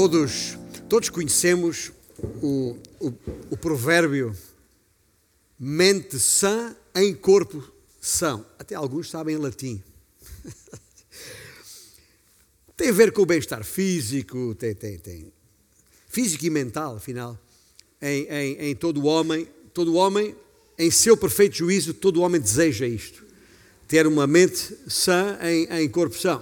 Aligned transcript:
Todos, 0.00 0.56
todos 0.88 1.10
conhecemos 1.10 1.92
o, 2.40 2.74
o, 2.98 3.12
o 3.50 3.56
provérbio 3.58 4.34
mente 5.58 6.18
sã 6.18 6.74
em 6.94 7.12
corpo 7.12 7.62
são. 8.00 8.46
Até 8.58 8.74
alguns 8.74 9.10
sabem 9.10 9.34
em 9.34 9.38
latim. 9.38 9.82
tem 12.78 12.88
a 12.88 12.92
ver 12.92 13.12
com 13.12 13.20
o 13.20 13.26
bem-estar 13.26 13.62
físico, 13.62 14.54
tem, 14.54 14.74
tem, 14.74 14.98
tem. 14.98 15.30
Físico 16.08 16.46
e 16.46 16.50
mental, 16.50 16.96
afinal. 16.96 17.38
Em, 18.00 18.24
em, 18.24 18.70
em 18.70 18.74
todo 18.74 19.04
homem, 19.04 19.46
todo 19.74 19.96
homem, 19.96 20.34
em 20.78 20.90
seu 20.90 21.14
perfeito 21.14 21.56
juízo, 21.56 21.92
todo 21.92 22.22
homem 22.22 22.40
deseja 22.40 22.86
isto. 22.86 23.22
Ter 23.86 24.06
uma 24.06 24.26
mente 24.26 24.78
sã 24.88 25.38
em, 25.42 25.64
em 25.82 25.88
corpo 25.90 26.16
são. 26.16 26.40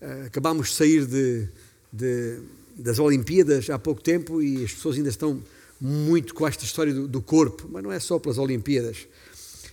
Uh, 0.00 0.26
acabamos 0.26 0.68
de 0.68 0.74
sair 0.76 1.04
de, 1.04 1.48
de, 1.92 2.40
das 2.76 2.98
Olimpíadas 2.98 3.70
há 3.70 3.78
pouco 3.78 4.02
tempo 4.02 4.42
e 4.42 4.64
as 4.64 4.72
pessoas 4.72 4.96
ainda 4.96 5.08
estão 5.08 5.42
muito 5.80 6.34
com 6.34 6.46
esta 6.46 6.64
história 6.64 6.92
do, 6.92 7.06
do 7.06 7.20
corpo, 7.20 7.68
mas 7.70 7.82
não 7.82 7.92
é 7.92 8.00
só 8.00 8.18
pelas 8.18 8.38
Olimpíadas. 8.38 9.06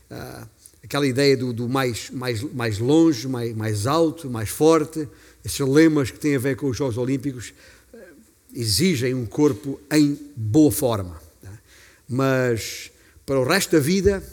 Uh, 0.10 0.48
aquela 0.84 1.08
ideia 1.08 1.38
do, 1.38 1.54
do, 1.54 1.70
mais, 1.70 2.10
mais, 2.10 2.42
mais 2.42 2.80
longe, 2.80 3.28
mais, 3.28 3.56
mais 3.56 3.88
alto, 3.88 4.30
mais 4.30 4.50
forte, 4.50 5.08
esses 5.44 5.60
lemas 5.60 6.12
que 6.12 6.20
têm 6.20 6.36
a 6.36 6.40
ver 6.40 6.56
com 6.56 6.68
os 6.68 6.78
Jogos 6.78 6.98
Olímpicos 6.98 7.54
uh, 7.94 7.98
exigem 8.54 9.14
um 9.14 9.26
corpo 9.26 9.80
em 9.92 10.18
boa 10.36 10.72
forma. 10.72 11.22
Tá? 11.42 11.52
Mas 12.08 12.92
para 13.26 13.40
o 13.40 13.44
resto 13.44 13.72
da 13.72 13.80
vida 13.80 14.24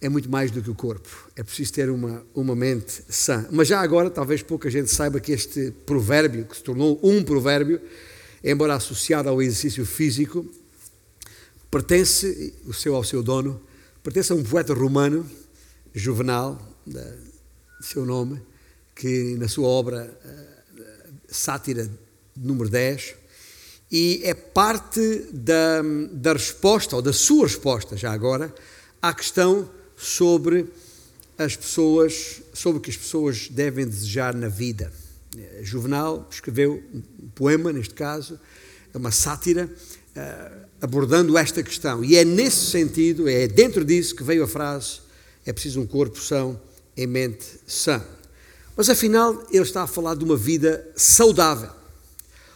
é 0.00 0.08
muito 0.08 0.30
mais 0.30 0.50
do 0.50 0.62
que 0.62 0.70
o 0.70 0.74
corpo. 0.74 1.08
É 1.34 1.42
preciso 1.42 1.72
ter 1.72 1.90
uma, 1.90 2.24
uma 2.34 2.54
mente 2.54 3.02
sã. 3.08 3.46
Mas 3.50 3.68
já 3.68 3.80
agora, 3.80 4.08
talvez 4.08 4.42
pouca 4.42 4.70
gente 4.70 4.90
saiba 4.90 5.18
que 5.18 5.32
este 5.32 5.72
provérbio, 5.84 6.44
que 6.44 6.56
se 6.56 6.62
tornou 6.62 7.00
um 7.02 7.22
provérbio, 7.22 7.80
embora 8.42 8.74
associado 8.74 9.28
ao 9.28 9.42
exercício 9.42 9.84
físico, 9.84 10.46
pertence, 11.70 12.54
o 12.64 12.72
seu 12.72 12.94
ao 12.94 13.02
seu 13.02 13.22
dono, 13.22 13.60
pertence 14.02 14.32
a 14.32 14.36
um 14.36 14.42
poeta 14.42 14.72
romano, 14.72 15.28
Juvenal, 15.92 16.60
de 16.86 17.86
seu 17.86 18.06
nome, 18.06 18.40
que 18.94 19.34
na 19.36 19.48
sua 19.48 19.66
obra 19.66 20.16
uh, 20.24 21.14
Sátira 21.28 21.90
número 22.36 22.68
10, 22.68 23.14
e 23.90 24.20
é 24.22 24.34
parte 24.34 25.26
da, 25.32 25.82
da 26.12 26.34
resposta, 26.34 26.94
ou 26.94 27.02
da 27.02 27.12
sua 27.12 27.46
resposta, 27.46 27.96
já 27.96 28.12
agora, 28.12 28.54
à 29.02 29.12
questão 29.12 29.68
sobre 29.98 30.66
as 31.36 31.56
pessoas, 31.56 32.40
sobre 32.54 32.78
o 32.78 32.80
que 32.80 32.90
as 32.90 32.96
pessoas 32.96 33.48
devem 33.48 33.86
desejar 33.86 34.34
na 34.34 34.48
vida. 34.48 34.92
Juvenal 35.62 36.26
escreveu 36.30 36.82
um 36.94 37.28
poema, 37.34 37.72
neste 37.72 37.94
caso, 37.94 38.40
é 38.94 38.96
uma 38.96 39.10
sátira, 39.10 39.68
eh, 40.16 40.52
abordando 40.80 41.36
esta 41.36 41.62
questão. 41.62 42.02
E 42.02 42.16
é 42.16 42.24
nesse 42.24 42.70
sentido, 42.70 43.28
é 43.28 43.46
dentro 43.46 43.84
disso 43.84 44.16
que 44.16 44.22
veio 44.22 44.44
a 44.44 44.48
frase: 44.48 45.00
é 45.44 45.52
preciso 45.52 45.80
um 45.80 45.86
corpo 45.86 46.20
são 46.20 46.60
em 46.96 47.06
mente 47.06 47.44
sã. 47.66 48.02
Mas 48.76 48.88
afinal, 48.88 49.46
ele 49.50 49.62
está 49.62 49.82
a 49.82 49.86
falar 49.86 50.14
de 50.14 50.24
uma 50.24 50.36
vida 50.36 50.88
saudável. 50.96 51.70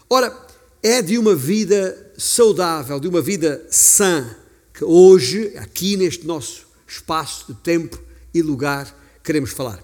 Ora, 0.08 0.34
é 0.82 1.02
de 1.02 1.18
uma 1.18 1.34
vida 1.34 2.12
saudável, 2.16 2.98
de 2.98 3.08
uma 3.08 3.20
vida 3.20 3.64
sã, 3.70 4.36
que 4.72 4.84
hoje, 4.84 5.52
aqui 5.56 5.96
neste 5.96 6.26
nosso 6.26 6.71
espaço 6.92 7.46
de 7.48 7.54
tempo 7.54 7.98
e 8.34 8.42
lugar, 8.42 8.94
queremos 9.24 9.50
falar. 9.50 9.82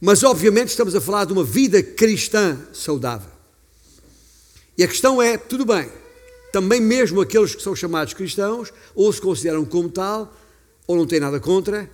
Mas, 0.00 0.22
obviamente, 0.22 0.68
estamos 0.68 0.94
a 0.94 1.00
falar 1.00 1.24
de 1.24 1.32
uma 1.32 1.44
vida 1.44 1.82
cristã 1.82 2.58
saudável. 2.72 3.30
E 4.76 4.82
a 4.82 4.88
questão 4.88 5.22
é: 5.22 5.36
tudo 5.36 5.64
bem, 5.64 5.90
também 6.52 6.80
mesmo 6.80 7.20
aqueles 7.20 7.54
que 7.54 7.62
são 7.62 7.76
chamados 7.76 8.14
cristãos, 8.14 8.72
ou 8.94 9.12
se 9.12 9.20
consideram 9.20 9.64
como 9.64 9.88
tal, 9.88 10.34
ou 10.86 10.96
não 10.96 11.06
têm 11.06 11.20
nada 11.20 11.38
contra, 11.40 11.90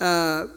ah, 0.00 0.48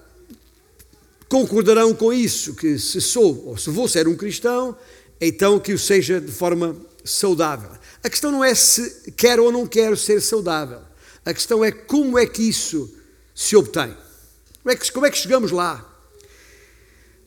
concordarão 1.28 1.94
com 1.94 2.14
isso, 2.14 2.56
que 2.56 2.78
se 2.80 3.02
sou 3.02 3.48
ou 3.48 3.58
se 3.58 3.70
vou 3.70 3.88
ser 3.88 4.08
um 4.08 4.16
cristão, 4.16 4.76
então 5.20 5.60
que 5.60 5.74
o 5.74 5.80
seja 5.80 6.22
de 6.22 6.32
forma 6.32 6.76
saudável. 7.04 7.72
A 8.04 8.10
questão 8.10 8.32
não 8.32 8.44
é 8.44 8.54
se 8.56 9.12
quero 9.12 9.44
ou 9.44 9.52
não 9.52 9.68
quero 9.68 9.98
ser 9.98 10.22
saudável. 10.22 10.82
A 11.26 11.34
questão 11.34 11.64
é 11.64 11.72
como 11.72 12.18
é 12.18 12.26
que 12.26 12.42
isso 12.42 12.97
se 13.38 13.56
obtém. 13.56 13.96
Como 14.64 14.74
é 14.74 14.76
que, 14.76 14.92
como 14.92 15.06
é 15.06 15.12
que 15.12 15.18
chegamos 15.20 15.52
lá? 15.52 15.88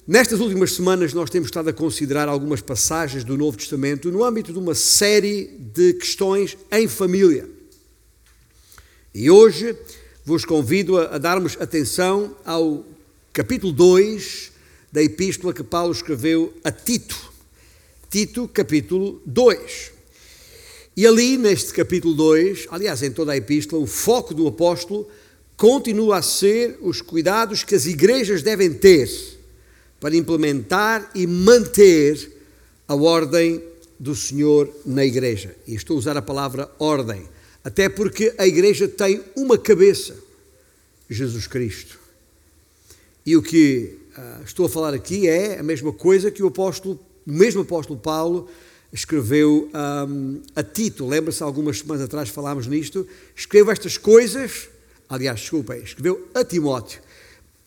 Nestas 0.04 0.40
últimas 0.40 0.72
semanas, 0.72 1.14
nós 1.14 1.30
temos 1.30 1.46
estado 1.46 1.70
a 1.70 1.72
considerar 1.72 2.28
algumas 2.28 2.60
passagens 2.60 3.22
do 3.22 3.38
Novo 3.38 3.56
Testamento 3.56 4.10
no 4.10 4.24
âmbito 4.24 4.52
de 4.52 4.58
uma 4.58 4.74
série 4.74 5.56
de 5.56 5.92
questões 5.92 6.58
em 6.72 6.88
família. 6.88 7.48
E 9.14 9.30
hoje 9.30 9.76
vos 10.24 10.44
convido 10.44 10.98
a, 10.98 11.14
a 11.14 11.18
darmos 11.18 11.56
atenção 11.60 12.36
ao 12.44 12.84
capítulo 13.32 13.72
2 13.72 14.50
da 14.90 15.00
epístola 15.00 15.54
que 15.54 15.62
Paulo 15.62 15.92
escreveu 15.92 16.52
a 16.64 16.72
Tito. 16.72 17.32
Tito, 18.10 18.48
capítulo 18.48 19.22
2. 19.24 19.92
E 20.96 21.06
ali, 21.06 21.38
neste 21.38 21.72
capítulo 21.72 22.14
2, 22.14 22.66
aliás, 22.68 23.00
em 23.00 23.12
toda 23.12 23.30
a 23.30 23.36
epístola, 23.36 23.80
o 23.80 23.86
foco 23.86 24.34
do 24.34 24.48
apóstolo 24.48 25.08
continua 25.60 26.16
a 26.16 26.22
ser 26.22 26.78
os 26.80 27.02
cuidados 27.02 27.62
que 27.62 27.74
as 27.74 27.84
igrejas 27.84 28.42
devem 28.42 28.72
ter 28.72 29.10
para 30.00 30.16
implementar 30.16 31.10
e 31.14 31.26
manter 31.26 32.32
a 32.88 32.94
ordem 32.94 33.62
do 33.98 34.16
Senhor 34.16 34.74
na 34.86 35.04
igreja. 35.04 35.54
E 35.66 35.74
estou 35.74 35.96
a 35.96 35.98
usar 35.98 36.16
a 36.16 36.22
palavra 36.22 36.70
ordem, 36.78 37.28
até 37.62 37.90
porque 37.90 38.32
a 38.38 38.46
igreja 38.46 38.88
tem 38.88 39.22
uma 39.36 39.58
cabeça, 39.58 40.16
Jesus 41.10 41.46
Cristo. 41.46 41.98
E 43.26 43.36
o 43.36 43.42
que 43.42 43.98
uh, 44.16 44.42
estou 44.42 44.64
a 44.64 44.70
falar 44.70 44.94
aqui 44.94 45.28
é 45.28 45.58
a 45.58 45.62
mesma 45.62 45.92
coisa 45.92 46.30
que 46.30 46.42
o 46.42 46.46
apóstolo, 46.46 46.98
o 47.26 47.32
mesmo 47.32 47.60
apóstolo 47.60 48.00
Paulo 48.00 48.48
escreveu 48.90 49.68
um, 50.08 50.40
a 50.56 50.62
Tito. 50.62 51.06
Lembra-se, 51.06 51.42
algumas 51.42 51.80
semanas 51.80 52.02
atrás 52.02 52.30
falámos 52.30 52.66
nisto. 52.66 53.06
Escreveu 53.36 53.70
estas 53.70 53.98
coisas, 53.98 54.70
aliás, 55.10 55.40
desculpem, 55.40 55.82
escreveu 55.82 56.28
a 56.32 56.44
Timóteo. 56.44 57.02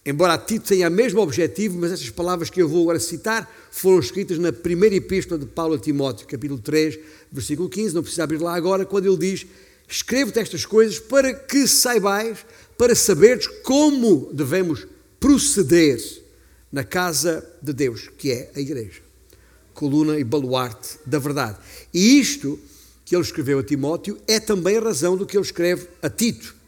Embora 0.05 0.33
a 0.33 0.37
Tito 0.37 0.67
tenha 0.67 0.87
o 0.87 0.91
mesmo 0.91 1.21
objetivo, 1.21 1.77
mas 1.77 1.91
estas 1.91 2.09
palavras 2.09 2.49
que 2.49 2.61
eu 2.61 2.67
vou 2.67 2.83
agora 2.83 2.99
citar 2.99 3.49
foram 3.69 3.99
escritas 3.99 4.37
na 4.37 4.51
primeira 4.51 4.95
epístola 4.95 5.39
de 5.39 5.45
Paulo 5.45 5.75
a 5.75 5.79
Timóteo, 5.79 6.27
capítulo 6.27 6.59
3, 6.59 6.97
versículo 7.31 7.69
15, 7.69 7.95
não 7.95 8.01
precisa 8.01 8.23
abrir 8.23 8.41
lá 8.41 8.55
agora, 8.55 8.85
quando 8.85 9.05
ele 9.05 9.17
diz: 9.17 9.45
Escrevo-te 9.87 10.39
estas 10.39 10.65
coisas 10.65 10.99
para 10.99 11.33
que 11.33 11.67
saibais, 11.67 12.45
para 12.77 12.95
saberes 12.95 13.47
como 13.47 14.29
devemos 14.33 14.87
proceder 15.19 16.01
na 16.71 16.83
casa 16.83 17.47
de 17.61 17.71
Deus, 17.71 18.09
que 18.17 18.31
é 18.31 18.51
a 18.55 18.59
igreja, 18.59 19.01
coluna 19.73 20.17
e 20.17 20.23
baluarte 20.23 20.97
da 21.05 21.19
verdade. 21.19 21.57
E 21.93 22.19
isto 22.19 22.59
que 23.05 23.15
ele 23.15 23.23
escreveu 23.23 23.59
a 23.59 23.63
Timóteo 23.63 24.17
é 24.27 24.39
também 24.39 24.77
a 24.77 24.81
razão 24.81 25.15
do 25.15 25.25
que 25.25 25.37
ele 25.37 25.45
escreve 25.45 25.87
a 26.01 26.09
Tito 26.09 26.62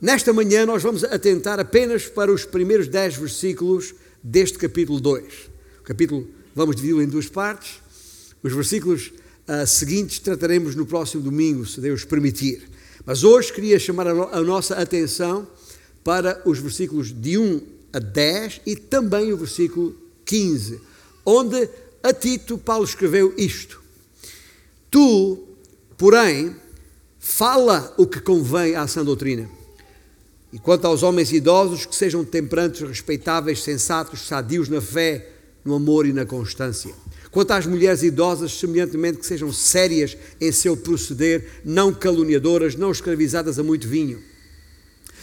Nesta 0.00 0.32
manhã 0.32 0.64
nós 0.64 0.82
vamos 0.82 1.04
atentar 1.04 1.60
apenas 1.60 2.06
para 2.06 2.32
os 2.32 2.46
primeiros 2.46 2.88
dez 2.88 3.16
versículos 3.16 3.94
deste 4.22 4.56
capítulo 4.56 4.98
2. 4.98 5.24
O 5.80 5.82
capítulo 5.82 6.26
vamos 6.54 6.74
dividi-lo 6.76 7.02
em 7.02 7.06
duas 7.06 7.28
partes. 7.28 7.82
Os 8.42 8.50
versículos 8.50 9.12
uh, 9.46 9.66
seguintes 9.66 10.18
trataremos 10.18 10.74
no 10.74 10.86
próximo 10.86 11.22
domingo, 11.22 11.66
se 11.66 11.82
Deus 11.82 12.02
permitir. 12.02 12.66
Mas 13.04 13.24
hoje 13.24 13.52
queria 13.52 13.78
chamar 13.78 14.06
a, 14.06 14.12
a 14.38 14.40
nossa 14.40 14.76
atenção 14.76 15.46
para 16.02 16.40
os 16.46 16.58
versículos 16.58 17.12
de 17.12 17.36
1 17.36 17.60
a 17.92 17.98
10 17.98 18.62
e 18.64 18.76
também 18.76 19.34
o 19.34 19.36
versículo 19.36 19.94
15, 20.24 20.80
onde 21.26 21.68
a 22.02 22.14
Tito 22.14 22.56
Paulo 22.56 22.86
escreveu 22.86 23.34
isto: 23.36 23.82
Tu, 24.90 25.46
porém, 25.98 26.56
fala 27.18 27.92
o 27.98 28.06
que 28.06 28.18
convém 28.18 28.74
à 28.74 28.86
sã 28.86 29.04
doutrina 29.04 29.59
e 30.52 30.58
quanto 30.58 30.86
aos 30.86 31.02
homens 31.02 31.32
idosos, 31.32 31.86
que 31.86 31.94
sejam 31.94 32.24
temperantes, 32.24 32.80
respeitáveis, 32.80 33.62
sensatos, 33.62 34.26
sadios 34.26 34.68
na 34.68 34.80
fé, 34.80 35.28
no 35.64 35.74
amor 35.74 36.06
e 36.06 36.12
na 36.12 36.26
constância. 36.26 36.92
Quanto 37.30 37.52
às 37.52 37.66
mulheres 37.66 38.02
idosas, 38.02 38.58
semelhantemente 38.58 39.18
que 39.18 39.26
sejam 39.26 39.52
sérias 39.52 40.16
em 40.40 40.50
seu 40.50 40.76
proceder, 40.76 41.60
não 41.64 41.94
caluniadoras, 41.94 42.74
não 42.74 42.90
escravizadas 42.90 43.58
a 43.58 43.62
muito 43.62 43.86
vinho. 43.86 44.20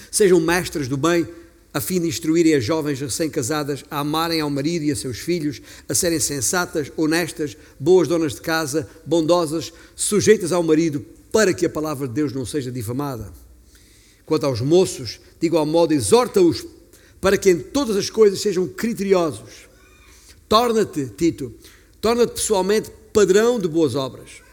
Sejam 0.09 0.39
mestras 0.39 0.87
do 0.87 0.95
bem, 0.95 1.27
a 1.73 1.81
fim 1.81 1.99
de 1.99 2.07
instruírem 2.07 2.55
as 2.55 2.63
jovens 2.63 2.99
recém-casadas 3.01 3.83
a 3.91 3.99
amarem 3.99 4.39
ao 4.39 4.49
marido 4.49 4.85
e 4.85 4.91
a 4.91 4.95
seus 4.95 5.19
filhos, 5.19 5.61
a 5.89 5.93
serem 5.93 6.19
sensatas, 6.19 6.89
honestas, 6.95 7.57
boas 7.77 8.07
donas 8.07 8.35
de 8.35 8.41
casa, 8.41 8.87
bondosas, 9.05 9.73
sujeitas 9.93 10.53
ao 10.53 10.63
marido, 10.63 11.05
para 11.31 11.53
que 11.53 11.65
a 11.65 11.69
palavra 11.69 12.07
de 12.07 12.13
Deus 12.13 12.31
não 12.31 12.45
seja 12.45 12.71
difamada. 12.71 13.31
Quanto 14.27 14.45
aos 14.45 14.61
moços, 14.61 15.19
de 15.39 15.47
igual 15.47 15.65
modo, 15.65 15.93
exorta-os 15.93 16.63
para 17.19 17.37
que 17.37 17.49
em 17.49 17.59
todas 17.59 17.95
as 17.95 18.11
coisas 18.11 18.41
sejam 18.41 18.67
criteriosos. 18.67 19.67
Torna-te, 20.47 21.07
Tito, 21.17 21.51
Torna-te 21.99 22.33
pessoalmente 22.33 22.91
padrão 23.11 23.59
de 23.59 23.67
boas 23.67 23.95
obras. 23.95 24.43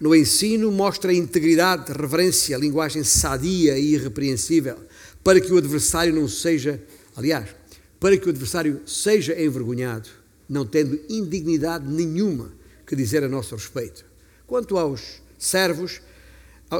No 0.00 0.14
ensino, 0.14 0.70
mostra 0.70 1.12
integridade, 1.12 1.92
reverência, 1.92 2.56
linguagem 2.56 3.04
sadia 3.04 3.78
e 3.78 3.94
irrepreensível, 3.94 4.76
para 5.22 5.40
que 5.40 5.52
o 5.52 5.58
adversário 5.58 6.14
não 6.14 6.26
seja, 6.26 6.82
aliás, 7.14 7.50
para 8.00 8.16
que 8.16 8.26
o 8.26 8.30
adversário 8.30 8.80
seja 8.86 9.40
envergonhado, 9.40 10.08
não 10.48 10.64
tendo 10.64 10.98
indignidade 11.08 11.86
nenhuma 11.86 12.52
que 12.86 12.96
dizer 12.96 13.22
a 13.22 13.28
nosso 13.28 13.54
respeito. 13.54 14.04
Quanto 14.46 14.78
aos 14.78 15.22
servos, 15.38 16.00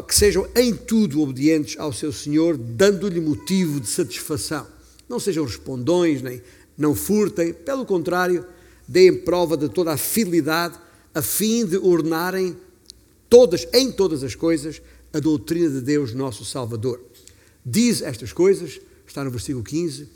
que 0.07 0.15
sejam 0.15 0.49
em 0.57 0.75
tudo 0.75 1.21
obedientes 1.21 1.79
ao 1.79 1.93
seu 1.93 2.13
Senhor, 2.13 2.57
dando-lhe 2.57 3.21
motivo 3.21 3.81
de 3.81 3.89
satisfação. 3.89 4.67
Não 5.09 5.21
sejam 5.21 5.45
respondões, 5.45 6.23
nem 6.23 6.43
não 6.77 6.95
furtem, 6.95 7.53
pelo 7.53 7.87
contrário, 7.87 8.45
deem 8.87 9.15
prova 9.15 9.57
de 9.57 9.69
toda 9.69 9.93
a 9.93 9.97
fidelidade, 9.97 10.79
a 11.15 11.23
fim 11.23 11.65
de 11.65 11.77
ornarem 11.77 12.57
todas, 13.29 13.67
em 13.73 13.93
todas 13.93 14.25
as 14.25 14.35
coisas, 14.35 14.83
a 15.13 15.21
doutrina 15.21 15.71
de 15.71 15.81
Deus, 15.81 16.13
nosso 16.13 16.45
Salvador. 16.45 17.01
Diz 17.65 18.03
estas 18.03 18.33
coisas, 18.33 18.81
está 19.07 19.23
no 19.23 19.31
versículo 19.31 19.65
15, 19.65 20.09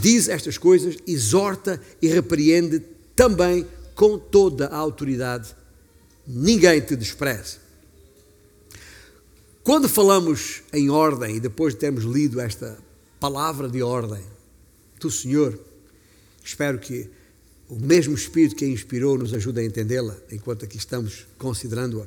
diz 0.00 0.28
estas 0.28 0.56
coisas, 0.56 0.96
exorta 1.06 1.80
e 2.00 2.06
repreende 2.06 2.80
também 3.16 3.66
com 3.94 4.18
toda 4.18 4.68
a 4.68 4.76
autoridade. 4.76 5.56
Ninguém 6.26 6.80
te 6.80 6.94
despreze. 6.94 7.67
Quando 9.68 9.86
falamos 9.86 10.62
em 10.72 10.88
ordem, 10.88 11.36
e 11.36 11.40
depois 11.40 11.74
de 11.74 11.80
termos 11.80 12.02
lido 12.04 12.40
esta 12.40 12.78
palavra 13.20 13.68
de 13.68 13.82
ordem 13.82 14.22
do 14.98 15.10
Senhor, 15.10 15.60
espero 16.42 16.78
que 16.78 17.10
o 17.68 17.76
mesmo 17.76 18.14
Espírito 18.14 18.56
que 18.56 18.64
a 18.64 18.68
inspirou 18.68 19.18
nos 19.18 19.34
ajude 19.34 19.60
a 19.60 19.62
entendê-la 19.62 20.16
enquanto 20.32 20.64
aqui 20.64 20.78
estamos 20.78 21.26
considerando-a. 21.36 22.06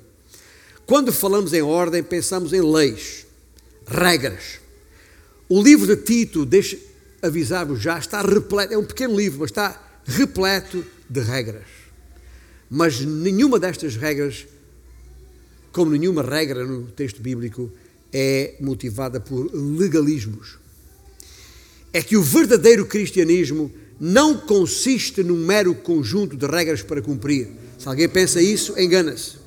Quando 0.87 1.13
falamos 1.13 1.53
em 1.53 1.61
ordem, 1.61 2.01
pensamos 2.01 2.51
em 2.51 2.61
leis, 2.61 3.27
regras. 3.85 4.59
O 5.47 5.61
livro 5.61 5.85
de 5.85 5.97
Tito, 6.01 6.47
deixa 6.47 6.79
avisar-vos 7.21 7.79
já, 7.79 7.99
está 7.99 8.23
repleto, 8.23 8.73
é 8.73 8.77
um 8.79 8.85
pequeno 8.85 9.15
livro, 9.15 9.39
mas 9.39 9.51
está 9.51 9.99
repleto 10.03 10.83
de 11.07 11.19
regras. 11.19 11.67
Mas 12.67 13.01
nenhuma 13.01 13.59
destas 13.59 13.95
regras, 13.95 14.47
como 15.71 15.91
nenhuma 15.91 16.21
regra 16.21 16.65
no 16.65 16.87
texto 16.87 17.21
bíblico, 17.21 17.71
é 18.11 18.55
motivada 18.59 19.19
por 19.19 19.49
legalismos. 19.53 20.57
É 21.93 22.01
que 22.01 22.17
o 22.17 22.21
verdadeiro 22.21 22.85
cristianismo 22.85 23.71
não 23.99 24.37
consiste 24.37 25.23
num 25.23 25.37
mero 25.37 25.73
conjunto 25.75 26.35
de 26.35 26.45
regras 26.45 26.81
para 26.81 27.01
cumprir. 27.01 27.49
Se 27.77 27.87
alguém 27.87 28.09
pensa 28.09 28.41
isso, 28.41 28.77
engana-se. 28.79 29.39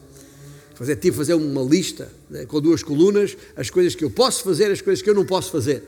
Fazer 0.75 0.97
tipo 0.97 1.17
fazer 1.17 1.35
uma 1.35 1.62
lista 1.62 2.11
né, 2.29 2.44
com 2.47 2.61
duas 2.61 2.82
colunas, 2.82 3.37
as 3.56 3.71
coisas 3.71 3.94
que 3.94 4.05
eu 4.05 4.11
posso 4.11 4.43
fazer, 4.43 4.71
as 4.71 4.81
coisas 4.81 5.03
que 5.03 5.09
eu 5.09 5.15
não 5.15 5.25
posso 5.25 5.50
fazer. 5.50 5.82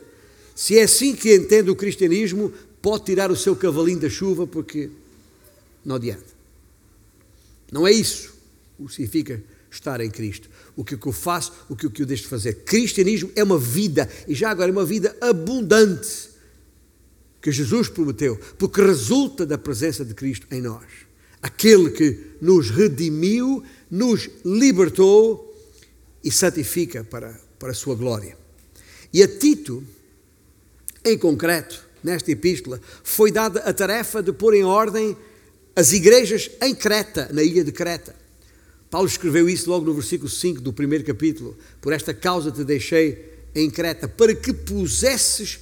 Se 0.55 0.77
é 0.77 0.83
assim 0.83 1.15
que 1.15 1.35
entende 1.35 1.69
o 1.69 1.75
cristianismo, 1.75 2.51
pode 2.81 3.05
tirar 3.05 3.29
o 3.31 3.35
seu 3.35 3.55
cavalinho 3.55 3.99
da 3.99 4.09
chuva 4.09 4.47
porque 4.47 4.89
não 5.83 5.95
adianta. 5.95 6.37
Não 7.71 7.85
é 7.85 7.91
isso 7.91 8.37
o 8.79 8.85
que 8.85 8.93
significa 8.93 9.43
estar 9.71 10.01
em 10.01 10.09
Cristo. 10.09 10.49
O 10.75 10.83
que 10.83 10.95
eu 10.95 11.11
faço, 11.11 11.53
o 11.69 11.75
que 11.75 11.85
eu 11.85 12.05
deixo 12.05 12.23
de 12.23 12.29
fazer. 12.29 12.63
Cristianismo 12.65 13.31
é 13.35 13.43
uma 13.43 13.57
vida, 13.57 14.09
e 14.27 14.33
já 14.33 14.49
agora 14.49 14.69
é 14.69 14.71
uma 14.71 14.85
vida 14.85 15.15
abundante 15.21 16.29
que 17.41 17.51
Jesus 17.51 17.87
prometeu, 17.89 18.39
porque 18.57 18.81
resulta 18.81 19.45
da 19.45 19.57
presença 19.57 20.03
de 20.03 20.13
Cristo 20.13 20.47
em 20.51 20.61
nós. 20.61 20.85
Aquele 21.41 21.91
que 21.91 22.31
nos 22.41 22.69
redimiu, 22.69 23.63
nos 23.89 24.29
libertou 24.43 25.47
e 26.23 26.31
santifica 26.31 27.03
para, 27.03 27.39
para 27.57 27.71
a 27.71 27.75
sua 27.75 27.95
glória. 27.95 28.37
E 29.13 29.23
a 29.23 29.27
Tito, 29.27 29.83
em 31.05 31.17
concreto, 31.17 31.87
nesta 32.03 32.31
epístola, 32.31 32.81
foi 33.03 33.31
dada 33.31 33.61
a 33.61 33.73
tarefa 33.73 34.21
de 34.21 34.33
pôr 34.33 34.53
em 34.53 34.63
ordem 34.63 35.15
as 35.75 35.93
igrejas 35.93 36.49
em 36.61 36.73
Creta, 36.75 37.29
na 37.31 37.43
ilha 37.43 37.63
de 37.63 37.71
Creta. 37.71 38.15
Paulo 38.89 39.07
escreveu 39.07 39.49
isso 39.49 39.69
logo 39.69 39.85
no 39.85 39.93
versículo 39.93 40.29
5 40.29 40.61
do 40.61 40.71
primeiro 40.71 41.03
capítulo. 41.03 41.57
Por 41.81 41.91
esta 41.91 42.13
causa 42.13 42.51
te 42.51 42.63
deixei 42.63 43.33
em 43.53 43.69
Creta, 43.69 44.07
para 44.07 44.33
que 44.33 44.53
pusesses 44.53 45.59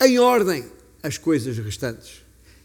em 0.00 0.18
ordem 0.18 0.64
as 1.02 1.18
coisas 1.18 1.56
restantes 1.58 2.22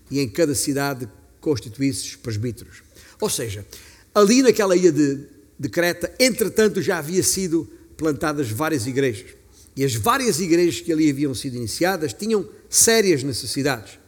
e 0.09 0.19
em 0.19 0.29
cada 0.29 0.55
cidade 0.55 1.07
constituísse 1.39 2.17
presbíteros. 2.17 2.81
Ou 3.19 3.29
seja, 3.29 3.65
ali 4.13 4.41
naquela 4.41 4.75
ilha 4.75 4.91
de, 4.91 5.19
de 5.59 5.69
Creta, 5.69 6.13
entretanto 6.19 6.81
já 6.81 6.97
havia 6.97 7.23
sido 7.23 7.69
plantadas 7.97 8.49
várias 8.49 8.87
igrejas. 8.87 9.31
E 9.75 9.83
as 9.83 9.93
várias 9.93 10.39
igrejas 10.39 10.79
que 10.79 10.91
ali 10.91 11.09
haviam 11.09 11.35
sido 11.35 11.57
iniciadas 11.57 12.13
tinham 12.13 12.47
sérias 12.69 13.23
necessidades, 13.23 13.99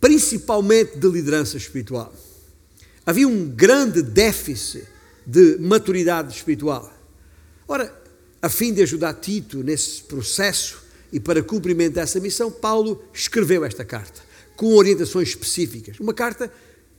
principalmente 0.00 0.96
de 0.96 1.08
liderança 1.08 1.56
espiritual. 1.56 2.14
Havia 3.04 3.26
um 3.26 3.48
grande 3.48 4.02
déficit 4.02 4.86
de 5.26 5.56
maturidade 5.58 6.34
espiritual. 6.34 6.92
Ora, 7.66 7.92
a 8.40 8.48
fim 8.48 8.72
de 8.72 8.82
ajudar 8.82 9.14
Tito 9.14 9.62
nesse 9.62 10.02
processo, 10.02 10.82
e 11.12 11.20
para 11.20 11.42
cumprimento 11.42 11.94
dessa 11.94 12.18
missão, 12.20 12.50
Paulo 12.50 13.04
escreveu 13.12 13.64
esta 13.64 13.84
carta, 13.84 14.20
com 14.56 14.74
orientações 14.74 15.28
específicas. 15.28 16.00
Uma 16.00 16.14
carta 16.14 16.52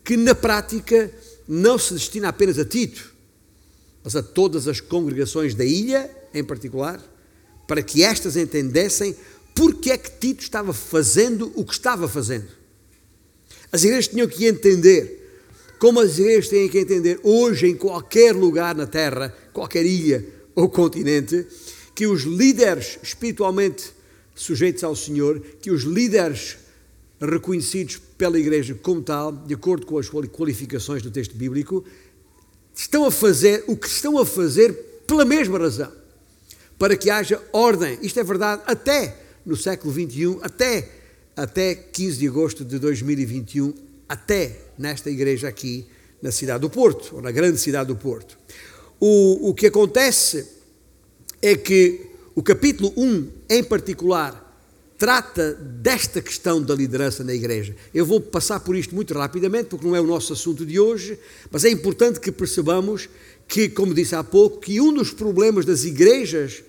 que, 0.03 0.15
na 0.15 0.35
prática, 0.35 1.11
não 1.47 1.77
se 1.77 1.93
destina 1.93 2.29
apenas 2.29 2.59
a 2.59 2.65
Tito, 2.65 3.13
mas 4.03 4.15
a 4.15 4.23
todas 4.23 4.67
as 4.67 4.79
congregações 4.81 5.55
da 5.55 5.65
ilha, 5.65 6.09
em 6.33 6.43
particular, 6.43 7.01
para 7.67 7.81
que 7.81 8.03
estas 8.03 8.35
entendessem 8.35 9.15
porque 9.55 9.91
é 9.91 9.97
que 9.97 10.11
Tito 10.19 10.43
estava 10.43 10.73
fazendo 10.73 11.51
o 11.55 11.63
que 11.63 11.73
estava 11.73 12.07
fazendo. 12.07 12.47
As 13.71 13.83
igrejas 13.83 14.07
tinham 14.07 14.27
que 14.27 14.45
entender, 14.45 15.22
como 15.83 15.99
as 15.99 16.17
igrejas 16.17 16.47
têm 16.47 16.69
que 16.69 16.79
entender 16.79 17.19
hoje 17.23 17.67
em 17.67 17.75
qualquer 17.75 18.33
lugar 18.33 18.73
na 18.73 18.87
terra, 18.87 19.35
qualquer 19.51 19.85
ilha 19.85 20.25
ou 20.55 20.69
continente, 20.69 21.45
que 21.93 22.07
os 22.07 22.21
líderes 22.21 22.97
espiritualmente 23.03 23.91
sujeitos 24.33 24.81
ao 24.85 24.95
Senhor, 24.95 25.41
que 25.61 25.69
os 25.69 25.81
líderes 25.81 26.57
reconhecidos 27.19 27.97
pela 28.17 28.39
Igreja 28.39 28.73
como 28.81 29.01
tal, 29.01 29.33
de 29.33 29.53
acordo 29.55 29.85
com 29.85 29.97
as 29.97 30.07
qualificações 30.07 31.01
do 31.01 31.11
texto 31.11 31.35
bíblico, 31.35 31.83
estão 32.73 33.03
a 33.03 33.11
fazer 33.11 33.65
o 33.67 33.75
que 33.75 33.87
estão 33.87 34.17
a 34.17 34.25
fazer 34.25 34.71
pela 35.05 35.25
mesma 35.25 35.59
razão, 35.59 35.91
para 36.79 36.95
que 36.95 37.09
haja 37.09 37.43
ordem. 37.51 37.99
Isto 38.01 38.21
é 38.21 38.23
verdade 38.23 38.61
até 38.65 39.17
no 39.45 39.57
século 39.57 39.93
XXI, 39.93 40.37
até, 40.43 40.89
até 41.35 41.75
15 41.75 42.19
de 42.19 42.27
agosto 42.29 42.63
de 42.63 42.79
2021, 42.79 43.73
até 44.07 44.62
nesta 44.77 45.09
igreja 45.09 45.47
aqui 45.47 45.85
na 46.21 46.31
cidade 46.31 46.61
do 46.61 46.69
Porto, 46.69 47.15
ou 47.15 47.21
na 47.21 47.31
grande 47.31 47.57
cidade 47.57 47.87
do 47.87 47.95
Porto. 47.95 48.37
O, 48.99 49.49
o 49.49 49.53
que 49.53 49.67
acontece 49.67 50.47
é 51.41 51.55
que 51.55 52.01
o 52.33 52.41
capítulo 52.41 52.93
1, 52.95 53.27
em 53.49 53.63
particular, 53.63 54.43
trata 54.97 55.53
desta 55.53 56.21
questão 56.21 56.61
da 56.61 56.73
liderança 56.73 57.23
na 57.23 57.33
igreja. 57.33 57.75
Eu 57.93 58.05
vou 58.05 58.21
passar 58.21 58.61
por 58.61 58.75
isto 58.75 58.95
muito 58.95 59.13
rapidamente, 59.13 59.67
porque 59.67 59.85
não 59.85 59.95
é 59.95 59.99
o 59.99 60.07
nosso 60.07 60.31
assunto 60.31 60.65
de 60.65 60.79
hoje, 60.79 61.19
mas 61.51 61.65
é 61.65 61.69
importante 61.69 62.21
que 62.21 62.31
percebamos 62.31 63.09
que, 63.45 63.67
como 63.67 63.93
disse 63.93 64.15
há 64.15 64.23
pouco, 64.23 64.61
que 64.61 64.79
um 64.79 64.93
dos 64.93 65.11
problemas 65.11 65.65
das 65.65 65.83
igrejas 65.83 66.63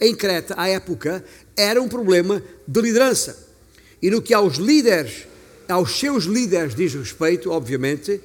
em 0.00 0.14
Creta, 0.14 0.54
à 0.56 0.68
época, 0.68 1.24
era 1.56 1.82
um 1.82 1.88
problema 1.88 2.42
de 2.66 2.80
liderança. 2.80 3.36
E 4.00 4.10
no 4.10 4.22
que 4.22 4.32
aos 4.32 4.56
líderes, 4.56 5.26
aos 5.68 5.98
seus 5.98 6.24
líderes 6.24 6.74
diz 6.74 6.94
respeito, 6.94 7.50
obviamente, 7.50 8.20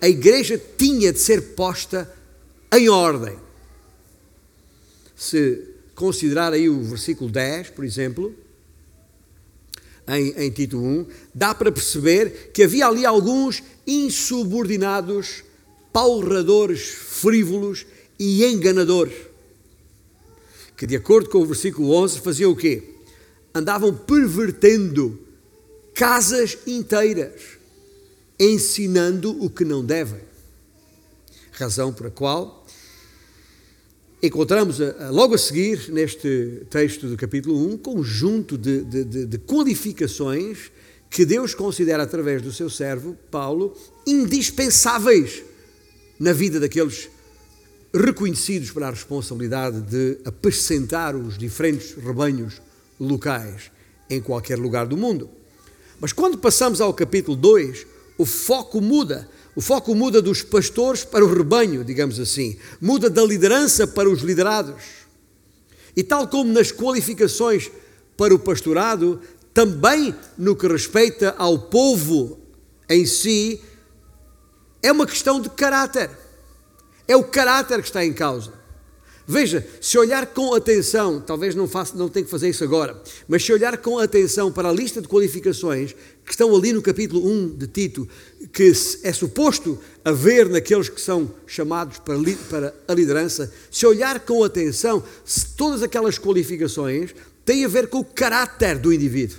a 0.00 0.08
igreja 0.08 0.60
tinha 0.76 1.12
de 1.12 1.18
ser 1.18 1.54
posta 1.54 2.12
em 2.72 2.88
ordem. 2.88 3.36
Se 5.16 5.62
considerar 5.94 6.52
aí 6.52 6.68
o 6.68 6.82
versículo 6.82 7.30
10, 7.30 7.70
por 7.70 7.84
exemplo, 7.84 8.34
em, 10.06 10.34
em 10.36 10.50
Tito 10.50 10.78
1, 10.78 11.06
dá 11.34 11.54
para 11.54 11.72
perceber 11.72 12.50
que 12.52 12.64
havia 12.64 12.86
ali 12.86 13.06
alguns 13.06 13.62
insubordinados, 13.86 15.42
palradores 15.92 16.82
frívolos 16.88 17.86
e 18.18 18.44
enganadores, 18.44 19.14
que 20.76 20.86
de 20.86 20.96
acordo 20.96 21.30
com 21.30 21.38
o 21.38 21.46
versículo 21.46 21.92
11 21.92 22.20
faziam 22.20 22.50
o 22.50 22.56
quê? 22.56 22.82
Andavam 23.54 23.94
pervertendo 23.94 25.23
casas 25.94 26.58
inteiras, 26.66 27.40
ensinando 28.38 29.42
o 29.42 29.48
que 29.48 29.64
não 29.64 29.84
devem. 29.84 30.20
Razão 31.52 31.92
por 31.92 32.08
a 32.08 32.10
qual 32.10 32.64
encontramos 34.26 34.78
logo 35.10 35.34
a 35.34 35.38
seguir, 35.38 35.90
neste 35.90 36.62
texto 36.70 37.06
do 37.08 37.16
capítulo 37.16 37.58
1, 37.66 37.72
um 37.72 37.76
conjunto 37.76 38.56
de, 38.56 38.82
de, 38.82 39.26
de 39.26 39.38
qualificações 39.38 40.72
que 41.10 41.26
Deus 41.26 41.54
considera 41.54 42.02
através 42.02 42.40
do 42.40 42.50
seu 42.50 42.70
servo, 42.70 43.16
Paulo, 43.30 43.76
indispensáveis 44.06 45.42
na 46.18 46.32
vida 46.32 46.58
daqueles 46.58 47.10
reconhecidos 47.94 48.70
para 48.70 48.88
a 48.88 48.90
responsabilidade 48.90 49.82
de 49.82 50.18
apacentar 50.24 51.14
os 51.14 51.36
diferentes 51.36 51.94
rebanhos 51.94 52.60
locais 52.98 53.70
em 54.08 54.20
qualquer 54.20 54.58
lugar 54.58 54.86
do 54.86 54.96
mundo. 54.96 55.28
Mas 56.00 56.12
quando 56.12 56.38
passamos 56.38 56.80
ao 56.80 56.92
capítulo 56.92 57.36
2, 57.36 57.86
o 58.18 58.24
foco 58.24 58.80
muda. 58.80 59.28
O 59.56 59.60
foco 59.60 59.94
muda 59.94 60.20
dos 60.20 60.42
pastores 60.42 61.04
para 61.04 61.24
o 61.24 61.32
rebanho, 61.32 61.84
digamos 61.84 62.18
assim. 62.18 62.56
Muda 62.80 63.08
da 63.08 63.22
liderança 63.22 63.86
para 63.86 64.08
os 64.08 64.20
liderados. 64.20 64.82
E 65.96 66.02
tal 66.02 66.26
como 66.26 66.52
nas 66.52 66.72
qualificações 66.72 67.70
para 68.16 68.34
o 68.34 68.38
pastorado, 68.38 69.20
também 69.52 70.14
no 70.36 70.56
que 70.56 70.66
respeita 70.66 71.34
ao 71.38 71.58
povo 71.58 72.40
em 72.88 73.06
si, 73.06 73.62
é 74.82 74.90
uma 74.90 75.06
questão 75.06 75.40
de 75.40 75.48
caráter. 75.50 76.10
É 77.06 77.16
o 77.16 77.24
caráter 77.24 77.80
que 77.80 77.86
está 77.86 78.04
em 78.04 78.12
causa. 78.12 78.63
Veja, 79.26 79.66
se 79.80 79.96
olhar 79.96 80.26
com 80.26 80.54
atenção, 80.54 81.18
talvez 81.18 81.54
não, 81.54 81.66
faça, 81.66 81.96
não 81.96 82.10
tenha 82.10 82.24
que 82.24 82.30
fazer 82.30 82.50
isso 82.50 82.62
agora, 82.62 83.00
mas 83.26 83.42
se 83.42 83.52
olhar 83.54 83.78
com 83.78 83.98
atenção 83.98 84.52
para 84.52 84.68
a 84.68 84.72
lista 84.72 85.00
de 85.00 85.08
qualificações 85.08 85.94
que 86.24 86.30
estão 86.30 86.54
ali 86.54 86.74
no 86.74 86.82
capítulo 86.82 87.26
1 87.26 87.56
de 87.56 87.66
Tito, 87.66 88.06
que 88.52 88.70
é 89.02 89.12
suposto 89.14 89.78
haver 90.04 90.50
naqueles 90.50 90.90
que 90.90 91.00
são 91.00 91.30
chamados 91.46 91.98
para, 91.98 92.18
para 92.50 92.74
a 92.86 92.92
liderança, 92.92 93.50
se 93.70 93.86
olhar 93.86 94.20
com 94.20 94.44
atenção, 94.44 95.02
todas 95.56 95.82
aquelas 95.82 96.18
qualificações 96.18 97.14
têm 97.46 97.64
a 97.64 97.68
ver 97.68 97.88
com 97.88 98.00
o 98.00 98.04
caráter 98.04 98.78
do 98.78 98.92
indivíduo. 98.92 99.38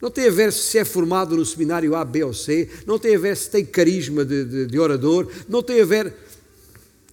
Não 0.00 0.10
tem 0.10 0.26
a 0.26 0.32
ver 0.32 0.52
se 0.52 0.78
é 0.78 0.84
formado 0.84 1.36
no 1.36 1.44
seminário 1.44 1.94
A, 1.94 2.04
B 2.04 2.24
ou 2.24 2.34
C, 2.34 2.68
não 2.86 2.98
tem 2.98 3.14
a 3.14 3.18
ver 3.18 3.36
se 3.36 3.50
tem 3.50 3.64
carisma 3.64 4.24
de, 4.24 4.44
de, 4.44 4.66
de 4.66 4.78
orador, 4.78 5.28
não 5.48 5.62
tem 5.62 5.80
a 5.80 5.84
ver 5.84 6.12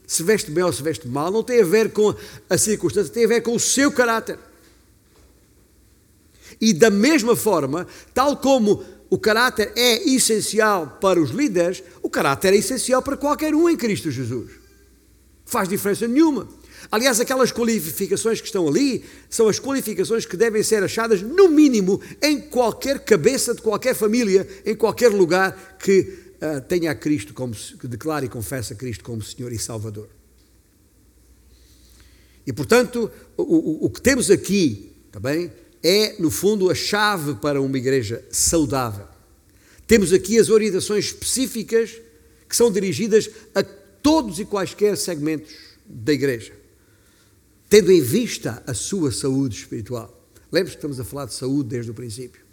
se 0.09 0.23
veste 0.23 0.49
bem 0.49 0.63
ou 0.63 0.73
se 0.73 0.81
veste 0.81 1.07
mal, 1.07 1.29
não 1.31 1.43
tem 1.43 1.61
a 1.61 1.63
ver 1.63 1.91
com 1.91 2.15
a 2.49 2.57
circunstância, 2.57 3.13
tem 3.13 3.25
a 3.25 3.27
ver 3.27 3.41
com 3.41 3.53
o 3.53 3.59
seu 3.59 3.91
caráter. 3.91 4.39
E 6.59 6.73
da 6.73 6.89
mesma 6.89 7.35
forma, 7.35 7.85
tal 8.11 8.35
como 8.37 8.83
o 9.07 9.19
caráter 9.19 9.71
é 9.75 10.09
essencial 10.09 10.97
para 10.99 11.21
os 11.21 11.29
líderes, 11.29 11.83
o 12.01 12.09
caráter 12.09 12.53
é 12.53 12.57
essencial 12.57 13.03
para 13.03 13.15
qualquer 13.15 13.53
um 13.53 13.69
em 13.69 13.77
Cristo 13.77 14.09
Jesus. 14.09 14.49
Faz 15.45 15.69
diferença 15.69 16.07
nenhuma. 16.07 16.49
Aliás, 16.91 17.19
aquelas 17.19 17.51
qualificações 17.51 18.41
que 18.41 18.47
estão 18.47 18.67
ali 18.67 19.05
são 19.29 19.47
as 19.47 19.59
qualificações 19.59 20.25
que 20.25 20.35
devem 20.35 20.63
ser 20.63 20.81
achadas, 20.81 21.21
no 21.21 21.49
mínimo, 21.49 22.01
em 22.19 22.41
qualquer 22.41 23.05
cabeça 23.05 23.53
de 23.53 23.61
qualquer 23.61 23.93
família, 23.93 24.47
em 24.65 24.75
qualquer 24.75 25.09
lugar 25.09 25.77
que 25.77 26.28
uh, 26.41 26.61
tenha 26.67 26.93
Cristo 26.95 27.33
como, 27.33 27.53
que 27.53 27.87
declare 27.87 28.25
e 28.25 28.29
confesse 28.29 28.73
a 28.73 28.75
Cristo 28.75 29.03
como 29.03 29.21
Senhor 29.21 29.51
e 29.51 29.59
Salvador. 29.59 30.09
E 32.45 32.53
portanto, 32.53 33.11
o, 33.37 33.43
o, 33.43 33.85
o 33.85 33.89
que 33.89 34.01
temos 34.01 34.31
aqui 34.31 34.91
também 35.11 35.51
é, 35.83 36.21
no 36.21 36.29
fundo, 36.29 36.69
a 36.69 36.75
chave 36.75 37.35
para 37.35 37.61
uma 37.61 37.77
igreja 37.77 38.23
saudável. 38.29 39.07
Temos 39.87 40.13
aqui 40.13 40.37
as 40.37 40.49
orientações 40.49 41.05
específicas 41.05 42.01
que 42.47 42.55
são 42.55 42.71
dirigidas 42.71 43.29
a 43.55 43.63
todos 43.63 44.39
e 44.39 44.45
quaisquer 44.45 44.97
segmentos 44.97 45.53
da 45.85 46.13
igreja, 46.13 46.53
tendo 47.69 47.91
em 47.91 48.01
vista 48.01 48.61
a 48.67 48.73
sua 48.73 49.11
saúde 49.11 49.57
espiritual. 49.57 50.15
Lembre-se 50.51 50.75
que 50.75 50.79
estamos 50.79 50.99
a 50.99 51.03
falar 51.03 51.25
de 51.25 51.33
saúde 51.33 51.69
desde 51.69 51.91
o 51.91 51.93
princípio. 51.93 52.48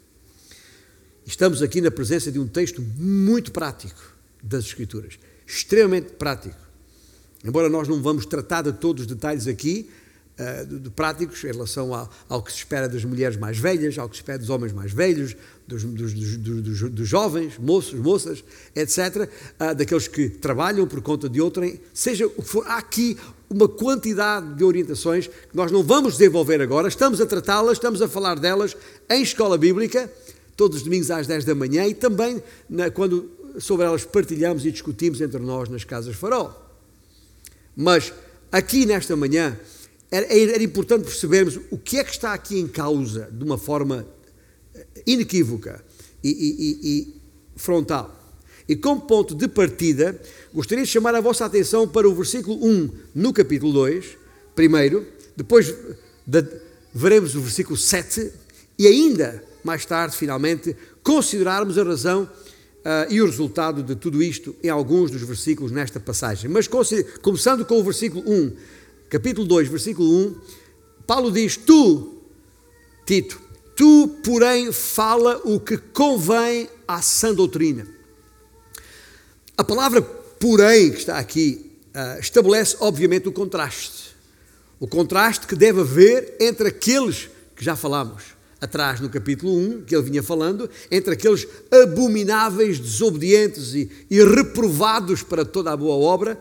Estamos 1.26 1.61
aqui 1.61 1.80
na 1.80 1.90
presença 1.90 2.30
de 2.30 2.38
um 2.38 2.47
texto 2.47 2.80
muito 2.80 3.50
prático 3.50 4.00
das 4.40 4.64
Escrituras, 4.64 5.18
extremamente 5.45 6.12
prático. 6.12 6.56
Embora 7.45 7.68
nós 7.68 7.88
não 7.88 8.00
vamos 8.00 8.25
tratar 8.25 8.62
de 8.62 8.73
todos 8.73 9.02
os 9.02 9.09
detalhes 9.09 9.49
aqui, 9.49 9.90
uh, 10.38 10.78
de, 10.78 10.88
práticos, 10.88 11.42
em 11.42 11.49
relação 11.49 11.92
ao, 11.92 12.09
ao, 12.28 12.42
que 12.45 12.52
se 12.52 12.59
espera 12.59 12.88
das 12.88 13.04
mulheres 13.04 13.37
mais 13.37 13.59
velhas, 13.59 13.99
ao 13.99 14.09
que 14.09 14.14
se 14.14 14.23
espera 14.23 14.38
dos 14.38 14.50
homens 14.50 14.73
mais 14.73 14.92
velhos, 14.92 15.35
dos, 15.66 15.83
dos, 15.83 16.14
dos, 16.14 16.90
dos 16.90 17.09
jovens, 17.09 17.59
moços, 17.59 17.99
moças, 17.99 18.45
etc., 18.76 19.28
ah, 19.59 19.73
daqueles 19.73 20.06
que 20.06 20.28
trabalham 20.28 20.87
por 20.87 21.02
conta 21.02 21.28
de 21.28 21.40
outrem, 21.40 21.80
seja 21.92 22.25
o 22.25 22.40
que 22.40 22.49
for, 22.49 22.64
há 22.68 22.78
aqui 22.78 23.18
uma 23.50 23.68
quantidade 23.68 24.54
de 24.54 24.62
orientações 24.62 25.26
que 25.26 25.56
nós 25.56 25.73
não 25.73 25.83
vamos 25.83 26.12
desenvolver 26.18 26.62
agora, 26.62 26.87
estamos 26.87 27.21
a 27.21 27.26
tratá-las, 27.26 27.78
estamos 27.78 28.00
a 28.00 28.09
falar 28.09 28.38
delas 28.38 28.76
em 29.11 29.23
escola 29.23 29.59
bíblica 29.59 30.09
todos 30.57 30.79
os 30.79 30.83
domingos 30.83 31.11
às 31.11 31.27
10 31.27 31.45
da 31.45 31.55
manhã 31.55 31.87
e 31.87 31.95
também 31.95 32.43
na, 32.69 32.91
quando 32.91 33.31
sobre 33.59 33.87
elas 33.87 34.05
partilhamos 34.05 34.65
e 34.65 34.71
discutimos 34.71 35.21
entre 35.21 35.39
nós 35.41 35.69
nas 35.69 35.85
casas 35.85 36.17
farol. 36.17 36.65
Mas 37.77 38.13
aqui 38.51 38.87
nesta 38.87 39.15
manhã 39.17 39.59
era, 40.11 40.27
era 40.27 40.63
importante 40.63 41.05
percebermos 41.05 41.59
o 41.71 41.79
que 41.79 41.99
é 41.99 42.05
que 42.05 42.11
está 42.11 42.33
aqui 42.33 42.59
em 42.59 42.67
causa 42.67 43.29
de 43.31 43.45
uma 43.45 43.59
forma 43.59 44.07
eh, 44.75 44.87
inequívoca 45.07 45.85
e, 46.23 46.31
e, 46.31 46.91
e, 46.91 47.15
frontal. 47.57 48.15
E 48.69 48.75
como 48.75 49.03
ponto 49.03 49.35
de 49.35 49.47
partida, 49.47 50.21
gostaria 50.53 50.85
de 50.85 50.91
chamar 50.91 51.15
a 51.15 51.21
vossa 51.21 51.45
atenção 51.45 51.87
para 51.87 52.09
o 52.09 52.15
versículo 52.15 52.65
1 52.65 52.91
no 53.15 53.33
capítulo 53.33 53.73
2, 53.73 54.17
primeiro, 54.55 55.07
depois 55.37 55.75
de, 56.27 56.45
veremos 56.93 57.35
o 57.35 57.41
versículo 57.41 57.77
7 57.77 58.33
e 58.79 58.87
ainda 58.87 59.45
mais 59.67 59.85
tarde, 59.85 60.17
finalmente, 60.17 60.75
considerarmos 61.03 61.77
a 61.77 61.83
razão 61.83 62.23
uh, 62.23 63.13
e 63.13 63.21
o 63.21 63.27
resultado 63.27 63.83
de 63.83 63.97
tudo 63.97 64.23
isto 64.23 64.55
em 64.63 64.71
alguns 64.71 65.11
dos 65.11 65.23
versículos 65.23 65.73
nesta 65.73 65.99
passagem. 65.99 66.49
Mas 66.49 66.69
começando 67.21 67.65
com 67.65 67.81
o 67.81 67.85
versículo 67.85 68.23
1, 68.31 68.57
capítulo 69.11 69.47
2, 69.47 69.69
versículo 69.69 70.09
1, 70.09 70.41
Paulo 71.07 71.33
diz: 71.33 71.57
Tu, 71.57 72.15
Tito, 73.05 73.41
tu, 73.75 74.09
porém, 74.25 74.71
fala 74.73 75.41
o 75.45 75.59
que 75.59 75.77
convém 75.77 76.69
à 76.87 77.03
sã 77.03 77.35
doutrina. 77.35 77.87
A 79.57 79.65
palavra 79.65 80.01
porém 80.03 80.93
que 80.93 80.99
está 80.99 81.19
aqui 81.19 81.73
uh, 81.95 82.21
estabelece, 82.21 82.77
obviamente, 82.79 83.29
o 83.29 83.33
contraste. 83.33 84.15
O 84.79 84.87
contraste 84.87 85.47
que 85.47 85.57
deve 85.57 85.81
haver 85.81 86.37
entre 86.39 86.69
aqueles 86.69 87.31
que 87.57 87.65
já 87.65 87.75
falamos 87.75 88.36
atrás 88.61 89.01
no 89.01 89.09
capítulo 89.09 89.57
1, 89.57 89.83
que 89.83 89.95
ele 89.95 90.05
vinha 90.05 90.23
falando, 90.23 90.69
entre 90.91 91.15
aqueles 91.15 91.47
abomináveis, 91.71 92.79
desobedientes 92.79 93.75
e, 93.75 93.91
e 94.11 94.23
reprovados 94.25 95.23
para 95.23 95.45
toda 95.45 95.73
a 95.73 95.77
boa 95.77 95.95
obra, 95.95 96.41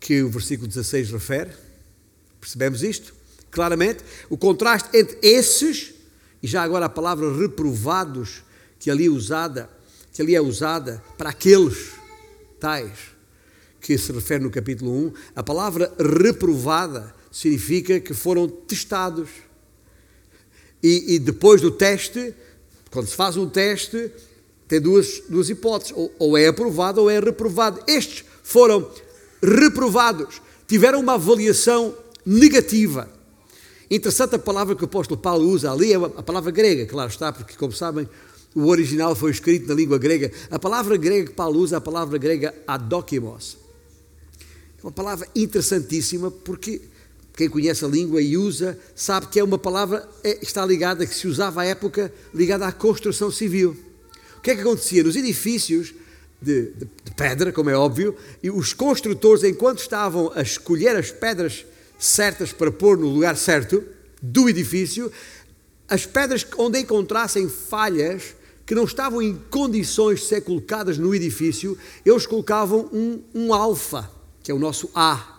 que 0.00 0.22
o 0.22 0.30
versículo 0.30 0.68
16 0.68 1.10
refere. 1.10 1.50
Percebemos 2.40 2.82
isto? 2.82 3.14
Claramente, 3.50 4.02
o 4.30 4.36
contraste 4.36 4.96
entre 4.96 5.18
esses, 5.22 5.94
e 6.42 6.46
já 6.46 6.62
agora 6.62 6.86
a 6.86 6.88
palavra 6.88 7.36
reprovados, 7.36 8.42
que 8.78 8.90
ali 8.90 9.06
é 9.06 9.10
usada, 9.10 9.70
que 10.12 10.22
ali 10.22 10.34
é 10.34 10.40
usada 10.40 11.02
para 11.16 11.30
aqueles 11.30 11.92
tais 12.58 13.12
que 13.80 13.98
se 13.98 14.12
refere 14.12 14.42
no 14.42 14.50
capítulo 14.50 14.92
1, 15.08 15.12
a 15.34 15.42
palavra 15.42 15.92
reprovada 15.98 17.12
significa 17.30 17.98
que 17.98 18.14
foram 18.14 18.48
testados 18.48 19.28
e, 20.82 21.14
e, 21.14 21.18
depois 21.18 21.60
do 21.60 21.70
teste, 21.70 22.34
quando 22.90 23.06
se 23.06 23.14
faz 23.14 23.36
um 23.36 23.48
teste, 23.48 24.10
tem 24.66 24.80
duas, 24.80 25.22
duas 25.28 25.48
hipóteses: 25.48 25.92
ou, 25.96 26.12
ou 26.18 26.36
é 26.36 26.48
aprovado 26.48 27.00
ou 27.02 27.10
é 27.10 27.20
reprovado. 27.20 27.80
Estes 27.86 28.24
foram 28.42 28.90
reprovados, 29.42 30.42
tiveram 30.66 31.00
uma 31.00 31.14
avaliação 31.14 31.94
negativa. 32.26 33.08
Interessante 33.90 34.34
a 34.34 34.38
palavra 34.38 34.74
que 34.74 34.82
o 34.82 34.86
apóstolo 34.86 35.20
Paulo 35.20 35.46
usa 35.48 35.70
ali, 35.70 35.92
é 35.92 35.96
a 35.96 36.22
palavra 36.22 36.50
grega, 36.50 36.86
claro 36.86 37.10
está, 37.10 37.30
porque, 37.30 37.54
como 37.56 37.72
sabem, 37.72 38.08
o 38.54 38.66
original 38.68 39.14
foi 39.14 39.30
escrito 39.30 39.68
na 39.68 39.74
língua 39.74 39.98
grega. 39.98 40.32
A 40.50 40.58
palavra 40.58 40.96
grega 40.96 41.28
que 41.28 41.34
Paulo 41.34 41.60
usa 41.60 41.76
é 41.76 41.78
a 41.78 41.80
palavra 41.80 42.18
grega 42.18 42.54
adokimos. 42.66 43.58
É 44.78 44.86
uma 44.86 44.92
palavra 44.92 45.28
interessantíssima 45.34 46.30
porque 46.30 46.80
quem 47.34 47.48
conhece 47.48 47.84
a 47.84 47.88
língua 47.88 48.20
e 48.20 48.36
usa, 48.36 48.78
sabe 48.94 49.26
que 49.28 49.40
é 49.40 49.44
uma 49.44 49.58
palavra, 49.58 50.08
é, 50.22 50.38
está 50.42 50.64
ligada, 50.64 51.06
que 51.06 51.14
se 51.14 51.26
usava 51.26 51.62
à 51.62 51.64
época, 51.64 52.12
ligada 52.34 52.66
à 52.66 52.72
construção 52.72 53.30
civil. 53.30 53.76
O 54.36 54.40
que 54.40 54.50
é 54.50 54.54
que 54.54 54.60
acontecia? 54.60 55.02
Nos 55.02 55.16
edifícios 55.16 55.94
de, 56.40 56.72
de, 56.72 56.88
de 57.04 57.10
pedra, 57.16 57.52
como 57.52 57.70
é 57.70 57.76
óbvio, 57.76 58.14
e 58.42 58.50
os 58.50 58.72
construtores, 58.72 59.44
enquanto 59.44 59.78
estavam 59.78 60.30
a 60.34 60.42
escolher 60.42 60.96
as 60.96 61.10
pedras 61.10 61.64
certas 61.98 62.52
para 62.52 62.70
pôr 62.70 62.98
no 62.98 63.08
lugar 63.08 63.36
certo 63.36 63.82
do 64.20 64.48
edifício, 64.48 65.10
as 65.88 66.04
pedras 66.04 66.46
onde 66.58 66.80
encontrassem 66.80 67.48
falhas 67.48 68.34
que 68.66 68.74
não 68.74 68.84
estavam 68.84 69.22
em 69.22 69.36
condições 69.50 70.20
de 70.20 70.26
ser 70.26 70.40
colocadas 70.42 70.98
no 70.98 71.14
edifício, 71.14 71.76
eles 72.04 72.26
colocavam 72.26 72.88
um, 72.92 73.22
um 73.34 73.54
alfa, 73.54 74.10
que 74.42 74.50
é 74.50 74.54
o 74.54 74.58
nosso 74.58 74.90
A, 74.94 75.31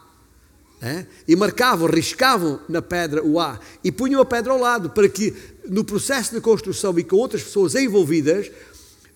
é? 0.83 1.05
e 1.25 1.33
marcavam, 1.33 1.87
riscavam 1.87 2.59
na 2.67 2.81
pedra 2.81 3.23
o 3.23 3.39
A 3.39 3.57
e 3.81 3.91
punham 3.91 4.21
a 4.21 4.25
pedra 4.25 4.51
ao 4.51 4.59
lado 4.59 4.89
para 4.89 5.07
que 5.07 5.33
no 5.69 5.83
processo 5.85 6.35
de 6.35 6.41
construção 6.41 6.97
e 6.99 7.03
com 7.03 7.15
outras 7.15 7.41
pessoas 7.41 7.73
envolvidas, 7.73 8.51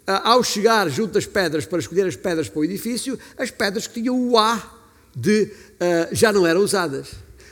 ao 0.06 0.42
chegar 0.42 0.90
junto 0.90 1.14
das 1.14 1.26
pedras 1.26 1.66
para 1.66 1.80
escolher 1.80 2.08
as 2.08 2.16
pedras 2.16 2.48
para 2.48 2.60
o 2.60 2.64
edifício, 2.64 3.20
as 3.38 3.52
pedras 3.52 3.86
que 3.86 4.02
tinham 4.02 4.18
o 4.18 4.38
A 4.38 4.76
de 5.14 5.44
uh, 5.44 6.16
já 6.16 6.32
não 6.32 6.48
eram 6.48 6.62
usadas. 6.62 7.10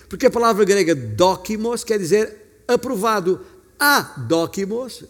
Porque 0.07 0.27
a 0.27 0.31
palavra 0.31 0.63
grega 0.63 0.95
dokimos 0.95 1.83
quer 1.83 1.99
dizer 1.99 2.63
aprovado. 2.65 3.41
A 3.77 4.01
dokimos, 4.17 5.03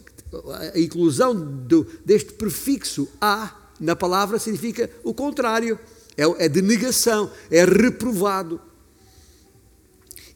a 0.74 0.78
inclusão 0.78 1.32
do, 1.32 1.86
deste 2.04 2.32
prefixo 2.32 3.08
a 3.20 3.54
na 3.78 3.94
palavra 3.94 4.40
significa 4.40 4.90
o 5.04 5.14
contrário. 5.14 5.78
É, 6.16 6.46
é 6.46 6.48
de 6.48 6.62
negação, 6.62 7.30
é 7.50 7.64
reprovado. 7.64 8.60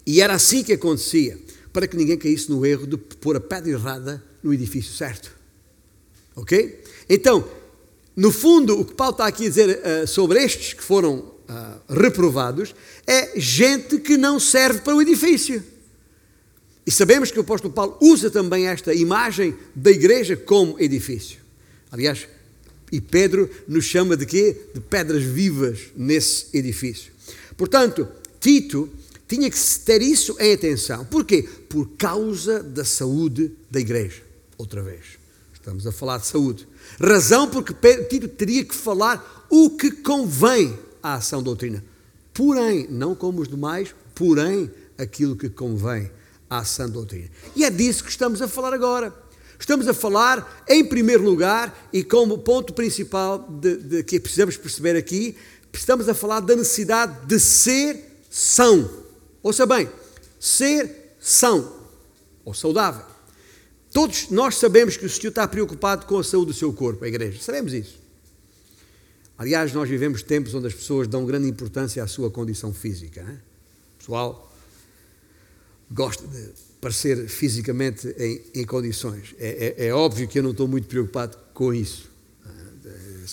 E 0.07 0.21
era 0.21 0.35
assim 0.35 0.63
que 0.63 0.73
acontecia, 0.73 1.39
para 1.73 1.87
que 1.87 1.97
ninguém 1.97 2.17
caísse 2.17 2.51
no 2.51 2.65
erro 2.65 2.87
de 2.87 2.97
pôr 2.97 3.37
a 3.37 3.41
pedra 3.41 3.71
errada 3.71 4.23
no 4.43 4.53
edifício 4.53 4.93
certo. 4.93 5.31
Ok? 6.35 6.83
Então, 7.09 7.47
no 8.17 8.33
fundo, 8.33 8.79
o 8.79 8.85
que 8.85 8.95
Paulo 8.95 9.13
está 9.13 9.27
aqui 9.27 9.47
a 9.47 9.49
dizer 9.49 9.79
uh, 9.79 10.07
sobre 10.07 10.43
estes 10.43 10.73
que 10.73 10.83
foram 10.83 11.19
uh, 11.19 11.33
reprovados 11.89 12.75
é 13.07 13.39
gente 13.39 13.99
que 13.99 14.17
não 14.17 14.41
serve 14.41 14.81
para 14.81 14.95
o 14.95 15.03
edifício. 15.03 15.63
E 16.87 16.91
sabemos 16.91 17.31
que 17.31 17.39
o 17.39 17.43
apóstolo 17.43 17.73
Paulo 17.73 17.97
usa 18.01 18.31
também 18.31 18.67
esta 18.67 18.93
imagem 18.93 19.57
da 19.75 19.91
igreja 19.91 20.37
como 20.37 20.81
edifício. 20.81 21.39
Aliás, 21.91 22.27
e 22.91 23.01
Pedro 23.01 23.49
nos 23.69 23.85
chama 23.85 24.17
de 24.17 24.27
quê? 24.27 24.57
De 24.75 24.81
pedras 24.81 25.23
vivas 25.23 25.79
nesse 25.97 26.47
edifício. 26.57 27.13
Portanto, 27.57 28.09
Tito 28.41 28.89
tinha 29.31 29.49
que 29.49 29.59
ter 29.85 30.03
isso 30.03 30.37
em 30.41 30.53
atenção. 30.53 31.05
Porquê? 31.05 31.49
Por 31.69 31.89
causa 31.97 32.61
da 32.61 32.85
saúde 32.85 33.53
da 33.71 33.79
igreja. 33.79 34.23
Outra 34.59 34.83
vez. 34.83 35.21
Estamos 35.55 35.87
a 35.87 35.93
falar 35.93 36.19
de 36.19 36.27
saúde. 36.27 36.67
Razão 37.01 37.49
porque 37.49 37.73
Tito 38.09 38.27
teria 38.27 38.65
que 38.65 38.75
falar 38.75 39.47
o 39.49 39.71
que 39.71 39.93
convém 39.93 40.77
à 41.01 41.15
ação 41.15 41.41
doutrina. 41.41 41.85
Porém, 42.35 42.89
não 42.91 43.15
como 43.15 43.41
os 43.41 43.47
demais, 43.47 43.95
porém, 44.17 44.69
aquilo 44.99 45.37
que 45.37 45.49
convém 45.49 46.11
à 46.49 46.65
sã 46.65 46.89
doutrina. 46.89 47.31
E 47.55 47.65
é 47.65 47.71
disso 47.71 48.03
que 48.03 48.11
estamos 48.11 48.43
a 48.43 48.49
falar 48.49 48.75
agora. 48.75 49.15
Estamos 49.61 49.87
a 49.87 49.95
falar, 49.95 50.65
em 50.69 50.85
primeiro 50.85 51.23
lugar, 51.23 51.89
e 51.93 52.03
como 52.03 52.39
ponto 52.39 52.73
principal 52.73 53.47
de, 53.49 53.77
de, 53.77 54.03
que 54.03 54.19
precisamos 54.19 54.57
perceber 54.57 54.97
aqui, 54.97 55.37
estamos 55.73 56.09
a 56.09 56.15
falar 56.15 56.41
da 56.41 56.57
necessidade 56.57 57.27
de 57.27 57.39
ser 57.39 58.25
são. 58.29 59.09
Ouça 59.43 59.67
bem, 59.67 59.89
ser 60.39 61.15
são 61.19 61.81
ou 62.45 62.55
saudável. 62.55 63.05
Todos 63.93 64.31
nós 64.31 64.57
sabemos 64.57 64.97
que 64.97 65.05
o 65.05 65.11
Senhor 65.11 65.31
está 65.31 65.47
preocupado 65.49 66.07
com 66.07 66.19
a 66.19 66.25
saúde 66.25 66.53
do 66.53 66.55
seu 66.57 66.73
corpo, 66.73 67.05
a 67.05 67.09
igreja. 67.09 67.41
Sabemos 67.41 67.73
isso. 67.73 67.99
Aliás, 69.37 69.73
nós 69.73 69.89
vivemos 69.89 70.23
tempos 70.23 70.55
onde 70.55 70.67
as 70.67 70.75
pessoas 70.75 71.09
dão 71.09 71.25
grande 71.25 71.49
importância 71.49 72.05
à 72.05 72.07
sua 72.07 72.31
condição 72.31 72.73
física. 72.73 73.23
Né? 73.23 73.41
Pessoal, 73.99 74.55
gosta 75.91 76.27
de 76.27 76.51
parecer 76.81 77.29
fisicamente 77.29 78.09
em, 78.19 78.43
em 78.55 78.65
condições. 78.65 79.35
É, 79.39 79.77
é, 79.79 79.87
é, 79.87 79.95
óbvio 79.95 80.29
que 80.29 80.39
eu 80.39 80.43
não 80.43 80.51
estou 80.53 80.69
muito 80.69 80.87
preocupado 80.87 81.37
com 81.53 81.75
isso. 81.75 82.11
Ah, 82.45 82.51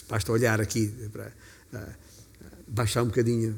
basta 0.09 0.31
olhar 0.31 0.59
aqui 0.59 0.87
para 1.11 1.31
ah, 1.73 1.89
baixar 2.67 3.03
um 3.03 3.07
bocadinho 3.07 3.57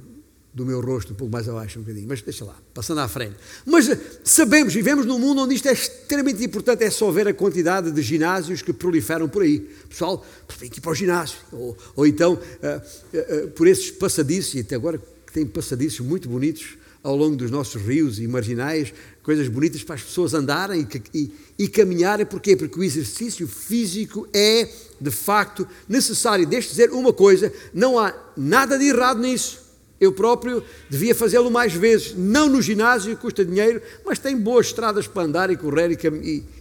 do 0.53 0.65
meu 0.65 0.82
rosto, 0.82 1.13
um 1.13 1.15
pouco 1.15 1.32
mais 1.32 1.48
abaixo 1.48 1.79
um 1.79 1.84
bocadinho, 1.84 2.08
mas 2.08 2.22
deixa 2.22 2.44
lá, 2.44 2.56
passando 2.74 3.00
à 3.01 3.08
frente. 3.08 3.36
Mas 3.65 3.89
ah, 3.89 3.98
sabemos, 4.24 4.74
vivemos 4.74 5.06
num 5.06 5.20
mundo 5.20 5.41
onde 5.41 5.56
isto 5.56 5.68
é 5.68 5.74
extremamente 5.74 6.44
importante, 6.44 6.83
é 6.83 6.90
só 6.90 7.12
ver 7.12 7.27
a 7.27 7.33
quantidade 7.33 7.92
de 7.92 8.01
ginásios 8.01 8.62
que 8.62 8.74
proliferam 8.74 9.29
por 9.29 9.44
aí. 9.44 9.59
Pessoal, 9.88 10.25
tem 10.59 10.70
que 10.70 10.79
ir 10.79 10.81
para 10.81 10.92
o 10.92 10.96
ginásio. 10.96 11.38
Ou, 11.51 11.77
ou 11.96 12.07
então, 12.07 12.33
uh, 12.33 12.38
uh, 12.38 13.46
uh, 13.46 13.48
por 13.51 13.68
esses 13.68 13.92
passadiços, 13.92 14.55
e 14.55 14.59
até 14.62 14.75
agora 14.75 15.00
tem 15.31 15.46
passadiços 15.46 16.00
muito 16.00 16.27
bonitos, 16.27 16.77
ao 17.01 17.16
longo 17.16 17.35
dos 17.35 17.50
nossos 17.50 17.81
rios 17.81 18.20
e 18.20 18.27
marginais, 18.27 18.94
coisas 19.24 19.48
bonitas 19.48 19.83
para 19.83 19.96
as 19.96 20.03
pessoas 20.03 20.33
andarem 20.33 20.85
e, 21.14 21.18
e, 21.18 21.33
e 21.59 21.68
caminharem. 21.68 22.25
Porquê? 22.25 22.55
Porque 22.55 22.77
o 22.77 22.83
exercício 22.83 23.48
físico 23.48 24.27
é, 24.33 24.70
de 25.00 25.12
facto, 25.12 25.68
necessário. 25.88 26.46
Deixe 26.46 26.70
dizer 26.70 26.92
uma 26.92 27.14
coisa: 27.14 27.53
não 27.74 27.98
há 27.98 28.14
nada 28.35 28.77
de 28.77 28.85
errado 28.85 29.22
nisso. 29.22 29.69
Eu 30.00 30.14
próprio 30.14 30.64
devia 30.90 31.14
fazê-lo 31.14 31.51
mais 31.51 31.74
vezes, 31.74 32.14
não 32.16 32.48
no 32.48 32.62
ginásio, 32.62 33.16
custa 33.18 33.44
dinheiro, 33.44 33.81
mas 34.05 34.20
tem 34.20 34.38
boas 34.38 34.68
estradas 34.68 35.07
para 35.07 35.24
andar 35.24 35.50
e 35.50 35.57
correr 35.57 35.92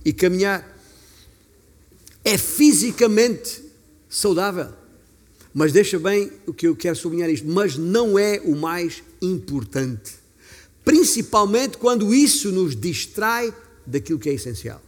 e, 0.05 0.13
caminhar. 0.13 0.77
É 2.25 2.37
fisicamente 2.37 3.63
saudável. 4.09 4.69
Mas 5.55 5.73
deixa 5.73 5.99
bem 5.99 6.33
o 6.47 6.53
que 6.53 6.67
eu 6.67 6.77
quero 6.77 6.97
sublinhar 6.97 7.31
isto, 7.31 7.47
mas 7.47 7.77
não 7.77 8.19
é 8.19 8.41
o 8.45 8.55
mais 8.55 9.03
importante 9.23 10.19
principalmente 10.89 11.77
quando 11.77 12.15
isso 12.15 12.51
nos 12.51 12.75
distrai 12.75 13.53
daquilo 13.87 14.19
que 14.19 14.31
é 14.31 14.33
essencial. 14.33 14.81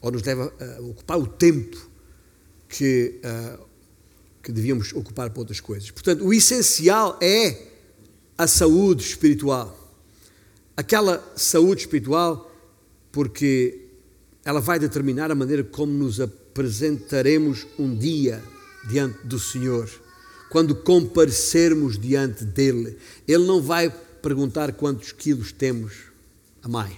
Ou 0.00 0.10
nos 0.10 0.22
leva 0.22 0.50
a 0.58 0.80
ocupar 0.80 1.18
o 1.18 1.26
tempo 1.26 1.76
que, 2.66 3.20
uh, 3.22 3.62
que 4.42 4.52
devíamos 4.52 4.92
ocupar 4.92 5.30
para 5.30 5.40
outras 5.40 5.60
coisas. 5.60 5.90
Portanto, 5.90 6.24
o 6.24 6.32
essencial 6.32 7.18
é 7.20 7.68
a 8.36 8.46
saúde 8.46 9.04
espiritual. 9.04 9.76
Aquela 10.76 11.22
saúde 11.36 11.82
espiritual, 11.82 12.50
porque 13.12 13.86
ela 14.44 14.60
vai 14.60 14.78
determinar 14.78 15.30
a 15.30 15.34
maneira 15.34 15.62
como 15.62 15.92
nos 15.92 16.20
apresentaremos 16.20 17.66
um 17.78 17.94
dia 17.94 18.42
diante 18.88 19.26
do 19.26 19.38
Senhor. 19.38 19.90
Quando 20.50 20.74
comparecermos 20.74 21.98
diante 21.98 22.44
dele, 22.44 22.96
ele 23.28 23.44
não 23.44 23.60
vai 23.60 23.90
perguntar 23.90 24.72
quantos 24.72 25.12
quilos 25.12 25.52
temos 25.52 25.92
a 26.62 26.68
mais 26.68 26.96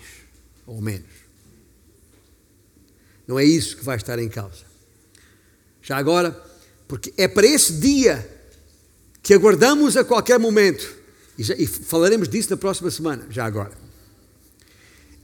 ou 0.66 0.80
menos. 0.80 1.10
Não 3.26 3.38
é 3.38 3.44
isso 3.44 3.76
que 3.76 3.84
vai 3.84 3.96
estar 3.96 4.18
em 4.18 4.28
causa. 4.28 4.64
Já 5.82 5.96
agora, 5.96 6.30
porque 6.92 7.10
é 7.16 7.26
para 7.26 7.46
esse 7.46 7.72
dia 7.72 8.28
que 9.22 9.32
aguardamos 9.32 9.96
a 9.96 10.04
qualquer 10.04 10.38
momento, 10.38 10.94
e, 11.38 11.42
já, 11.42 11.54
e 11.54 11.66
falaremos 11.66 12.28
disso 12.28 12.50
na 12.50 12.56
próxima 12.58 12.90
semana, 12.90 13.26
já 13.30 13.46
agora. 13.46 13.72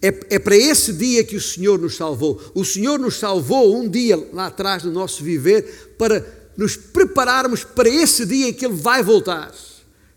É, 0.00 0.08
é, 0.30 0.38
para 0.38 0.56
esse 0.56 0.94
dia 0.94 1.22
que 1.22 1.36
o 1.36 1.40
Senhor 1.42 1.78
nos 1.78 1.94
salvou. 1.94 2.40
O 2.54 2.64
Senhor 2.64 2.98
nos 2.98 3.16
salvou 3.16 3.78
um 3.78 3.86
dia 3.86 4.16
lá 4.32 4.46
atrás 4.46 4.84
do 4.84 4.90
nosso 4.90 5.22
viver 5.22 5.94
para 5.98 6.26
nos 6.56 6.74
prepararmos 6.74 7.64
para 7.64 7.90
esse 7.90 8.24
dia 8.24 8.48
em 8.48 8.54
que 8.54 8.64
Ele 8.64 8.74
vai 8.74 9.02
voltar 9.02 9.52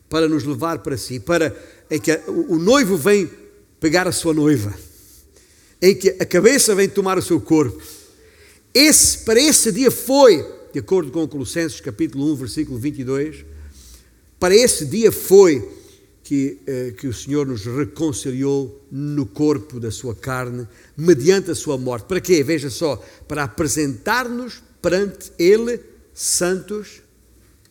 para 0.07 0.29
nos 0.29 0.45
levar 0.45 0.79
para 0.79 0.95
si, 0.95 1.19
para 1.19 1.53
em 1.89 1.99
que 1.99 2.17
o 2.29 2.59
noivo 2.59 2.95
vem 2.95 3.29
pegar 3.77 4.07
a 4.07 4.13
sua 4.13 4.33
noiva, 4.33 4.73
em 5.81 5.93
que 5.95 6.15
a 6.17 6.25
cabeça 6.25 6.73
vem 6.73 6.87
tomar 6.87 7.17
o 7.17 7.21
seu 7.21 7.41
corpo. 7.41 7.83
Esse, 8.73 9.17
para 9.25 9.37
esse 9.37 9.69
dia 9.69 9.91
foi, 9.91 10.60
de 10.73 10.79
acordo 10.79 11.11
com 11.11 11.27
Colossenses 11.27 11.81
capítulo 11.81 12.31
1, 12.33 12.35
versículo 12.35 12.79
22, 12.79 13.45
para 14.39 14.55
esse 14.55 14.85
dia 14.85 15.11
foi 15.11 15.67
que, 16.23 16.59
eh, 16.65 16.93
que 16.97 17.07
o 17.07 17.13
Senhor 17.13 17.45
nos 17.45 17.65
reconciliou 17.65 18.85
no 18.89 19.25
corpo 19.25 19.79
da 19.79 19.91
sua 19.91 20.15
carne, 20.15 20.67
mediante 20.95 21.51
a 21.51 21.55
sua 21.55 21.77
morte. 21.77 22.05
Para 22.05 22.21
quê? 22.21 22.41
Veja 22.43 22.69
só, 22.69 22.95
para 23.27 23.43
apresentar-nos 23.43 24.63
perante 24.81 25.31
Ele 25.37 25.79
santos, 26.13 27.01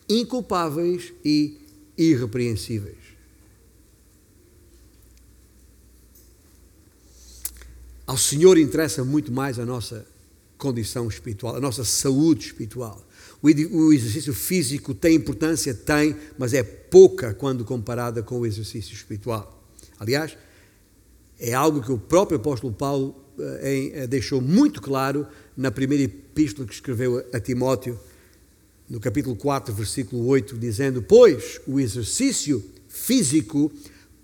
inculpáveis 0.07 1.11
e 1.25 1.57
irrepreensíveis. 1.97 2.97
Ao 8.05 8.17
Senhor 8.17 8.57
interessa 8.57 9.03
muito 9.03 9.31
mais 9.31 9.57
a 9.57 9.65
nossa 9.65 10.05
condição 10.61 11.07
espiritual, 11.07 11.55
a 11.55 11.59
nossa 11.59 11.83
saúde 11.83 12.45
espiritual. 12.45 13.03
O 13.41 13.91
exercício 13.91 14.31
físico 14.31 14.93
tem 14.93 15.15
importância? 15.15 15.73
Tem, 15.73 16.15
mas 16.37 16.53
é 16.53 16.61
pouca 16.61 17.33
quando 17.33 17.65
comparada 17.65 18.21
com 18.21 18.39
o 18.39 18.45
exercício 18.45 18.93
espiritual. 18.93 19.59
Aliás, 19.99 20.37
é 21.39 21.55
algo 21.55 21.81
que 21.81 21.91
o 21.91 21.97
próprio 21.97 22.37
apóstolo 22.37 22.71
Paulo 22.71 23.15
eh, 23.39 23.91
eh, 23.95 24.07
deixou 24.07 24.39
muito 24.39 24.79
claro 24.79 25.25
na 25.57 25.71
primeira 25.71 26.03
epístola 26.03 26.67
que 26.67 26.73
escreveu 26.75 27.25
a 27.33 27.39
Timóteo, 27.39 27.99
no 28.87 28.99
capítulo 28.99 29.35
4, 29.35 29.73
versículo 29.73 30.27
8, 30.27 30.59
dizendo: 30.59 31.01
Pois 31.01 31.59
o 31.65 31.79
exercício 31.79 32.63
físico 32.87 33.71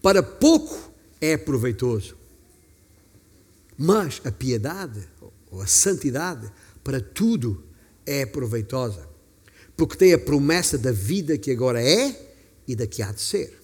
para 0.04 0.22
pouco 0.22 0.94
é 1.20 1.36
proveitoso, 1.36 2.16
mas 3.76 4.22
a 4.24 4.32
piedade 4.32 5.08
ou 5.52 5.62
a 5.62 5.68
santidade 5.68 6.52
para 6.84 7.00
tudo 7.00 7.64
é 8.06 8.26
proveitosa, 8.26 9.08
porque 9.76 9.96
tem 9.96 10.14
a 10.14 10.18
promessa 10.18 10.78
da 10.78 10.92
vida 10.92 11.38
que 11.38 11.52
agora 11.52 11.82
é 11.82 12.34
e 12.68 12.76
da 12.76 12.88
que 12.88 13.02
há 13.02 13.12
de 13.12 13.22
ser. 13.22 13.58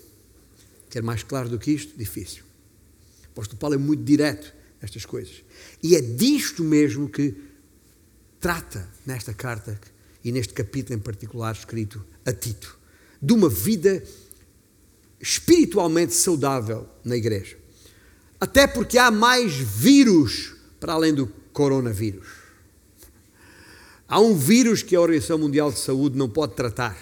Quer 0.89 1.02
mais 1.02 1.24
claro 1.24 1.50
do 1.50 1.58
que 1.58 1.72
isto? 1.72 1.98
Difícil. 1.98 2.43
O 3.24 3.32
apóstolo 3.32 3.58
Paulo 3.58 3.76
é 3.76 3.80
muito 3.80 4.04
direto 4.04 4.54
nestas 4.82 5.06
coisas. 5.06 5.43
E 5.82 5.96
é 5.96 6.02
disto 6.02 6.63
mesmo 6.63 7.10
que 7.10 7.36
trata 8.39 8.88
nesta 9.06 9.34
carta 9.34 9.80
e 10.24 10.32
neste 10.32 10.54
capítulo 10.54 11.00
em 11.00 11.02
particular 11.02 11.54
escrito 11.54 12.06
a 12.26 12.32
Tito, 12.32 12.78
de 13.22 13.34
uma 13.34 13.50
vida 13.50 14.04
espiritualmente 15.19 16.13
saudável 16.13 16.88
na 17.04 17.15
igreja. 17.15 17.58
Até 18.39 18.67
porque 18.67 18.98
há 18.98 19.10
mais 19.10 19.54
vírus 19.54 20.54
para 20.80 20.93
além 20.93 21.13
do 21.13 21.32
coronavírus. 21.53 22.27
Há 24.07 24.19
um 24.19 24.35
vírus 24.35 24.83
que 24.83 24.95
a 24.95 25.01
Organização 25.01 25.37
Mundial 25.37 25.71
de 25.71 25.79
Saúde 25.79 26.17
não 26.17 26.29
pode 26.29 26.53
tratar, 26.55 26.97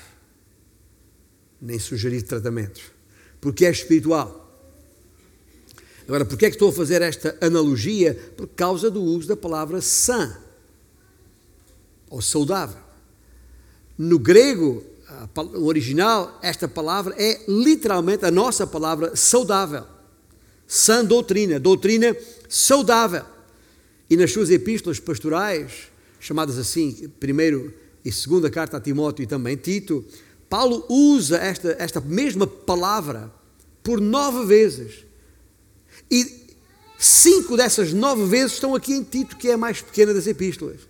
nem 1.61 1.79
sugerir 1.79 2.21
tratamentos, 2.21 2.83
porque 3.39 3.65
é 3.65 3.71
espiritual. 3.71 4.39
Agora, 6.05 6.25
por 6.25 6.37
que 6.37 6.45
é 6.45 6.49
que 6.49 6.55
estou 6.55 6.69
a 6.69 6.73
fazer 6.73 7.01
esta 7.01 7.37
analogia? 7.41 8.13
Por 8.35 8.47
causa 8.47 8.89
do 8.89 9.01
uso 9.01 9.27
da 9.27 9.37
palavra 9.37 9.81
sã, 9.81 10.37
ou 12.09 12.21
saudável. 12.21 12.81
No 13.97 14.19
grego, 14.19 14.83
no 15.35 15.65
original, 15.65 16.37
esta 16.41 16.67
palavra 16.67 17.15
é 17.17 17.43
literalmente 17.47 18.25
a 18.25 18.31
nossa 18.31 18.67
palavra 18.67 19.15
saudável. 19.15 19.85
Sã 20.67 21.03
doutrina, 21.03 21.59
doutrina 21.59 22.15
saudável. 22.49 23.25
E 24.11 24.17
nas 24.17 24.33
suas 24.33 24.49
epístolas 24.49 24.99
pastorais, 24.99 25.89
chamadas 26.19 26.57
assim, 26.57 27.09
primeiro 27.17 27.73
e 28.03 28.11
segunda 28.11 28.49
carta 28.49 28.75
a 28.75 28.81
Timóteo 28.81 29.23
e 29.23 29.25
também 29.25 29.55
Tito, 29.55 30.03
Paulo 30.49 30.85
usa 30.89 31.37
esta, 31.37 31.77
esta 31.79 32.01
mesma 32.01 32.45
palavra 32.45 33.31
por 33.81 34.01
nove 34.01 34.45
vezes. 34.45 35.05
E 36.11 36.45
cinco 36.99 37.55
dessas 37.55 37.93
nove 37.93 38.25
vezes 38.25 38.55
estão 38.55 38.75
aqui 38.75 38.91
em 38.91 39.01
Tito, 39.01 39.37
que 39.37 39.47
é 39.47 39.53
a 39.53 39.57
mais 39.57 39.81
pequena 39.81 40.13
das 40.13 40.27
epístolas. 40.27 40.81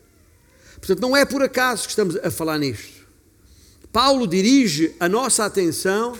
Portanto, 0.78 1.00
não 1.00 1.16
é 1.16 1.24
por 1.24 1.44
acaso 1.44 1.84
que 1.84 1.90
estamos 1.92 2.16
a 2.16 2.32
falar 2.32 2.58
nisto. 2.58 3.06
Paulo 3.94 4.26
dirige 4.26 4.96
a 5.00 5.08
nossa 5.08 5.46
atenção, 5.46 6.18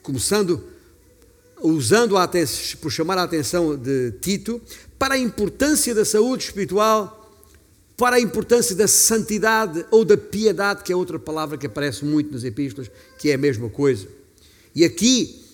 começando 0.00 0.62
usando 1.60 2.16
a 2.16 2.22
atenção, 2.22 2.78
por 2.80 2.92
chamar 2.92 3.18
a 3.18 3.24
atenção 3.24 3.76
de 3.76 4.12
Tito, 4.20 4.62
para 4.98 5.14
a 5.14 5.18
importância 5.18 5.94
da 5.94 6.04
saúde 6.04 6.44
espiritual, 6.44 7.14
para 7.96 8.16
a 8.16 8.20
importância 8.20 8.74
da 8.74 8.86
santidade 8.88 9.84
ou 9.90 10.04
da 10.04 10.16
piedade, 10.16 10.82
que 10.82 10.92
é 10.92 10.96
outra 10.96 11.18
palavra 11.18 11.58
que 11.58 11.66
aparece 11.66 12.04
muito 12.04 12.32
nas 12.32 12.44
epístolas, 12.44 12.90
que 13.18 13.30
é 13.30 13.34
a 13.34 13.38
mesma 13.38 13.68
coisa. 13.68 14.08
E 14.74 14.84
aqui, 14.84 15.44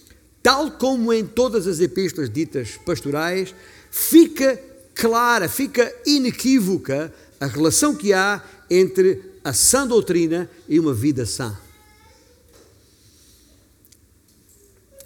tal 0.43 0.71
como 0.73 1.13
em 1.13 1.25
todas 1.25 1.67
as 1.67 1.81
epístolas 1.81 2.29
ditas 2.29 2.79
pastorais, 2.85 3.55
fica 3.91 4.61
clara, 4.95 5.49
fica 5.49 5.95
inequívoca 6.07 7.13
a 7.41 7.47
relação 7.47 7.95
que 7.95 8.13
há 8.13 8.43
entre 8.71 9.21
a 9.43 9.53
sã 9.53 9.87
doutrina 9.87 10.49
e 10.69 10.79
uma 10.79 10.95
vida 10.95 11.27
sã. 11.27 11.59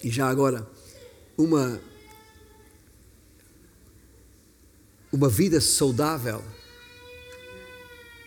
E 0.03 0.11
já 0.11 0.29
agora, 0.29 0.67
uma, 1.37 1.81
uma 5.13 5.29
vida 5.29 5.61
saudável, 5.61 6.43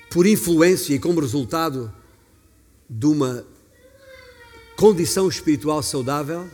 por 0.10 0.26
influência 0.26 0.94
e 0.94 1.00
como 1.00 1.20
resultado 1.20 1.94
de 2.89 3.06
uma 3.06 3.46
condição 4.76 5.30
espiritual 5.30 5.82
saudável, 5.82 6.50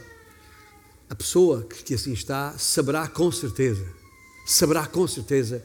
a 1.10 1.16
pessoa 1.16 1.64
que 1.64 1.94
assim 1.94 2.14
está 2.14 2.58
saberá 2.58 3.08
com 3.08 3.32
certeza, 3.32 3.88
saberá 4.46 4.86
com 4.86 5.08
certeza 5.08 5.64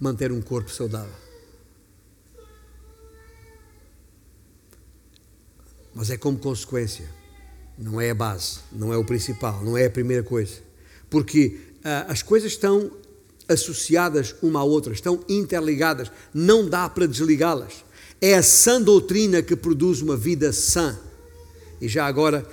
manter 0.00 0.32
um 0.32 0.40
corpo 0.40 0.70
saudável. 0.70 1.14
Mas 5.94 6.08
é 6.08 6.16
como 6.16 6.38
consequência, 6.38 7.08
não 7.76 8.00
é 8.00 8.10
a 8.10 8.14
base, 8.14 8.60
não 8.72 8.92
é 8.92 8.96
o 8.96 9.04
principal, 9.04 9.62
não 9.62 9.76
é 9.76 9.86
a 9.86 9.90
primeira 9.90 10.22
coisa. 10.22 10.62
Porque 11.10 11.60
ah, 11.84 12.06
as 12.08 12.22
coisas 12.22 12.52
estão 12.52 12.90
associadas 13.50 14.34
uma 14.42 14.60
à 14.60 14.64
outra, 14.64 14.92
estão 14.92 15.24
interligadas, 15.28 16.10
não 16.32 16.68
dá 16.68 16.88
para 16.88 17.06
desligá-las. 17.06 17.84
É 18.20 18.34
a 18.34 18.42
sã 18.42 18.80
doutrina 18.80 19.42
que 19.42 19.56
produz 19.56 20.00
uma 20.00 20.16
vida 20.16 20.52
sã. 20.52 20.98
E 21.80 21.88
já 21.88 22.06
agora 22.06 22.46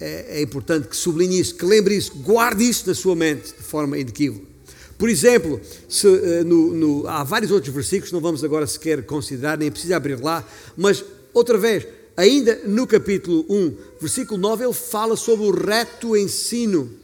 é, 0.00 0.38
é 0.38 0.42
importante 0.42 0.88
que 0.88 0.96
sublinhe 0.96 1.38
isso, 1.38 1.54
que 1.54 1.64
lembre 1.64 1.94
isso, 1.96 2.12
guarde 2.16 2.68
isso 2.68 2.88
na 2.88 2.94
sua 2.94 3.14
mente 3.14 3.52
de 3.52 3.62
forma 3.62 3.98
inequívoca. 3.98 4.52
Por 4.98 5.08
exemplo, 5.08 5.60
se, 5.88 6.06
eh, 6.06 6.44
no, 6.44 6.72
no, 6.72 7.08
há 7.08 7.24
vários 7.24 7.50
outros 7.50 7.74
versículos, 7.74 8.12
não 8.12 8.20
vamos 8.20 8.44
agora 8.44 8.66
sequer 8.68 9.04
considerar, 9.04 9.58
nem 9.58 9.70
precisa 9.70 9.96
abrir 9.96 10.20
lá, 10.20 10.46
mas 10.76 11.04
outra 11.34 11.58
vez, 11.58 11.86
ainda 12.16 12.60
no 12.66 12.86
capítulo 12.86 13.44
1, 13.48 13.76
versículo 14.00 14.40
9, 14.40 14.64
ele 14.64 14.72
fala 14.72 15.16
sobre 15.16 15.46
o 15.46 15.50
reto 15.50 16.16
ensino. 16.16 17.01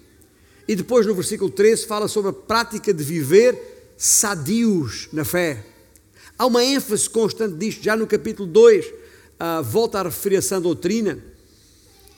E 0.69 0.77
depois 0.77 1.07
no 1.07 1.15
versículo 1.15 1.51
13 1.51 1.87
fala 1.87 2.07
sobre 2.07 2.29
a 2.29 2.35
prática 2.35 2.93
de 2.93 3.03
viver 3.03 3.95
sadios 3.97 5.09
na 5.11 5.25
fé. 5.25 5.65
Há 6.39 6.45
uma 6.45 6.63
ênfase 6.63 7.09
constante 7.09 7.57
disto, 7.57 7.83
já 7.83 7.97
no 7.97 8.07
capítulo 8.07 8.47
2, 8.47 8.87
uh, 8.87 8.93
ah, 9.41 9.63
volta 9.63 9.99
a 9.99 10.03
referir 10.03 10.37
a 10.37 10.43
sã 10.43 10.61
doutrina, 10.61 11.19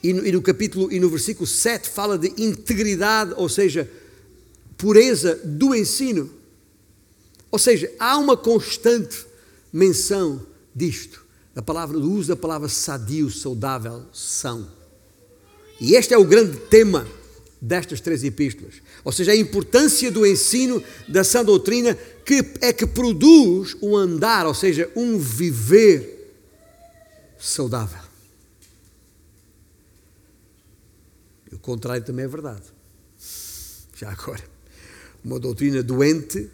e 0.02 0.12
no, 0.12 0.26
e 0.26 0.32
no 0.32 0.42
capítulo 0.42 0.92
e 0.92 0.98
no 0.98 1.08
versículo 1.08 1.46
7 1.46 1.88
fala 1.88 2.18
de 2.18 2.28
integridade, 2.42 3.34
ou 3.36 3.48
seja, 3.48 3.88
pureza 4.76 5.40
do 5.44 5.72
ensino. 5.72 6.28
Ou 7.52 7.58
seja, 7.58 7.90
há 8.00 8.18
uma 8.18 8.36
constante 8.36 9.26
menção 9.72 10.44
disto, 10.74 11.24
da 11.54 11.62
palavra, 11.62 11.98
do 11.98 12.12
uso 12.12 12.28
da 12.28 12.36
palavra 12.36 12.68
sadio, 12.68 13.30
saudável, 13.30 14.06
são. 14.12 14.68
E 15.80 15.94
este 15.94 16.12
é 16.12 16.18
o 16.18 16.24
grande 16.24 16.56
tema 16.58 17.06
destas 17.60 18.00
três 18.00 18.24
epístolas. 18.24 18.74
Ou 19.04 19.12
seja, 19.12 19.32
a 19.32 19.36
importância 19.36 20.10
do 20.10 20.26
ensino 20.26 20.82
da 21.06 21.22
sã 21.22 21.44
doutrina 21.44 21.94
que 22.24 22.44
é 22.60 22.72
que 22.72 22.86
produz 22.86 23.76
um 23.82 23.96
andar, 23.96 24.46
ou 24.46 24.54
seja, 24.54 24.90
um 24.96 25.18
viver 25.18 26.34
saudável. 27.38 28.00
O 31.52 31.58
contrário 31.58 32.04
também 32.04 32.24
é 32.24 32.28
verdade. 32.28 32.62
Já 33.96 34.10
agora. 34.10 34.42
Uma 35.22 35.38
doutrina 35.38 35.82
doente 35.82 36.48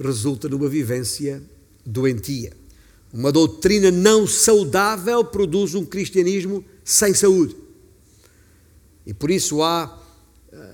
resulta 0.00 0.48
numa 0.48 0.68
vivência 0.68 1.40
doentia. 1.86 2.52
Uma 3.12 3.30
doutrina 3.30 3.92
não 3.92 4.26
saudável 4.26 5.24
produz 5.24 5.74
um 5.76 5.84
cristianismo 5.84 6.64
sem 6.84 7.14
saúde. 7.14 7.54
E 9.06 9.14
por 9.14 9.30
isso 9.30 9.62
há, 9.62 10.02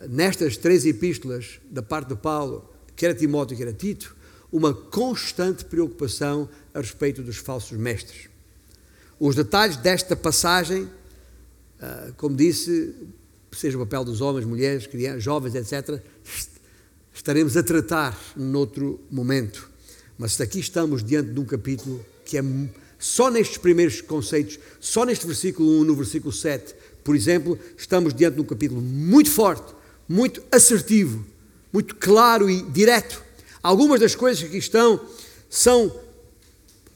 nestas 0.09 0.57
três 0.57 0.85
epístolas 0.85 1.61
da 1.71 1.83
parte 1.83 2.09
de 2.09 2.17
Paulo, 2.17 2.69
quer 2.97 3.11
a 3.11 3.15
Timóteo, 3.15 3.57
quer 3.57 3.69
a 3.69 3.73
Tito, 3.73 4.17
uma 4.53 4.75
constante 4.75 5.65
preocupação 5.65 6.49
a 6.75 6.81
respeito 6.81 7.23
dos 7.23 7.37
falsos 7.37 7.79
mestres. 7.79 8.29
Os 9.19 9.35
detalhes 9.35 9.77
desta 9.77 10.17
passagem, 10.17 10.89
eh, 11.81 12.13
como 12.17 12.35
disse, 12.35 12.95
seja 13.53 13.77
o 13.77 13.81
papel 13.81 14.05
dos 14.05 14.21
homens, 14.21 14.45
mulheres, 14.45 14.87
crianças, 14.87 15.23
jovens, 15.23 15.55
etc., 15.55 16.03
estaremos 17.13 17.57
a 17.57 17.63
tratar 17.63 18.19
noutro 18.37 19.01
momento. 19.11 19.69
Mas 20.19 20.41
aqui 20.41 20.59
estamos 20.59 21.05
diante 21.05 21.31
de 21.31 21.41
um 21.41 21.45
capítulo 21.45 22.05
que 22.25 22.39
é 22.39 22.43
só 22.99 23.31
nestes 23.31 23.59
primeiros 23.59 24.01
conceitos, 24.01 24.59
só 24.79 25.05
neste 25.05 25.27
versículo 25.27 25.81
1, 25.81 25.85
no 25.85 25.95
versículo 25.95 26.33
7, 26.33 26.75
por 27.03 27.17
exemplo, 27.17 27.59
estamos 27.77 28.15
diante 28.15 28.37
de 28.37 28.41
um 28.41 28.45
capítulo 28.45 28.81
muito 28.81 29.31
forte, 29.31 29.75
muito 30.09 30.43
assertivo, 30.51 31.25
muito 31.73 31.97
claro 31.97 32.51
e 32.51 32.63
direto. 32.63 33.23
Algumas 33.63 34.01
das 34.01 34.15
coisas 34.15 34.49
que 34.49 34.57
estão 34.57 35.01
são 35.49 35.95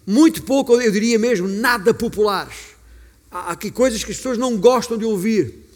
muito 0.06 0.42
pouco, 0.42 0.80
eu 0.80 0.92
diria 0.92 1.18
mesmo, 1.18 1.48
nada 1.48 1.94
populares. 1.94 2.74
Há 3.30 3.52
aqui 3.52 3.70
coisas 3.70 4.04
que 4.04 4.10
as 4.10 4.16
pessoas 4.16 4.38
não 4.38 4.56
gostam 4.56 4.96
de 4.96 5.04
ouvir, 5.04 5.66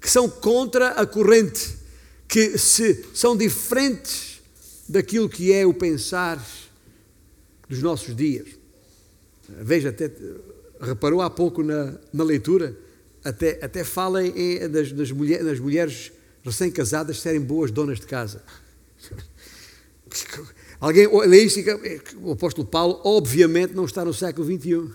que 0.00 0.10
são 0.10 0.28
contra 0.28 0.90
a 0.90 1.06
corrente 1.06 1.78
que 2.28 2.58
se, 2.58 3.06
são 3.14 3.36
diferentes 3.36 4.40
daquilo 4.88 5.28
que 5.28 5.52
é 5.52 5.66
o 5.66 5.72
pensar 5.72 6.44
dos 7.68 7.82
nossos 7.82 8.14
dias. 8.14 8.48
Veja, 9.48 9.88
até 9.88 10.10
reparou 10.80 11.22
há 11.22 11.30
pouco 11.30 11.62
na, 11.62 11.94
na 12.12 12.22
leitura, 12.22 12.76
até, 13.28 13.58
até 13.62 13.84
fala 13.84 14.24
em, 14.26 14.68
das, 14.68 14.90
das, 14.92 15.10
mulher, 15.10 15.44
das 15.44 15.60
mulheres 15.60 16.10
recém-casadas 16.42 17.20
serem 17.20 17.40
boas 17.40 17.70
donas 17.70 18.00
de 18.00 18.06
casa. 18.06 18.42
Alguém 20.80 21.08
lê 21.26 21.44
e 21.44 22.00
o 22.22 22.32
apóstolo 22.32 22.66
Paulo, 22.66 23.00
obviamente, 23.04 23.74
não 23.74 23.84
está 23.84 24.04
no 24.04 24.14
século 24.14 24.46
XXI. 24.46 24.90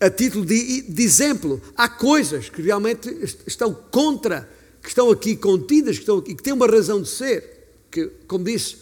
a 0.00 0.08
título 0.08 0.46
de, 0.46 0.82
de 0.82 1.02
exemplo. 1.02 1.60
Há 1.76 1.88
coisas 1.88 2.48
que 2.48 2.62
realmente 2.62 3.08
estão 3.46 3.74
contra, 3.74 4.48
que 4.80 4.88
estão 4.88 5.10
aqui 5.10 5.36
contidas, 5.36 5.96
que, 5.96 6.02
estão 6.02 6.18
aqui, 6.18 6.34
que 6.34 6.42
têm 6.42 6.52
uma 6.52 6.66
razão 6.66 7.02
de 7.02 7.08
ser, 7.08 7.84
que, 7.90 8.06
como 8.26 8.44
disse, 8.44 8.76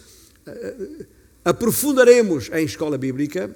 eh, 0.46 0.76
eh, 1.00 1.06
aprofundaremos 1.44 2.50
em 2.52 2.64
escola 2.66 2.98
bíblica, 2.98 3.50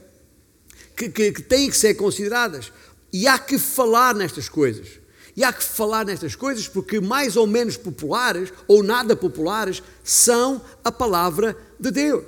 que, 0.96 1.10
que, 1.10 1.32
que 1.32 1.42
têm 1.42 1.68
que 1.68 1.76
ser 1.76 1.94
consideradas. 1.94 2.72
E 3.12 3.26
há 3.26 3.38
que 3.38 3.58
falar 3.58 4.14
nestas 4.14 4.48
coisas. 4.48 5.00
E 5.36 5.44
há 5.44 5.52
que 5.52 5.62
falar 5.62 6.04
nestas 6.04 6.34
coisas 6.34 6.68
porque 6.68 7.00
mais 7.00 7.36
ou 7.36 7.46
menos 7.46 7.76
populares, 7.76 8.52
ou 8.66 8.82
nada 8.82 9.16
populares, 9.16 9.82
são 10.02 10.60
a 10.84 10.92
palavra 10.92 11.56
de 11.78 11.90
Deus. 11.90 12.24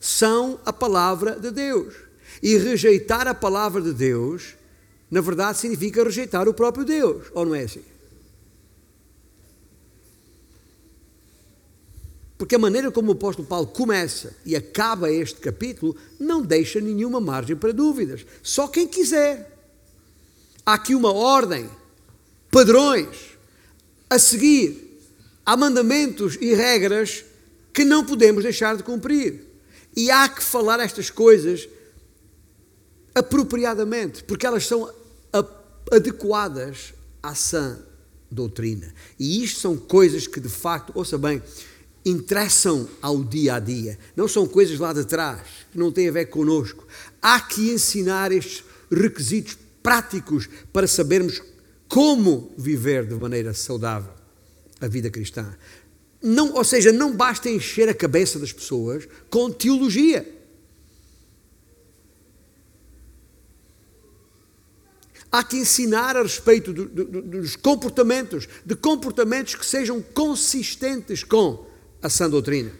São 0.00 0.58
a 0.64 0.72
palavra 0.72 1.38
de 1.38 1.50
Deus. 1.50 1.94
E 2.42 2.56
rejeitar 2.56 3.26
a 3.26 3.34
palavra 3.34 3.82
de 3.82 3.92
Deus, 3.92 4.54
na 5.10 5.20
verdade, 5.20 5.58
significa 5.58 6.04
rejeitar 6.04 6.48
o 6.48 6.54
próprio 6.54 6.84
Deus, 6.84 7.26
ou 7.32 7.44
não 7.44 7.54
é 7.54 7.64
assim? 7.64 7.82
Porque 12.38 12.54
a 12.54 12.58
maneira 12.58 12.92
como 12.92 13.08
o 13.08 13.12
apóstolo 13.12 13.48
Paulo 13.48 13.66
começa 13.66 14.36
e 14.46 14.54
acaba 14.54 15.10
este 15.10 15.40
capítulo 15.40 15.96
não 16.20 16.40
deixa 16.40 16.80
nenhuma 16.80 17.20
margem 17.20 17.56
para 17.56 17.72
dúvidas. 17.72 18.24
Só 18.44 18.68
quem 18.68 18.86
quiser. 18.86 19.58
Há 20.64 20.74
aqui 20.74 20.94
uma 20.94 21.12
ordem, 21.12 21.68
padrões 22.48 23.36
a 24.08 24.20
seguir. 24.20 25.02
Há 25.44 25.56
mandamentos 25.56 26.38
e 26.40 26.54
regras 26.54 27.24
que 27.74 27.84
não 27.84 28.04
podemos 28.04 28.44
deixar 28.44 28.76
de 28.76 28.84
cumprir. 28.84 29.44
E 29.96 30.08
há 30.10 30.28
que 30.28 30.42
falar 30.42 30.78
estas 30.78 31.10
coisas 31.10 31.68
apropriadamente, 33.14 34.22
porque 34.22 34.46
elas 34.46 34.64
são 34.64 34.88
adequadas 35.90 36.94
à 37.20 37.34
sã 37.34 37.80
doutrina. 38.30 38.94
E 39.18 39.42
isto 39.42 39.60
são 39.60 39.76
coisas 39.76 40.26
que 40.26 40.38
de 40.38 40.48
facto, 40.48 40.92
ouça 40.94 41.18
bem, 41.18 41.42
interessam 42.08 42.88
ao 43.00 43.22
dia 43.22 43.54
a 43.54 43.60
dia, 43.60 43.98
não 44.16 44.28
são 44.28 44.46
coisas 44.46 44.78
lá 44.78 44.92
de 44.92 45.04
trás, 45.04 45.40
que 45.70 45.78
não 45.78 45.92
têm 45.92 46.08
a 46.08 46.12
ver 46.12 46.26
connosco. 46.26 46.86
Há 47.20 47.40
que 47.40 47.70
ensinar 47.70 48.32
estes 48.32 48.64
requisitos 48.90 49.56
práticos 49.82 50.48
para 50.72 50.86
sabermos 50.86 51.42
como 51.88 52.52
viver 52.56 53.06
de 53.06 53.14
maneira 53.14 53.54
saudável 53.54 54.12
a 54.80 54.86
vida 54.86 55.10
cristã. 55.10 55.56
Não, 56.22 56.54
ou 56.54 56.64
seja, 56.64 56.92
não 56.92 57.14
basta 57.14 57.48
encher 57.48 57.88
a 57.88 57.94
cabeça 57.94 58.38
das 58.38 58.52
pessoas 58.52 59.08
com 59.30 59.50
teologia. 59.50 60.26
Há 65.30 65.44
que 65.44 65.58
ensinar 65.58 66.16
a 66.16 66.22
respeito 66.22 66.72
do, 66.72 66.86
do, 66.86 67.22
dos 67.22 67.54
comportamentos, 67.54 68.48
de 68.64 68.74
comportamentos 68.74 69.54
que 69.54 69.64
sejam 69.66 70.00
consistentes 70.00 71.22
com 71.22 71.67
a 72.02 72.08
sã 72.08 72.28
doutrina. 72.28 72.72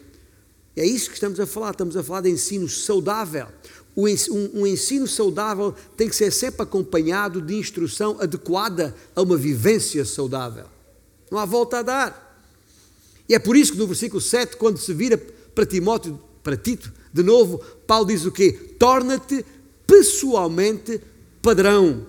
É 0.76 0.86
isso 0.86 1.08
que 1.08 1.14
estamos 1.14 1.40
a 1.40 1.46
falar, 1.46 1.72
estamos 1.72 1.96
a 1.96 2.02
falar 2.02 2.20
de 2.20 2.30
ensino 2.30 2.68
saudável. 2.68 3.48
Um, 3.96 4.64
ensino 4.64 5.08
saudável 5.08 5.74
tem 5.96 6.08
que 6.08 6.14
ser 6.14 6.30
sempre 6.30 6.62
acompanhado 6.62 7.42
de 7.42 7.56
instrução 7.56 8.16
adequada 8.20 8.94
a 9.16 9.22
uma 9.22 9.36
vivência 9.36 10.04
saudável. 10.04 10.66
Não 11.30 11.38
há 11.38 11.44
volta 11.44 11.78
a 11.78 11.82
dar. 11.82 12.44
E 13.28 13.34
é 13.34 13.38
por 13.40 13.56
isso 13.56 13.72
que 13.72 13.78
no 13.78 13.88
versículo 13.88 14.20
7, 14.20 14.56
quando 14.56 14.78
se 14.78 14.94
vira 14.94 15.18
para 15.52 15.66
Timóteo, 15.66 16.18
para 16.44 16.56
Tito, 16.56 16.92
de 17.12 17.22
novo, 17.24 17.58
Paulo 17.86 18.06
diz 18.06 18.24
o 18.24 18.30
quê? 18.30 18.52
Torna-te 18.78 19.44
pessoalmente 19.84 21.00
padrão 21.42 22.06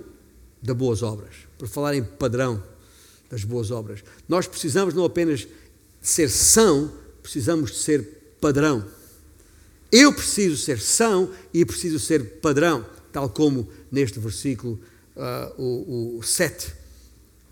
das 0.61 0.75
boas 0.75 1.01
obras. 1.01 1.33
Por 1.57 1.67
falar 1.67 1.95
em 1.95 2.03
padrão 2.03 2.63
das 3.29 3.43
boas 3.43 3.71
obras. 3.71 4.03
Nós 4.27 4.47
precisamos 4.47 4.93
não 4.93 5.05
apenas 5.05 5.47
ser 6.01 6.29
são, 6.29 6.91
precisamos 7.21 7.71
de 7.71 7.77
ser 7.77 8.35
padrão. 8.39 8.85
Eu 9.91 10.13
preciso 10.13 10.55
ser 10.57 10.79
são 10.79 11.31
e 11.53 11.65
preciso 11.65 11.99
ser 11.99 12.39
padrão, 12.39 12.85
tal 13.11 13.29
como 13.29 13.67
neste 13.91 14.19
versículo 14.19 14.79
uh, 15.15 15.61
o, 15.61 16.17
o 16.19 16.23
7, 16.23 16.67
uh, 16.67 16.71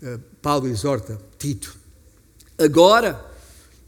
ah, 0.02 0.20
Paulo 0.40 0.68
exorta 0.68 1.20
Tito. 1.38 1.76
Agora, 2.56 3.24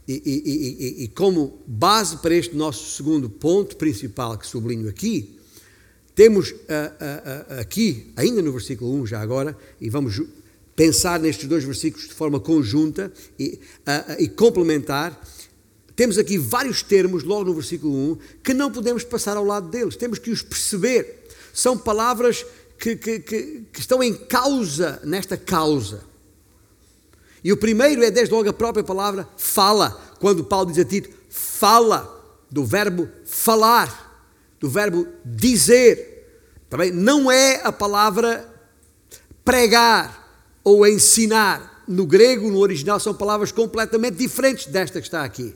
e, 0.07 0.13
e, 0.13 1.01
e, 1.01 1.03
e, 1.03 1.07
como 1.09 1.61
base 1.65 2.17
para 2.17 2.35
este 2.35 2.55
nosso 2.55 2.95
segundo 2.95 3.29
ponto 3.29 3.77
principal 3.77 4.37
que 4.37 4.45
sublinho 4.45 4.89
aqui, 4.89 5.37
temos 6.13 6.51
uh, 6.51 7.59
aqui, 7.59 8.11
ainda 8.17 8.41
no 8.41 8.51
versículo 8.51 8.93
1, 9.01 9.07
já 9.07 9.21
agora, 9.21 9.57
e 9.79 9.89
vamos 9.89 10.21
pensar 10.81 11.19
nestes 11.19 11.47
dois 11.47 11.63
versículos 11.63 12.07
de 12.07 12.13
forma 12.15 12.39
conjunta 12.39 13.13
e, 13.37 13.59
uh, 13.81 14.15
e 14.17 14.27
complementar, 14.27 15.21
temos 15.95 16.17
aqui 16.17 16.39
vários 16.39 16.81
termos, 16.81 17.23
logo 17.23 17.43
no 17.43 17.53
versículo 17.53 17.93
1, 18.13 18.17
que 18.43 18.51
não 18.51 18.71
podemos 18.71 19.03
passar 19.03 19.37
ao 19.37 19.45
lado 19.45 19.69
deles, 19.69 19.95
temos 19.95 20.17
que 20.17 20.31
os 20.31 20.41
perceber. 20.41 21.27
São 21.53 21.77
palavras 21.77 22.43
que, 22.79 22.95
que, 22.95 23.19
que, 23.19 23.63
que 23.71 23.79
estão 23.79 24.01
em 24.01 24.11
causa, 24.11 24.99
nesta 25.03 25.37
causa. 25.37 26.03
E 27.43 27.53
o 27.53 27.57
primeiro 27.57 28.03
é, 28.03 28.09
desde 28.09 28.33
logo, 28.33 28.49
a 28.49 28.53
própria 28.53 28.83
palavra 28.83 29.29
fala, 29.37 29.91
quando 30.19 30.43
Paulo 30.43 30.71
diz 30.71 30.79
a 30.79 30.85
Tito, 30.85 31.11
fala, 31.29 32.41
do 32.49 32.65
verbo 32.65 33.07
falar, 33.23 34.25
do 34.59 34.67
verbo 34.67 35.05
dizer. 35.23 36.57
Também 36.71 36.89
não 36.89 37.29
é 37.31 37.61
a 37.63 37.71
palavra 37.71 38.51
pregar, 39.45 40.20
ou 40.63 40.85
ensinar. 40.87 41.69
No 41.87 42.05
grego, 42.05 42.49
no 42.49 42.59
original, 42.59 42.99
são 42.99 43.13
palavras 43.13 43.51
completamente 43.51 44.15
diferentes 44.15 44.67
desta 44.67 45.01
que 45.01 45.07
está 45.07 45.23
aqui. 45.23 45.53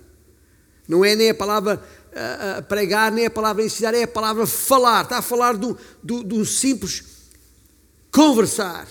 Não 0.87 1.05
é 1.05 1.15
nem 1.15 1.29
a 1.29 1.35
palavra 1.35 1.81
uh, 2.11 2.63
pregar, 2.63 3.11
nem 3.11 3.25
a 3.25 3.29
palavra 3.29 3.63
ensinar, 3.63 3.93
é 3.93 4.03
a 4.03 4.07
palavra 4.07 4.45
falar. 4.45 5.03
Está 5.03 5.19
a 5.19 5.21
falar 5.21 5.55
de, 5.55 5.75
um 6.33 6.43
simples 6.43 7.03
conversar. 8.11 8.87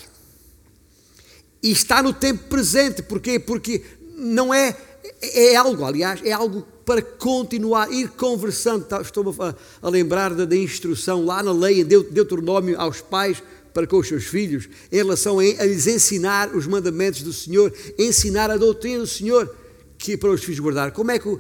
E 1.63 1.71
está 1.71 2.03
no 2.03 2.13
tempo 2.13 2.45
presente. 2.49 3.03
Porquê? 3.03 3.39
Porque 3.39 3.83
não 4.17 4.53
é. 4.53 4.77
É 5.21 5.55
algo, 5.55 5.85
aliás, 5.85 6.21
é 6.25 6.33
algo 6.33 6.67
para 6.85 7.03
continuar, 7.03 7.91
ir 7.93 8.09
conversando. 8.11 8.85
Tá, 8.85 9.01
estou 9.01 9.35
a, 9.39 9.55
a 9.83 9.91
lembrar 9.91 10.35
da, 10.35 10.45
da, 10.45 10.57
instrução 10.57 11.25
lá 11.25 11.43
na 11.43 11.53
lei, 11.53 11.81
em 11.81 11.85
Deuteronômio, 11.85 12.79
aos 12.81 13.01
pais 13.01 13.43
para 13.75 13.89
com 13.89 13.99
os 13.99 14.07
seus 14.07 14.25
filhos, 14.25 14.69
em 14.91 14.97
relação 14.97 15.41
a, 15.41 15.43
lhes 15.43 15.89
ensinar 15.89 16.55
os 16.55 16.65
mandamentos 16.65 17.23
do 17.23 17.33
Senhor, 17.33 17.75
ensinar 17.99 18.49
a 18.49 18.57
doutrina 18.57 19.01
do 19.01 19.07
Senhor, 19.07 19.53
que 19.99 20.17
para 20.17 20.31
os 20.31 20.45
filhos 20.45 20.61
guardar. 20.61 20.93
Como 20.93 21.11
é 21.11 21.19
que 21.19 21.37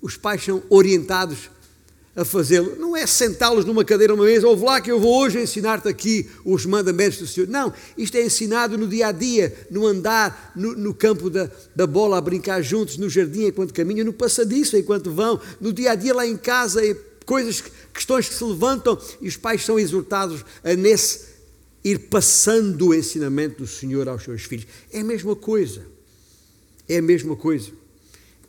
os 0.00 0.16
pais 0.16 0.44
são 0.44 0.62
orientados 0.70 1.50
a 2.14 2.24
fazê-lo? 2.24 2.76
Não 2.78 2.96
é 2.96 3.04
sentá-los 3.08 3.64
numa 3.64 3.84
cadeira, 3.84 4.14
uma 4.14 4.24
mesa, 4.24 4.46
ouve 4.46 4.64
lá 4.64 4.80
que 4.80 4.92
eu 4.92 5.00
vou 5.00 5.20
hoje 5.20 5.40
ensinar-te 5.40 5.88
aqui 5.88 6.30
os 6.44 6.64
mandamentos 6.64 7.18
do 7.18 7.26
Senhor. 7.26 7.48
Não, 7.48 7.72
isto 7.98 8.16
é 8.16 8.24
ensinado 8.24 8.78
no 8.78 8.86
dia 8.86 9.08
a 9.08 9.12
dia, 9.12 9.52
no 9.68 9.84
andar, 9.84 10.52
no, 10.54 10.76
no 10.76 10.94
campo 10.94 11.28
da, 11.28 11.50
da 11.74 11.88
bola, 11.88 12.18
a 12.18 12.20
brincar 12.20 12.62
juntos, 12.62 12.96
no 12.98 13.10
jardim 13.10 13.46
enquanto 13.46 13.74
caminham, 13.74 14.06
no 14.06 14.12
passadiço 14.12 14.76
enquanto 14.76 15.10
vão, 15.10 15.40
no 15.60 15.72
dia 15.72 15.90
a 15.90 15.94
dia 15.96 16.14
lá 16.14 16.24
em 16.24 16.36
casa, 16.36 16.80
coisas, 17.26 17.64
questões 17.92 18.28
que 18.28 18.34
se 18.34 18.44
levantam 18.44 18.96
e 19.20 19.26
os 19.26 19.36
pais 19.36 19.64
são 19.64 19.76
exortados 19.76 20.44
a 20.62 20.74
nesse 20.74 21.33
ir 21.84 22.08
passando 22.08 22.88
o 22.88 22.94
ensinamento 22.94 23.58
do 23.58 23.66
Senhor 23.66 24.08
aos 24.08 24.24
seus 24.24 24.42
filhos. 24.44 24.66
É 24.90 25.00
a 25.00 25.04
mesma 25.04 25.36
coisa. 25.36 25.86
É 26.88 26.96
a 26.96 27.02
mesma 27.02 27.36
coisa. 27.36 27.70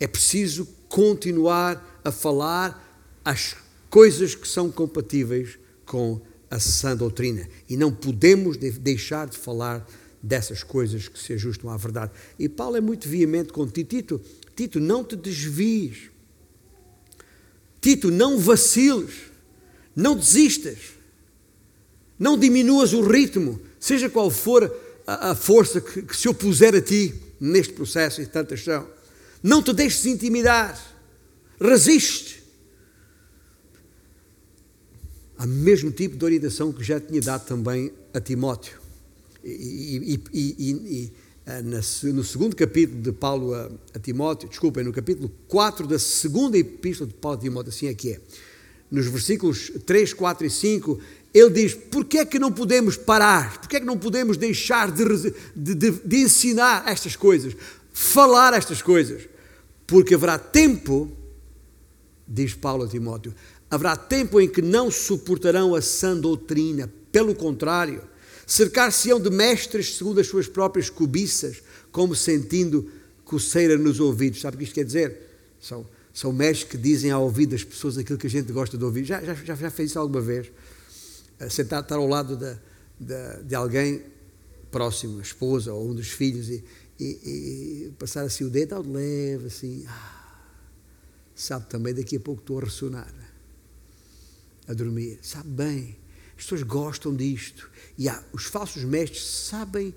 É 0.00 0.06
preciso 0.06 0.66
continuar 0.88 2.00
a 2.02 2.10
falar 2.10 2.82
as 3.24 3.54
coisas 3.90 4.34
que 4.34 4.48
são 4.48 4.70
compatíveis 4.70 5.58
com 5.84 6.20
a 6.50 6.58
sã 6.58 6.96
doutrina. 6.96 7.46
E 7.68 7.76
não 7.76 7.92
podemos 7.92 8.56
deixar 8.56 9.26
de 9.26 9.36
falar 9.36 9.86
dessas 10.22 10.62
coisas 10.62 11.06
que 11.08 11.18
se 11.18 11.34
ajustam 11.34 11.70
à 11.70 11.76
verdade. 11.76 12.12
E 12.38 12.48
Paulo 12.48 12.76
é 12.76 12.80
muito 12.80 13.08
veemente 13.08 13.52
com 13.52 13.66
Tito. 13.66 14.20
Tito, 14.54 14.80
não 14.80 15.04
te 15.04 15.14
desvies. 15.14 16.10
Tito, 17.80 18.10
não 18.10 18.38
vaciles. 18.38 19.14
Não 19.94 20.16
desistas. 20.16 20.95
Não 22.18 22.38
diminuas 22.38 22.92
o 22.92 23.02
ritmo, 23.02 23.60
seja 23.78 24.08
qual 24.08 24.30
for 24.30 24.72
a, 25.06 25.30
a 25.30 25.34
força 25.34 25.80
que, 25.80 26.02
que, 26.02 26.16
se 26.16 26.28
opuser 26.28 26.74
a 26.74 26.80
ti 26.80 27.14
neste 27.40 27.72
processo 27.72 28.20
e 28.20 28.26
tantas 28.26 28.64
são. 28.64 28.86
Não 29.42 29.62
te 29.62 29.72
deixes 29.72 30.04
intimidar. 30.06 30.78
Resiste. 31.60 32.42
Há 35.38 35.46
mesmo 35.46 35.90
tipo 35.90 36.16
de 36.16 36.24
orientação 36.24 36.72
que 36.72 36.82
já 36.82 36.98
tinha 36.98 37.20
dado 37.20 37.46
também 37.46 37.92
a 38.12 38.20
Timóteo. 38.20 38.80
E, 39.44 40.14
e, 40.14 40.20
e, 40.32 40.72
e 40.72 41.12
eh, 41.46 41.62
no 41.62 42.24
segundo 42.24 42.56
capítulo 42.56 43.00
de 43.00 43.12
Paulo 43.12 43.54
a, 43.54 43.70
a 43.94 43.98
Timóteo, 44.00 44.48
desculpem, 44.48 44.82
no 44.82 44.92
capítulo 44.92 45.30
4 45.46 45.86
da 45.86 45.98
segunda 45.98 46.58
epístola 46.58 47.08
de 47.08 47.14
Paulo 47.14 47.38
a 47.38 47.40
Timóteo, 47.40 47.68
assim 47.68 47.86
é 47.86 47.94
que 47.94 48.14
é. 48.14 48.20
nos 48.90 49.06
versículos 49.06 49.70
3, 49.86 50.12
4 50.12 50.44
e 50.44 50.50
5, 50.50 51.00
ele 51.36 51.50
diz: 51.50 51.74
porquê 51.74 52.18
é 52.18 52.24
que 52.24 52.38
não 52.38 52.50
podemos 52.50 52.96
parar? 52.96 53.60
Porquê 53.60 53.76
é 53.76 53.80
que 53.80 53.86
não 53.86 53.98
podemos 53.98 54.38
deixar 54.38 54.90
de, 54.90 55.04
de, 55.54 55.74
de, 55.74 55.90
de 55.90 56.16
ensinar 56.16 56.88
estas 56.88 57.14
coisas, 57.14 57.54
falar 57.92 58.54
estas 58.54 58.80
coisas? 58.80 59.28
Porque 59.86 60.14
haverá 60.14 60.38
tempo, 60.38 61.12
diz 62.26 62.54
Paulo 62.54 62.84
a 62.84 62.88
Timóteo, 62.88 63.34
haverá 63.70 63.94
tempo 63.96 64.40
em 64.40 64.48
que 64.48 64.62
não 64.62 64.90
suportarão 64.90 65.74
a 65.74 65.82
sã 65.82 66.16
doutrina, 66.16 66.90
pelo 67.12 67.34
contrário, 67.34 68.02
cercar-se-ão 68.46 69.20
de 69.20 69.28
mestres 69.28 69.96
segundo 69.96 70.18
as 70.20 70.26
suas 70.26 70.48
próprias 70.48 70.88
cobiças, 70.88 71.62
como 71.92 72.14
sentindo 72.14 72.90
coceira 73.26 73.76
nos 73.76 74.00
ouvidos. 74.00 74.40
Sabe 74.40 74.56
o 74.56 74.58
que 74.58 74.64
isto 74.64 74.74
quer 74.74 74.84
dizer? 74.84 75.20
São, 75.60 75.86
são 76.14 76.32
mestres 76.32 76.70
que 76.70 76.78
dizem 76.78 77.10
ao 77.10 77.24
ouvido 77.24 77.50
das 77.50 77.62
pessoas 77.62 77.98
aquilo 77.98 78.18
que 78.18 78.26
a 78.26 78.30
gente 78.30 78.50
gosta 78.52 78.78
de 78.78 78.84
ouvir. 78.84 79.04
Já, 79.04 79.20
já, 79.20 79.34
já 79.34 79.70
fez 79.70 79.90
isso 79.90 79.98
alguma 79.98 80.22
vez? 80.22 80.50
Sentar, 81.50 81.82
estar 81.82 81.96
ao 81.96 82.06
lado 82.06 82.36
de, 82.36 82.58
de, 82.98 83.42
de 83.44 83.54
alguém 83.54 84.02
próximo, 84.70 85.18
a 85.18 85.22
esposa 85.22 85.72
ou 85.72 85.90
um 85.90 85.94
dos 85.94 86.08
filhos, 86.08 86.48
e, 86.48 86.64
e, 86.98 87.04
e 87.04 87.94
passar 87.98 88.24
assim 88.24 88.44
o 88.44 88.50
dedo 88.50 88.74
ao 88.74 88.82
leve, 88.82 89.46
assim. 89.46 89.84
Ah, 89.86 90.40
sabe 91.34 91.66
também, 91.66 91.94
daqui 91.94 92.16
a 92.16 92.20
pouco 92.20 92.40
estou 92.40 92.58
a 92.58 92.64
ressonar, 92.64 93.12
a 94.66 94.72
dormir. 94.72 95.18
Sabe 95.22 95.48
bem, 95.48 95.96
as 96.36 96.44
pessoas 96.44 96.62
gostam 96.62 97.14
disto. 97.14 97.70
E 97.98 98.08
há, 98.08 98.22
os 98.32 98.44
falsos 98.44 98.84
mestres 98.84 99.24
sabem 99.24 99.94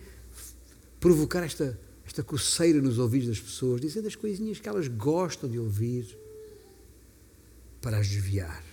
provocar 1.00 1.44
esta 1.44 1.78
esta 2.10 2.24
coceira 2.24 2.82
nos 2.82 2.98
ouvidos 2.98 3.28
das 3.30 3.40
pessoas, 3.40 3.80
dizendo 3.80 4.08
as 4.08 4.16
coisinhas 4.16 4.60
que 4.60 4.68
elas 4.68 4.88
gostam 4.88 5.48
de 5.48 5.60
ouvir 5.60 6.18
para 7.80 8.00
as 8.00 8.08
desviar. 8.08 8.64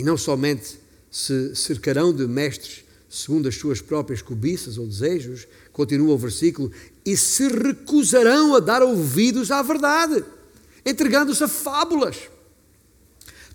E 0.00 0.02
não 0.02 0.16
somente 0.16 0.78
se 1.10 1.54
cercarão 1.54 2.12
de 2.12 2.26
mestres 2.26 2.84
segundo 3.08 3.48
as 3.48 3.56
suas 3.56 3.80
próprias 3.80 4.22
cobiças 4.22 4.78
ou 4.78 4.86
desejos, 4.86 5.46
continua 5.72 6.14
o 6.14 6.18
versículo, 6.18 6.70
e 7.04 7.16
se 7.16 7.48
recusarão 7.48 8.54
a 8.54 8.60
dar 8.60 8.82
ouvidos 8.82 9.50
à 9.50 9.60
verdade, 9.62 10.24
entregando-se 10.86 11.42
a 11.42 11.48
fábulas 11.48 12.16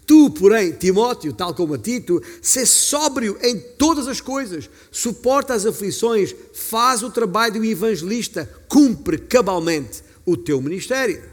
Tu, 0.05 0.29
porém, 0.29 0.71
Timóteo, 0.71 1.33
tal 1.33 1.53
como 1.55 1.73
a 1.73 1.77
Tito, 1.79 2.21
sê 2.39 2.63
sóbrio 2.65 3.37
em 3.41 3.57
todas 3.57 4.07
as 4.07 4.21
coisas, 4.21 4.69
suporta 4.91 5.55
as 5.55 5.65
aflições, 5.65 6.35
faz 6.53 7.01
o 7.01 7.09
trabalho 7.09 7.55
do 7.55 7.65
evangelista, 7.65 8.47
cumpre 8.67 9.17
cabalmente 9.17 10.03
o 10.23 10.37
teu 10.37 10.61
ministério. 10.61 11.23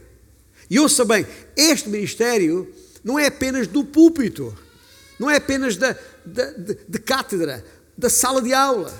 E 0.70 0.80
ouça 0.80 1.04
bem, 1.04 1.26
este 1.54 1.90
ministério 1.90 2.66
não 3.04 3.18
é 3.18 3.26
apenas 3.26 3.66
do 3.66 3.84
púlpito, 3.84 4.56
não 5.22 5.30
é 5.30 5.36
apenas 5.36 5.76
da, 5.76 5.96
da 6.26 6.50
de, 6.50 6.78
de 6.88 6.98
cátedra, 6.98 7.64
da 7.96 8.10
sala 8.10 8.42
de 8.42 8.52
aula. 8.52 8.92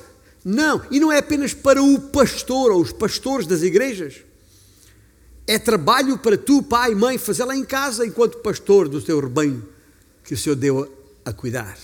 Não, 0.45 0.81
e 0.89 1.01
não 1.01 1.11
é 1.11 1.19
apenas 1.19 1.53
para 1.53 1.83
o 1.83 2.01
pastor 2.01 2.71
ou 2.71 2.81
os 2.81 2.93
pastores 2.93 3.45
das 3.45 3.63
igrejas. 3.63 4.23
É 5.49 5.59
trabalho 5.59 6.17
para 6.17 6.39
tu, 6.39 6.63
pai 6.63 6.93
e 6.93 6.95
mãe, 6.95 7.19
fazê-la 7.19 7.57
em 7.57 7.65
casa 7.65 8.07
enquanto 8.07 8.39
pastor 8.39 8.89
do 8.89 9.03
teu 9.03 9.19
rebanho 9.19 9.69
que 10.23 10.35
o 10.35 10.39
Senhor 10.39 10.55
deu 10.55 10.89
a 11.25 11.33
cuidar. 11.33 11.77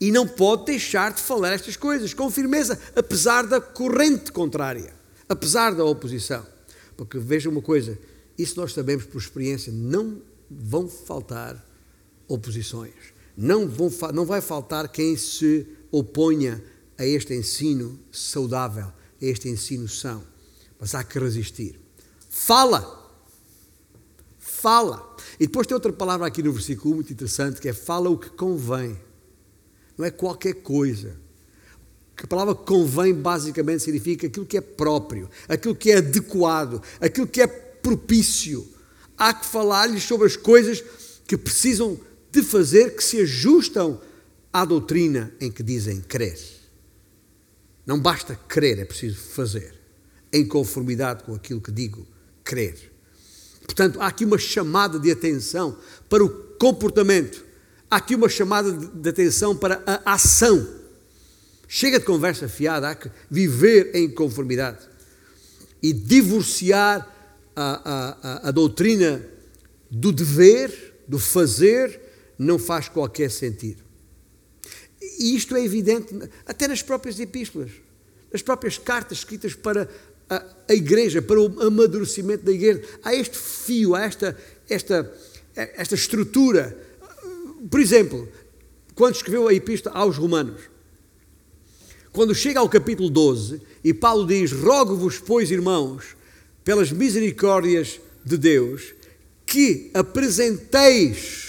E 0.00 0.10
não 0.10 0.26
pode 0.26 0.64
deixar 0.64 1.12
de 1.12 1.20
falar 1.20 1.52
estas 1.52 1.76
coisas 1.76 2.14
com 2.14 2.30
firmeza, 2.30 2.80
apesar 2.96 3.46
da 3.46 3.60
corrente 3.60 4.32
contrária, 4.32 4.94
apesar 5.28 5.74
da 5.74 5.84
oposição. 5.84 6.46
Porque 6.96 7.18
veja 7.18 7.50
uma 7.50 7.60
coisa, 7.60 7.98
isso 8.38 8.58
nós 8.58 8.72
sabemos 8.72 9.04
por 9.04 9.18
experiência, 9.18 9.70
não 9.70 10.22
vão 10.50 10.88
faltar 10.88 11.62
oposições. 12.26 13.17
Não, 13.40 13.68
vão, 13.68 13.88
não 14.12 14.26
vai 14.26 14.40
faltar 14.40 14.88
quem 14.88 15.16
se 15.16 15.64
oponha 15.92 16.60
a 16.98 17.06
este 17.06 17.32
ensino 17.32 17.96
saudável, 18.10 18.86
a 18.86 18.92
este 19.24 19.48
ensino 19.48 19.88
são. 19.88 20.24
Mas 20.80 20.92
há 20.92 21.04
que 21.04 21.20
resistir. 21.20 21.78
Fala. 22.28 23.08
Fala. 24.40 25.16
E 25.38 25.46
depois 25.46 25.68
tem 25.68 25.74
outra 25.76 25.92
palavra 25.92 26.26
aqui 26.26 26.42
no 26.42 26.52
versículo 26.52 26.96
muito 26.96 27.12
interessante 27.12 27.60
que 27.60 27.68
é 27.68 27.72
fala 27.72 28.10
o 28.10 28.18
que 28.18 28.28
convém. 28.30 28.98
Não 29.96 30.04
é 30.04 30.10
qualquer 30.10 30.54
coisa. 30.54 31.16
A 32.20 32.26
palavra 32.26 32.56
convém 32.56 33.14
basicamente 33.14 33.84
significa 33.84 34.26
aquilo 34.26 34.46
que 34.46 34.56
é 34.56 34.60
próprio, 34.60 35.30
aquilo 35.48 35.76
que 35.76 35.92
é 35.92 35.98
adequado, 35.98 36.82
aquilo 37.00 37.28
que 37.28 37.40
é 37.40 37.46
propício. 37.46 38.66
Há 39.16 39.32
que 39.32 39.46
falar-lhes 39.46 40.02
sobre 40.02 40.26
as 40.26 40.36
coisas 40.36 40.82
que 41.24 41.36
precisam 41.36 42.00
de 42.40 42.46
fazer 42.46 42.94
que 42.94 43.02
se 43.02 43.20
ajustam 43.20 44.00
à 44.52 44.64
doutrina 44.64 45.32
em 45.40 45.50
que 45.50 45.62
dizem 45.62 46.00
crer. 46.00 46.38
Não 47.84 47.98
basta 47.98 48.38
crer, 48.46 48.78
é 48.78 48.84
preciso 48.84 49.16
fazer, 49.16 49.74
em 50.32 50.46
conformidade 50.46 51.24
com 51.24 51.34
aquilo 51.34 51.60
que 51.60 51.72
digo 51.72 52.06
crer. 52.44 52.92
Portanto, 53.62 54.00
há 54.00 54.06
aqui 54.06 54.24
uma 54.24 54.38
chamada 54.38 54.98
de 54.98 55.10
atenção 55.10 55.76
para 56.08 56.24
o 56.24 56.28
comportamento, 56.28 57.44
há 57.90 57.96
aqui 57.96 58.14
uma 58.14 58.28
chamada 58.28 58.72
de 58.72 59.08
atenção 59.08 59.56
para 59.56 59.82
a 59.86 60.14
ação. 60.14 60.66
Chega 61.66 61.98
de 61.98 62.06
conversa 62.06 62.48
fiada, 62.48 62.88
há 62.88 62.94
que 62.94 63.10
viver 63.30 63.90
em 63.94 64.08
conformidade 64.08 64.86
e 65.82 65.92
divorciar 65.92 67.06
a, 67.54 68.20
a, 68.44 68.48
a 68.48 68.50
doutrina 68.50 69.22
do 69.90 70.12
dever, 70.12 71.02
do 71.06 71.18
fazer, 71.18 72.07
não 72.38 72.58
faz 72.58 72.88
qualquer 72.88 73.30
sentido. 73.30 73.82
E 75.18 75.34
isto 75.34 75.56
é 75.56 75.64
evidente 75.64 76.14
até 76.46 76.68
nas 76.68 76.82
próprias 76.82 77.18
epístolas, 77.18 77.70
nas 78.32 78.42
próprias 78.42 78.78
cartas 78.78 79.18
escritas 79.18 79.54
para 79.54 79.88
a, 80.28 80.44
a 80.68 80.74
igreja, 80.74 81.22
para 81.22 81.40
o 81.40 81.62
amadurecimento 81.62 82.44
da 82.44 82.52
igreja. 82.52 82.82
Há 83.02 83.14
este 83.14 83.36
fio, 83.36 83.94
há 83.94 84.02
esta, 84.02 84.36
esta, 84.68 85.12
esta 85.54 85.94
estrutura. 85.94 86.76
Por 87.70 87.80
exemplo, 87.80 88.28
quando 88.94 89.14
escreveu 89.14 89.48
a 89.48 89.54
epístola 89.54 89.96
aos 89.96 90.16
Romanos, 90.16 90.60
quando 92.12 92.34
chega 92.34 92.60
ao 92.60 92.68
capítulo 92.68 93.08
12 93.08 93.62
e 93.82 93.94
Paulo 93.94 94.26
diz: 94.26 94.52
Rogo-vos, 94.52 95.18
pois, 95.18 95.50
irmãos, 95.50 96.16
pelas 96.64 96.92
misericórdias 96.92 98.00
de 98.24 98.36
Deus, 98.36 98.94
que 99.46 99.90
apresenteis 99.94 101.47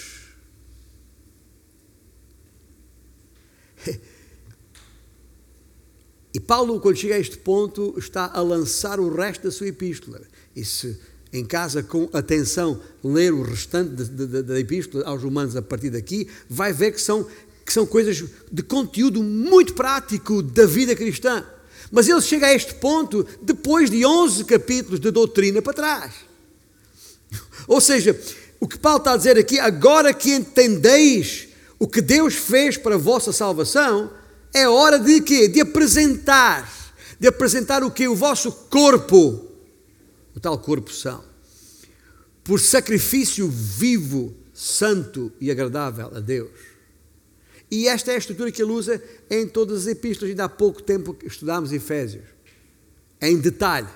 E 6.33 6.39
Paulo, 6.39 6.79
quando 6.79 6.97
chega 6.97 7.15
a 7.15 7.19
este 7.19 7.37
ponto, 7.37 7.95
está 7.97 8.29
a 8.33 8.41
lançar 8.41 8.99
o 8.99 9.13
resto 9.13 9.43
da 9.43 9.51
sua 9.51 9.67
epístola. 9.67 10.21
E 10.55 10.63
se 10.63 10.97
em 11.31 11.45
casa, 11.45 11.83
com 11.83 12.09
atenção, 12.11 12.81
ler 13.03 13.31
o 13.31 13.43
restante 13.43 14.03
da 14.03 14.59
epístola 14.59 15.05
aos 15.05 15.21
Romanos 15.21 15.55
a 15.55 15.61
partir 15.61 15.91
daqui, 15.91 16.27
vai 16.49 16.73
ver 16.73 16.91
que 16.91 17.01
são, 17.01 17.25
que 17.65 17.71
são 17.71 17.85
coisas 17.85 18.23
de 18.51 18.63
conteúdo 18.63 19.21
muito 19.21 19.73
prático 19.73 20.41
da 20.41 20.65
vida 20.65 20.95
cristã. 20.95 21.45
Mas 21.91 22.07
ele 22.07 22.21
chega 22.21 22.47
a 22.47 22.53
este 22.53 22.73
ponto 22.75 23.25
depois 23.41 23.89
de 23.89 24.05
11 24.05 24.43
capítulos 24.45 24.99
de 24.99 25.11
doutrina 25.11 25.61
para 25.61 25.73
trás. 25.73 26.13
Ou 27.67 27.79
seja, 27.79 28.19
o 28.59 28.67
que 28.67 28.77
Paulo 28.77 28.99
está 28.99 29.13
a 29.13 29.17
dizer 29.17 29.37
aqui, 29.37 29.59
agora 29.59 30.13
que 30.13 30.33
entendeis 30.33 31.47
o 31.77 31.87
que 31.87 32.01
Deus 32.01 32.33
fez 32.33 32.75
para 32.75 32.95
a 32.95 32.99
vossa 32.99 33.31
salvação, 33.31 34.11
é 34.53 34.67
hora 34.67 34.99
de 34.99 35.21
quê? 35.21 35.47
De 35.47 35.61
apresentar. 35.61 36.69
De 37.19 37.27
apresentar 37.27 37.83
o 37.83 37.91
que? 37.91 38.07
O 38.07 38.15
vosso 38.15 38.51
corpo. 38.51 39.47
O 40.35 40.39
tal 40.39 40.57
corpo 40.57 40.91
são. 40.91 41.23
Por 42.43 42.59
sacrifício 42.59 43.47
vivo, 43.47 44.33
santo 44.53 45.31
e 45.39 45.51
agradável 45.51 46.11
a 46.15 46.19
Deus. 46.19 46.49
E 47.69 47.87
esta 47.87 48.11
é 48.11 48.15
a 48.15 48.17
estrutura 48.17 48.51
que 48.51 48.61
ele 48.61 48.71
usa 48.71 49.01
em 49.29 49.47
todas 49.47 49.81
as 49.81 49.87
epístolas. 49.87 50.31
Ainda 50.31 50.45
há 50.45 50.49
pouco 50.49 50.81
tempo 50.81 51.15
estudámos 51.23 51.71
Efésios. 51.71 52.25
Em 53.21 53.37
detalhe. 53.37 53.87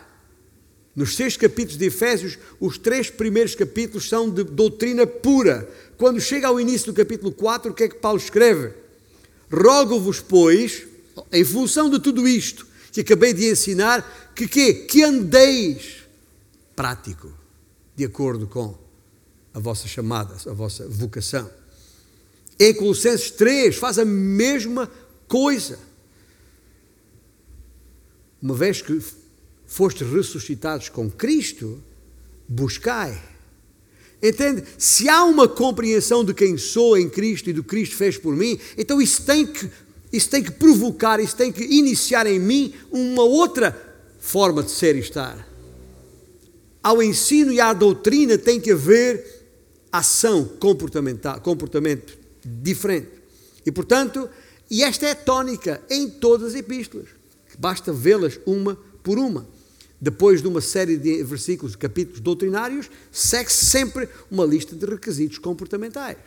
Nos 0.96 1.16
seis 1.16 1.36
capítulos 1.36 1.78
de 1.78 1.86
Efésios, 1.86 2.38
os 2.60 2.78
três 2.78 3.10
primeiros 3.10 3.56
capítulos 3.56 4.08
são 4.08 4.30
de 4.30 4.44
doutrina 4.44 5.08
pura. 5.08 5.68
Quando 5.98 6.22
chega 6.22 6.48
ao 6.48 6.60
início 6.60 6.92
do 6.92 6.96
capítulo 6.96 7.32
4, 7.32 7.72
o 7.72 7.74
que 7.74 7.86
é 7.86 7.90
que 7.90 7.96
Paulo 7.96 8.20
escreve? 8.20 8.83
Rogo-vos, 9.52 10.20
pois, 10.20 10.88
em 11.32 11.44
função 11.44 11.90
de 11.90 12.00
tudo 12.00 12.28
isto 12.28 12.68
que 12.92 13.02
acabei 13.02 13.34
de 13.34 13.50
ensinar, 13.50 14.32
que 14.36 14.48
quê? 14.48 14.74
Que 14.74 15.04
andeis 15.04 16.04
prático, 16.76 17.32
de 17.96 18.06
acordo 18.06 18.48
com 18.48 18.78
a 19.54 19.60
vossa 19.60 19.88
chamada, 19.88 20.36
a 20.48 20.54
vossa 20.54 20.88
vocação. 20.88 21.50
Em 22.60 22.74
Colossenses 22.74 23.32
3 23.32 23.76
faz 23.76 23.98
a 23.98 24.06
mesma 24.06 24.90
coisa. 25.28 25.80
Uma 28.42 28.54
vez 28.54 28.82
que 28.82 29.02
fostes 29.66 30.08
ressuscitados 30.08 30.90
com 30.90 31.10
Cristo, 31.10 31.82
buscai. 32.48 33.33
Entende? 34.24 34.64
Se 34.78 35.10
há 35.10 35.26
uma 35.26 35.50
compreensão 35.50 36.24
de 36.24 36.34
quem 36.34 36.58
sou 36.58 36.98
em 36.98 37.10
Cristo 37.10 37.50
e 37.50 37.54
do 37.54 37.62
que 37.62 37.70
Cristo 37.70 37.98
fez 37.98 38.18
por 38.18 38.34
mim, 38.34 38.58
então 38.78 39.02
isso 39.02 39.24
tem 39.24 39.46
que, 39.46 39.70
isso 40.14 40.30
tem 40.30 40.42
que 40.42 40.52
provocar, 40.52 41.20
isso 41.20 41.36
tem 41.36 41.52
que 41.52 41.62
iniciar 41.62 42.26
em 42.26 42.40
mim 42.40 42.74
uma 42.90 43.24
outra 43.24 43.78
forma 44.20 44.64
de 44.64 44.72
ser 44.72 44.96
e 44.96 45.00
estar. 45.00 45.46
Ao 46.82 47.04
ensino 47.04 47.52
e 47.52 47.60
à 47.60 47.74
doutrina 47.74 48.38
tem 48.38 48.62
que 48.62 48.72
haver 48.72 49.44
ação 49.92 50.46
comportamental, 50.46 51.42
comportamento 51.42 52.18
diferente. 52.46 53.10
E 53.66 53.72
portanto, 53.74 54.30
e 54.72 54.84
esta 54.84 55.06
é 55.06 55.14
tónica 55.14 55.82
em 55.90 56.10
todas 56.10 56.50
as 56.50 56.56
epístolas. 56.56 57.10
Basta 57.60 57.92
vê-las 57.92 58.40
uma 58.46 58.78
por 59.04 59.20
uma 59.20 59.46
depois 60.04 60.42
de 60.42 60.50
uma 60.50 60.60
série 60.60 60.98
de 60.98 61.24
versículos, 61.24 61.78
capítulos 61.78 62.20
doutrinários, 62.20 62.92
segue-se 63.10 63.66
sempre 63.68 64.10
uma 64.30 64.44
lista 64.44 64.76
de 64.76 64.86
requisitos 64.86 65.38
comportamentais. 65.38 66.18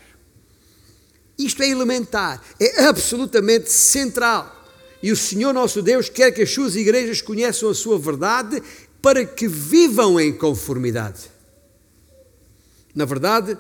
Isto 1.39 1.63
é 1.63 1.69
elementar, 1.69 2.43
é 2.59 2.87
absolutamente 2.87 3.71
central. 3.71 4.65
E 5.03 5.13
o 5.13 5.17
Senhor 5.17 5.53
nosso 5.53 5.83
Deus 5.83 6.09
quer 6.09 6.33
que 6.33 6.41
as 6.41 6.51
suas 6.51 6.75
igrejas 6.75 7.21
conheçam 7.21 7.69
a 7.69 7.75
sua 7.75 7.99
verdade 7.99 8.63
para 9.03 9.27
que 9.27 9.47
vivam 9.47 10.19
em 10.19 10.33
conformidade. 10.33 11.31
Na 12.95 13.05
verdade, 13.05 13.59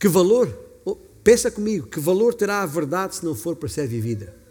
que 0.00 0.08
valor, 0.08 0.52
oh, 0.84 0.96
pensa 1.22 1.48
comigo, 1.48 1.86
que 1.86 2.00
valor 2.00 2.34
terá 2.34 2.62
a 2.62 2.66
verdade 2.66 3.14
se 3.14 3.24
não 3.24 3.36
for 3.36 3.54
para 3.54 3.68
ser 3.68 3.86
vivida? 3.86 4.45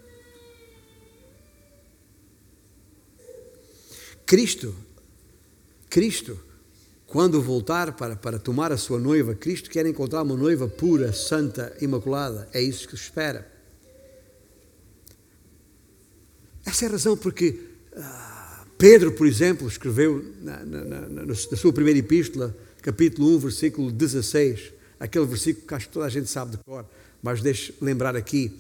Cristo, 4.26 4.73
Cristo, 5.88 6.39
quando 7.05 7.41
voltar 7.41 7.93
para, 7.95 8.15
para 8.15 8.39
tomar 8.39 8.71
a 8.71 8.78
sua 8.78 8.99
noiva, 8.99 9.36
Cristo 9.36 9.69
quer 9.69 9.86
encontrar 9.86 10.23
uma 10.23 10.36
noiva 10.36 10.67
pura, 10.67 11.13
santa, 11.13 11.76
imaculada. 11.80 12.49
É 12.51 12.61
isso 12.61 12.88
que 12.88 12.95
espera. 12.95 13.49
Essa 16.65 16.86
é 16.86 16.88
a 16.88 16.91
razão 16.91 17.15
porque 17.15 17.59
ah, 17.95 18.65
Pedro, 18.78 19.11
por 19.11 19.28
exemplo, 19.28 19.67
escreveu 19.67 20.26
na, 20.41 20.65
na, 20.65 20.84
na, 20.84 21.26
na, 21.26 21.36
sua 21.36 21.71
primeira 21.71 21.99
epístola, 21.99 22.55
capítulo 22.82 23.36
1, 23.36 23.39
versículo 23.39 23.91
16, 23.91 24.73
aquele 24.99 25.26
versículo 25.26 25.67
que 25.67 25.73
acho 25.76 25.88
que 25.88 25.93
toda 25.93 26.07
a 26.07 26.09
gente 26.09 26.30
sabe 26.30 26.51
de 26.51 26.57
cor, 26.57 26.86
mas 27.21 27.41
deixe 27.41 27.76
lembrar 27.80 28.15
aqui 28.15 28.51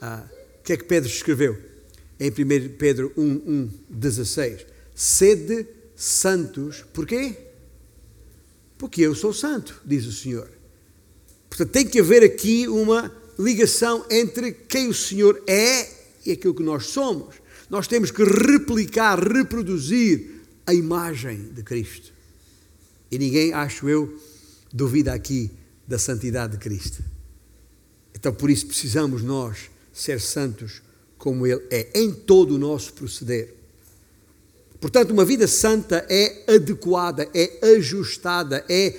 ah, 0.00 0.24
o 0.58 0.64
que 0.64 0.72
é 0.72 0.76
que 0.76 0.84
Pedro 0.84 1.08
escreveu 1.08 1.56
em 2.18 2.28
1 2.28 2.76
Pedro 2.76 3.12
1, 3.16 3.22
1, 3.22 3.70
16 3.88 4.73
sede 4.94 5.66
santos. 5.96 6.84
Porquê? 6.92 7.36
Porque 8.78 9.02
eu 9.02 9.14
sou 9.14 9.32
santo, 9.32 9.80
diz 9.84 10.06
o 10.06 10.12
Senhor. 10.12 10.48
Portanto, 11.48 11.70
tem 11.70 11.86
que 11.86 12.00
haver 12.00 12.22
aqui 12.22 12.68
uma 12.68 13.12
ligação 13.38 14.04
entre 14.10 14.52
quem 14.52 14.88
o 14.88 14.94
Senhor 14.94 15.42
é 15.46 15.88
e 16.24 16.32
aquilo 16.32 16.54
que 16.54 16.62
nós 16.62 16.86
somos. 16.86 17.36
Nós 17.68 17.86
temos 17.86 18.10
que 18.10 18.22
replicar, 18.22 19.18
reproduzir 19.18 20.42
a 20.66 20.74
imagem 20.74 21.50
de 21.52 21.62
Cristo. 21.62 22.12
E 23.10 23.18
ninguém, 23.18 23.52
acho 23.52 23.88
eu, 23.88 24.18
duvida 24.72 25.12
aqui 25.12 25.50
da 25.86 25.98
santidade 25.98 26.52
de 26.52 26.58
Cristo. 26.58 27.02
Então, 28.14 28.32
por 28.32 28.50
isso, 28.50 28.66
precisamos 28.66 29.22
nós 29.22 29.70
ser 29.92 30.20
santos 30.20 30.82
como 31.16 31.46
Ele 31.46 31.62
é, 31.70 31.90
em 31.94 32.12
todo 32.12 32.54
o 32.54 32.58
nosso 32.58 32.92
proceder. 32.92 33.54
Portanto, 34.84 35.12
uma 35.12 35.24
vida 35.24 35.48
santa 35.48 36.04
é 36.10 36.44
adequada, 36.46 37.26
é 37.32 37.74
ajustada, 37.74 38.62
é 38.68 38.94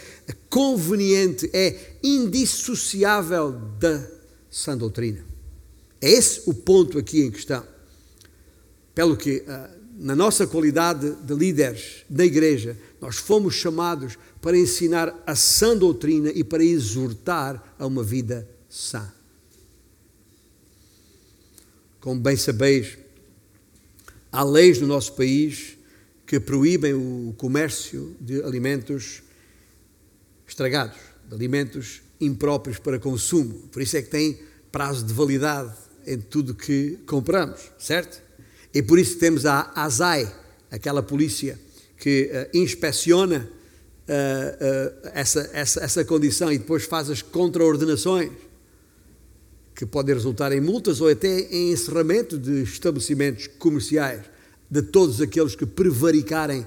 conveniente, 0.49 1.47
é 1.53 1.97
indissociável 2.01 3.51
da 3.51 4.03
sã 4.49 4.75
doutrina. 4.75 5.23
É 6.01 6.09
esse 6.09 6.41
o 6.49 6.55
ponto 6.55 6.97
aqui 6.97 7.21
em 7.21 7.29
questão. 7.29 7.63
Pelo 8.95 9.15
que, 9.15 9.43
ah, 9.47 9.69
na 9.99 10.15
nossa 10.15 10.47
qualidade 10.47 11.17
de 11.17 11.35
líderes 11.35 12.03
da 12.09 12.25
igreja, 12.25 12.75
nós 12.99 13.17
fomos 13.17 13.53
chamados 13.53 14.17
para 14.41 14.57
ensinar 14.57 15.15
a 15.23 15.35
sã 15.35 15.77
doutrina 15.77 16.31
e 16.33 16.43
para 16.43 16.63
exortar 16.63 17.75
a 17.77 17.85
uma 17.85 18.03
vida 18.03 18.49
sã. 18.67 19.13
Como 22.01 22.19
bem 22.19 22.35
sabeis, 22.35 22.97
há 24.31 24.43
leis 24.43 24.81
no 24.81 24.87
nosso 24.87 25.13
país 25.13 25.74
que 26.35 26.39
proíbem 26.41 26.93
o 26.93 27.33
comércio 27.37 28.13
de 28.19 28.43
alimentos 28.43 29.23
estragados, 30.45 30.97
de 31.29 31.33
alimentos 31.33 32.01
impróprios 32.19 32.77
para 32.77 32.99
consumo. 32.99 33.53
Por 33.71 33.81
isso 33.81 33.95
é 33.95 34.01
que 34.01 34.09
tem 34.09 34.37
prazo 34.69 35.05
de 35.05 35.13
validade 35.13 35.73
em 36.05 36.19
tudo 36.19 36.53
que 36.53 36.99
compramos, 37.05 37.71
certo? 37.79 38.21
E 38.73 38.81
por 38.81 38.99
isso 38.99 39.17
temos 39.17 39.45
a 39.45 39.71
ASAI, 39.75 40.29
aquela 40.69 41.01
polícia 41.01 41.57
que 41.97 42.29
uh, 42.29 42.57
inspeciona 42.57 43.49
uh, 43.49 45.05
uh, 45.07 45.09
essa, 45.13 45.49
essa, 45.53 45.85
essa 45.85 46.03
condição 46.03 46.51
e 46.51 46.57
depois 46.57 46.83
faz 46.83 47.09
as 47.09 47.21
contraordenações, 47.21 48.29
que 49.73 49.85
podem 49.85 50.13
resultar 50.13 50.51
em 50.51 50.59
multas 50.59 50.99
ou 50.99 51.07
até 51.07 51.39
em 51.49 51.71
encerramento 51.71 52.37
de 52.37 52.63
estabelecimentos 52.63 53.47
comerciais 53.47 54.34
de 54.69 54.81
todos 54.81 55.21
aqueles 55.21 55.55
que 55.55 55.65
prevaricarem 55.65 56.65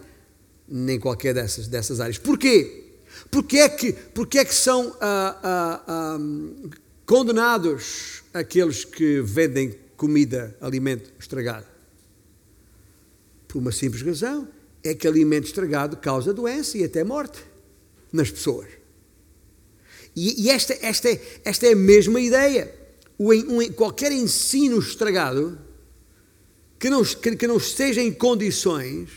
em 0.70 1.00
qualquer 1.00 1.34
dessas, 1.34 1.66
dessas 1.66 2.00
áreas. 2.00 2.18
Porquê? 2.18 2.84
Porque 3.30 3.58
é 3.58 3.68
que, 3.68 3.92
porque 3.92 4.38
é 4.38 4.44
que 4.44 4.54
são 4.54 4.94
ah, 5.00 5.38
ah, 5.42 5.84
ah, 5.86 6.18
condenados 7.06 8.22
aqueles 8.32 8.84
que 8.84 9.20
vendem 9.22 9.74
comida, 9.96 10.56
alimento 10.60 11.10
estragado? 11.18 11.66
Por 13.46 13.58
uma 13.58 13.72
simples 13.72 14.02
razão: 14.02 14.48
é 14.84 14.94
que 14.94 15.08
alimento 15.08 15.46
estragado 15.46 15.96
causa 15.96 16.32
doença 16.32 16.78
e 16.78 16.84
até 16.84 17.02
morte 17.02 17.42
nas 18.12 18.30
pessoas. 18.30 18.68
E, 20.14 20.44
e 20.44 20.50
esta, 20.50 20.76
esta, 20.80 21.08
esta 21.44 21.66
é 21.66 21.72
a 21.72 21.76
mesma 21.76 22.20
ideia. 22.20 22.74
O, 23.16 23.32
um, 23.32 23.72
qualquer 23.72 24.12
ensino 24.12 24.78
estragado 24.78 25.58
que 26.78 26.88
não, 26.88 27.02
que, 27.02 27.36
que 27.36 27.46
não 27.46 27.56
esteja 27.56 28.00
em 28.00 28.12
condições, 28.12 29.08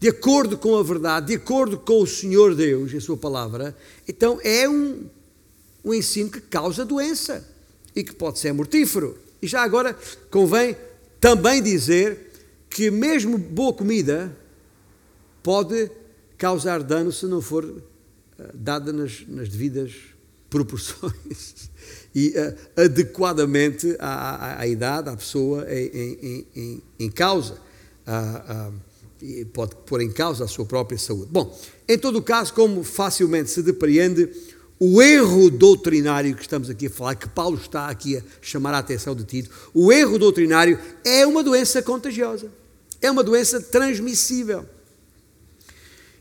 de 0.00 0.08
acordo 0.08 0.56
com 0.56 0.76
a 0.76 0.82
verdade, 0.82 1.28
de 1.28 1.34
acordo 1.34 1.78
com 1.78 2.02
o 2.02 2.06
Senhor 2.06 2.54
Deus 2.54 2.92
e 2.92 2.96
a 2.96 3.00
Sua 3.00 3.16
palavra, 3.16 3.76
então 4.06 4.40
é 4.42 4.68
um, 4.68 5.08
um 5.84 5.92
ensino 5.92 6.30
que 6.30 6.40
causa 6.40 6.84
doença 6.84 7.46
e 7.94 8.04
que 8.04 8.14
pode 8.14 8.38
ser 8.38 8.52
mortífero. 8.52 9.18
E 9.42 9.46
já 9.46 9.62
agora 9.62 9.96
convém 10.30 10.76
também 11.20 11.62
dizer 11.62 12.30
que 12.70 12.90
mesmo 12.90 13.36
boa 13.36 13.72
comida 13.72 14.36
pode 15.42 15.90
causar 16.36 16.82
dano 16.82 17.10
se 17.10 17.26
não 17.26 17.40
for 17.40 17.64
uh, 17.64 17.82
dada 18.54 18.92
nas, 18.92 19.24
nas 19.26 19.48
devidas 19.48 19.92
proporções 20.48 21.67
e 22.18 22.34
uh, 22.36 22.82
adequadamente 22.82 23.94
à, 24.00 24.08
à, 24.08 24.60
à, 24.62 24.66
idade, 24.66 25.08
à 25.08 25.16
pessoa 25.16 25.64
em, 25.72 26.18
em, 26.20 26.46
em, 26.56 26.82
em 26.98 27.10
causa. 27.10 27.54
Uh, 28.06 28.72
uh, 29.22 29.46
pode 29.52 29.76
pôr 29.86 30.00
em 30.00 30.10
causa 30.10 30.44
a 30.44 30.48
sua 30.48 30.64
própria 30.64 30.98
saúde. 30.98 31.28
Bom, 31.30 31.56
em 31.88 31.96
todo 31.96 32.18
o 32.18 32.22
caso, 32.22 32.52
como 32.54 32.82
facilmente 32.82 33.50
se 33.50 33.62
depreende, 33.62 34.28
o 34.80 35.00
erro 35.00 35.48
doutrinário 35.48 36.34
que 36.34 36.42
estamos 36.42 36.68
aqui 36.68 36.86
a 36.86 36.90
falar, 36.90 37.14
que 37.14 37.28
Paulo 37.28 37.56
está 37.56 37.88
aqui 37.88 38.16
a 38.16 38.22
chamar 38.40 38.74
a 38.74 38.78
atenção 38.78 39.14
de 39.14 39.22
Tito, 39.24 39.50
o 39.72 39.92
erro 39.92 40.18
doutrinário 40.18 40.78
é 41.04 41.24
uma 41.24 41.42
doença 41.42 41.82
contagiosa, 41.82 42.50
é 43.00 43.10
uma 43.10 43.22
doença 43.22 43.60
transmissível. 43.60 44.66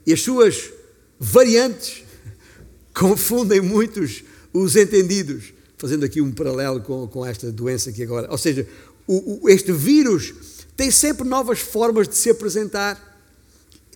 E 0.05 0.13
as 0.13 0.21
suas 0.21 0.71
variantes 1.19 2.03
confundem 2.93 3.61
muitos 3.61 4.23
os 4.53 4.75
entendidos 4.75 5.56
fazendo 5.78 6.03
aqui 6.03 6.21
um 6.21 6.32
paralelo 6.32 6.82
com, 6.82 7.07
com 7.07 7.25
esta 7.25 7.51
doença 7.51 7.89
aqui 7.89 8.03
agora. 8.03 8.30
Ou 8.32 8.38
seja, 8.38 8.67
o, 9.05 9.45
o, 9.45 9.49
este 9.49 9.71
vírus 9.71 10.34
tem 10.75 10.91
sempre 10.91 11.28
novas 11.28 11.59
formas 11.59 12.07
de 12.07 12.15
se 12.15 12.30
apresentar, 12.30 13.03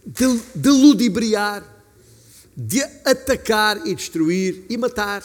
de, 0.06 0.40
de 0.56 0.70
ludibriar, 0.70 1.64
de 2.56 2.82
atacar 3.06 3.86
e 3.86 3.96
destruir 3.96 4.66
e 4.70 4.78
matar. 4.78 5.24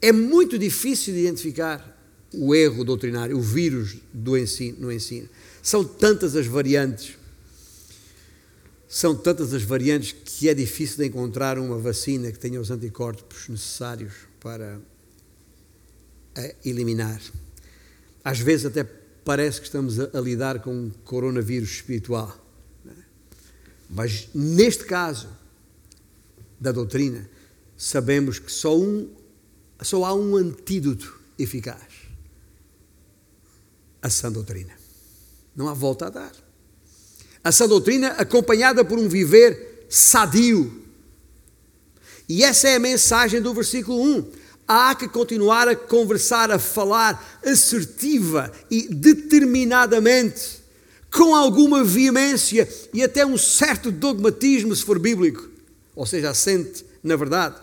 É 0.00 0.12
muito 0.12 0.58
difícil 0.58 1.14
de 1.14 1.20
identificar 1.20 1.96
o 2.32 2.54
erro 2.54 2.84
doutrinário, 2.84 3.36
o 3.36 3.40
vírus 3.40 3.96
do 4.12 4.36
ensino, 4.36 4.78
no 4.80 4.92
ensino. 4.92 5.28
São 5.62 5.82
tantas 5.82 6.36
as 6.36 6.46
variantes, 6.46 7.16
são 8.88 9.14
tantas 9.14 9.52
as 9.52 9.62
variantes 9.62 10.14
que 10.24 10.48
é 10.48 10.54
difícil 10.54 10.98
de 10.98 11.06
encontrar 11.06 11.58
uma 11.58 11.78
vacina 11.78 12.30
que 12.30 12.38
tenha 12.38 12.60
os 12.60 12.70
anticorpos 12.70 13.48
necessários 13.48 14.12
para 14.40 14.80
a 16.38 16.54
eliminar. 16.64 17.20
Às 18.24 18.38
vezes 18.38 18.66
até 18.66 18.84
parece 19.24 19.60
que 19.60 19.66
estamos 19.66 19.98
a, 19.98 20.10
a 20.14 20.20
lidar 20.20 20.60
com 20.60 20.72
um 20.72 20.90
coronavírus 21.04 21.70
espiritual. 21.70 22.36
É? 22.86 22.92
Mas 23.90 24.28
neste 24.32 24.84
caso, 24.84 25.28
da 26.60 26.72
doutrina, 26.72 27.28
sabemos 27.76 28.38
que 28.38 28.50
só, 28.50 28.76
um, 28.76 29.10
só 29.82 30.04
há 30.04 30.14
um 30.14 30.36
antídoto 30.36 31.20
eficaz: 31.38 31.92
a 34.00 34.08
sã 34.08 34.30
doutrina. 34.30 34.72
Não 35.54 35.68
há 35.68 35.74
volta 35.74 36.06
a 36.06 36.10
dar. 36.10 36.32
A 37.42 37.50
sã 37.50 37.66
doutrina 37.66 38.08
acompanhada 38.12 38.84
por 38.84 38.98
um 38.98 39.08
viver 39.08 39.86
sadio. 39.88 40.84
E 42.28 42.44
essa 42.44 42.68
é 42.68 42.76
a 42.76 42.80
mensagem 42.80 43.40
do 43.40 43.54
versículo 43.54 44.00
1. 44.00 44.30
Há 44.70 44.94
que 44.94 45.08
continuar 45.08 45.66
a 45.66 45.74
conversar, 45.74 46.50
a 46.50 46.58
falar 46.58 47.40
assertiva 47.42 48.52
e 48.70 48.86
determinadamente, 48.94 50.58
com 51.10 51.34
alguma 51.34 51.82
veemência 51.82 52.68
e 52.92 53.02
até 53.02 53.24
um 53.24 53.38
certo 53.38 53.90
dogmatismo, 53.90 54.76
se 54.76 54.84
for 54.84 54.98
bíblico, 54.98 55.48
ou 55.96 56.04
seja, 56.04 56.28
assente 56.28 56.84
na 57.02 57.16
verdade. 57.16 57.56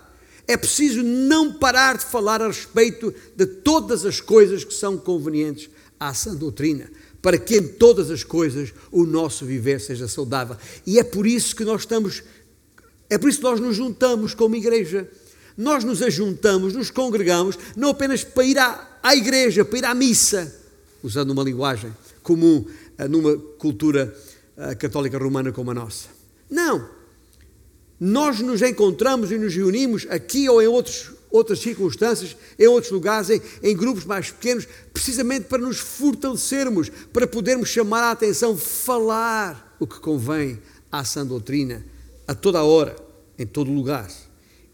É 0.48 0.58
preciso 0.58 1.04
não 1.04 1.54
parar 1.54 1.98
de 1.98 2.06
falar 2.06 2.42
a 2.42 2.48
respeito 2.48 3.14
de 3.36 3.46
todas 3.46 4.06
as 4.06 4.20
coisas 4.20 4.64
que 4.64 4.74
são 4.74 4.98
convenientes 4.98 5.70
à 6.00 6.14
sã 6.14 6.36
doutrina, 6.36 6.90
para 7.22 7.38
que 7.38 7.58
em 7.58 7.68
todas 7.68 8.12
as 8.12 8.24
coisas 8.24 8.74
o 8.92 9.06
nosso 9.06 9.46
viver 9.46 9.80
seja 9.80 10.08
saudável. 10.08 10.56
E 10.86 11.00
é 11.00 11.04
por 11.04 11.26
isso 11.26 11.56
que 11.56 11.64
nós 11.64 11.82
estamos, 11.82 12.24
é 13.10 13.18
por 13.18 13.30
isso 13.30 13.40
que 13.40 13.44
nós 13.44 13.60
nos 13.60 13.76
juntamos 13.76 14.34
como 14.34 14.56
igreja 14.56 15.08
nós 15.58 15.84
nos 15.84 16.02
ajuntamos, 16.02 16.74
nos 16.74 16.92
congregamos, 16.92 17.58
não 17.76 17.90
apenas 17.90 18.24
para 18.24 18.44
ir 18.44 18.58
à, 18.58 19.00
à 19.02 19.16
igreja, 19.16 19.64
para 19.64 19.78
ir 19.78 19.86
à 19.86 19.94
missa, 19.94 20.54
usando 21.02 21.32
uma 21.32 21.44
linguagem 21.44 21.94
comum 22.22 22.66
eh, 22.98 23.08
numa 23.08 23.38
cultura 23.38 24.14
eh, 24.58 24.76
católica 24.76 25.18
romana 25.18 25.52
como 25.52 25.72
a 25.72 25.74
nossa. 25.74 26.08
Não. 26.50 26.90
Nós 28.00 28.40
nos 28.40 28.62
encontramos 28.62 29.32
e 29.32 29.38
nos 29.38 29.56
reunimos 29.56 30.06
aqui 30.10 30.50
ou 30.50 30.62
em 30.62 30.68
outros, 30.68 31.12
outras 31.32 31.60
circunstâncias, 31.60 32.36
em 32.60 32.68
outros 32.68 32.92
lugares, 32.92 33.30
em, 33.30 33.42
em 33.64 33.76
grupos 33.76 34.04
mais 34.04 34.32
pequenos, 34.32 34.68
precisamente 34.92 35.46
para 35.46 35.62
nos 35.62 35.78
fortalecermos, 35.78 36.90
para 37.14 37.28
podermos 37.28 37.70
chamar 37.70 38.04
a 38.04 38.12
atenção, 38.12 38.58
falar 38.58 39.76
o 39.80 39.88
que 39.88 40.00
convém 40.00 40.60
à 40.92 41.04
sã 41.06 41.26
doutrina, 41.26 41.86
a 42.28 42.34
toda 42.34 42.60
a 42.60 42.64
hora, 42.64 42.96
em 43.38 43.46
todo 43.46 43.72
lugar. 43.72 44.10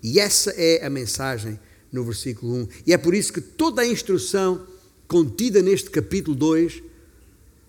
E 0.02 0.20
essa 0.20 0.52
é 0.52 0.86
a 0.86 0.90
mensagem 0.90 1.60
no 1.92 2.04
versículo 2.04 2.54
1. 2.54 2.68
E 2.88 2.94
é 2.94 2.98
por 2.98 3.14
isso 3.14 3.32
que 3.34 3.42
toda 3.42 3.82
a 3.82 3.88
instrução 3.88 4.66
contida 5.08 5.62
neste 5.62 5.90
capítulo 5.90 6.36
2 6.36 6.82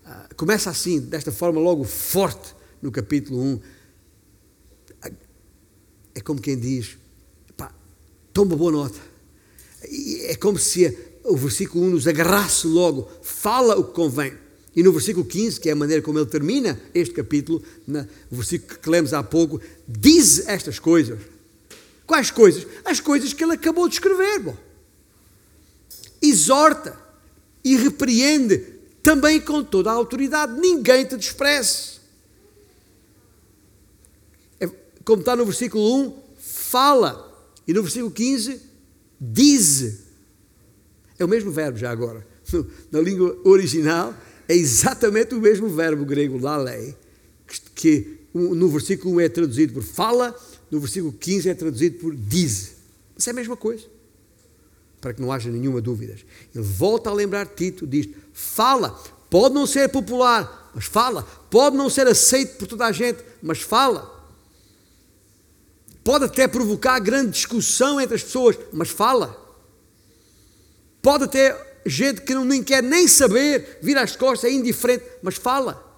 ah, 0.05 0.29
começa 0.35 0.69
assim, 0.69 0.99
desta 0.99 1.31
forma, 1.31 1.59
logo 1.59 1.83
forte 1.83 2.55
no 2.81 2.91
capítulo 2.91 3.39
1. 3.41 3.59
É 6.15 6.21
como 6.21 6.39
quem 6.39 6.57
diz: 6.57 6.97
pá, 7.55 7.73
toma 8.31 8.55
boa 8.55 8.71
nota. 8.71 8.99
É 10.27 10.35
como 10.35 10.57
se 10.57 10.97
o 11.23 11.35
versículo 11.35 11.85
1 11.85 11.89
nos 11.91 12.07
agarrasse 12.07 12.67
logo, 12.67 13.09
fala 13.21 13.77
o 13.77 13.85
que 13.85 13.93
convém. 13.93 14.33
E 14.75 14.81
no 14.81 14.91
versículo 14.91 15.25
15, 15.25 15.59
que 15.59 15.69
é 15.69 15.73
a 15.73 15.75
maneira 15.75 16.01
como 16.01 16.17
ele 16.17 16.25
termina 16.25 16.79
este 16.93 17.13
capítulo, 17.13 17.61
no 17.85 18.07
versículo 18.31 18.79
que 18.79 18.89
lemos 18.89 19.13
há 19.13 19.21
pouco, 19.21 19.61
diz 19.87 20.47
estas 20.47 20.79
coisas. 20.79 21.19
Quais 22.05 22.29
coisas? 22.31 22.67
As 22.83 22.99
coisas 22.99 23.33
que 23.33 23.43
ele 23.43 23.53
acabou 23.53 23.87
de 23.87 23.95
escrever. 23.95 24.39
Bom. 24.39 24.57
Exorta 26.21 26.97
e 27.63 27.75
repreende 27.75 28.57
também 29.01 29.39
com 29.39 29.63
toda 29.63 29.89
a 29.89 29.93
autoridade. 29.93 30.59
Ninguém 30.59 31.05
te 31.05 31.15
despreze. 31.15 31.99
É, 34.59 34.69
como 35.05 35.21
está 35.21 35.35
no 35.35 35.45
versículo 35.45 36.07
1, 36.07 36.23
fala. 36.39 37.31
E 37.67 37.73
no 37.73 37.81
versículo 37.81 38.11
15, 38.11 38.61
diz. 39.19 40.03
É 41.17 41.23
o 41.23 41.27
mesmo 41.27 41.51
verbo 41.51 41.77
já 41.77 41.91
agora. 41.91 42.25
Na 42.91 42.99
língua 42.99 43.39
original, 43.45 44.13
é 44.47 44.55
exatamente 44.55 45.33
o 45.33 45.41
mesmo 45.41 45.69
verbo 45.69 46.05
grego, 46.05 46.37
lalei, 46.37 46.95
que 47.75 48.19
no 48.33 48.67
versículo 48.67 49.15
1 49.15 49.19
é 49.21 49.29
traduzido 49.29 49.73
por 49.73 49.83
fala 49.83 50.35
no 50.73 50.79
versículo 50.79 51.13
15 51.13 51.49
é 51.49 51.53
traduzido 51.53 51.99
por 51.99 52.15
diz. 52.15 52.77
Isso 53.15 53.29
é 53.29 53.31
a 53.31 53.35
mesma 53.35 53.55
coisa. 53.55 53.85
Para 54.99 55.13
que 55.13 55.21
não 55.21 55.31
haja 55.31 55.51
nenhuma 55.51 55.79
dúvida. 55.79 56.15
Ele 56.53 56.63
volta 56.63 57.11
a 57.11 57.13
lembrar 57.13 57.45
Tito, 57.45 57.85
diz: 57.85 58.09
fala, 58.33 58.89
pode 59.29 59.53
não 59.53 59.67
ser 59.67 59.87
popular, 59.89 60.71
mas 60.73 60.85
fala. 60.85 61.21
Pode 61.51 61.77
não 61.77 61.91
ser 61.91 62.07
aceito 62.07 62.57
por 62.57 62.67
toda 62.67 62.87
a 62.87 62.91
gente, 62.91 63.23
mas 63.39 63.61
fala. 63.61 64.11
Pode 66.03 66.25
até 66.25 66.47
provocar 66.47 66.97
grande 66.99 67.31
discussão 67.31 68.01
entre 68.01 68.15
as 68.15 68.23
pessoas, 68.23 68.57
mas 68.71 68.89
fala. 68.89 69.39
Pode 71.03 71.25
até 71.25 71.55
gente 71.85 72.21
que 72.21 72.33
não 72.33 72.45
nem 72.45 72.63
quer 72.63 72.81
nem 72.81 73.07
saber, 73.07 73.77
vir 73.79 73.95
às 73.95 74.15
costas, 74.15 74.49
é 74.49 74.53
indiferente, 74.53 75.05
mas 75.21 75.35
fala. 75.35 75.93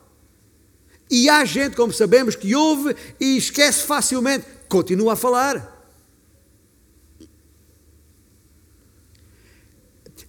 E 1.10 1.30
há 1.30 1.46
gente, 1.46 1.76
como 1.76 1.94
sabemos, 1.94 2.36
que 2.36 2.56
ouve 2.56 2.96
e 3.20 3.38
esquece 3.38 3.84
facilmente, 3.84 4.46
continua 4.68 5.14
a 5.14 5.16
falar. 5.16 5.74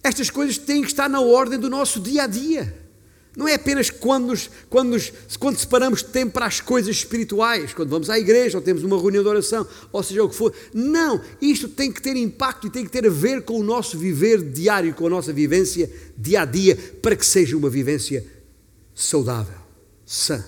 Estas 0.03 0.29
coisas 0.29 0.57
têm 0.57 0.81
que 0.81 0.87
estar 0.87 1.09
na 1.09 1.19
ordem 1.19 1.59
do 1.59 1.69
nosso 1.69 1.99
dia 1.99 2.23
a 2.23 2.27
dia. 2.27 2.87
Não 3.37 3.47
é 3.47 3.53
apenas 3.53 3.91
quando, 3.91 4.27
nos, 4.27 4.49
quando, 4.67 4.89
nos, 4.89 5.13
quando 5.37 5.59
separamos 5.59 6.01
tempo 6.01 6.31
para 6.31 6.47
as 6.47 6.59
coisas 6.59 6.95
espirituais, 6.95 7.71
quando 7.71 7.89
vamos 7.89 8.09
à 8.09 8.17
igreja 8.17 8.57
ou 8.57 8.63
temos 8.63 8.83
uma 8.83 8.99
reunião 8.99 9.21
de 9.21 9.29
oração, 9.29 9.67
ou 9.91 10.01
seja 10.01 10.23
o 10.23 10.29
que 10.29 10.35
for. 10.35 10.51
Não, 10.73 11.21
isto 11.39 11.69
tem 11.69 11.91
que 11.91 12.01
ter 12.01 12.15
impacto 12.15 12.65
e 12.65 12.69
tem 12.71 12.83
que 12.83 12.89
ter 12.89 13.05
a 13.05 13.11
ver 13.11 13.43
com 13.43 13.59
o 13.59 13.63
nosso 13.63 13.95
viver 13.95 14.41
diário, 14.41 14.91
com 14.95 15.05
a 15.05 15.09
nossa 15.09 15.31
vivência 15.31 15.87
dia 16.17 16.41
a 16.41 16.45
dia, 16.45 16.75
para 16.99 17.15
que 17.15 17.23
seja 17.23 17.55
uma 17.55 17.69
vivência 17.69 18.25
saudável, 18.95 19.59
sã. 20.03 20.43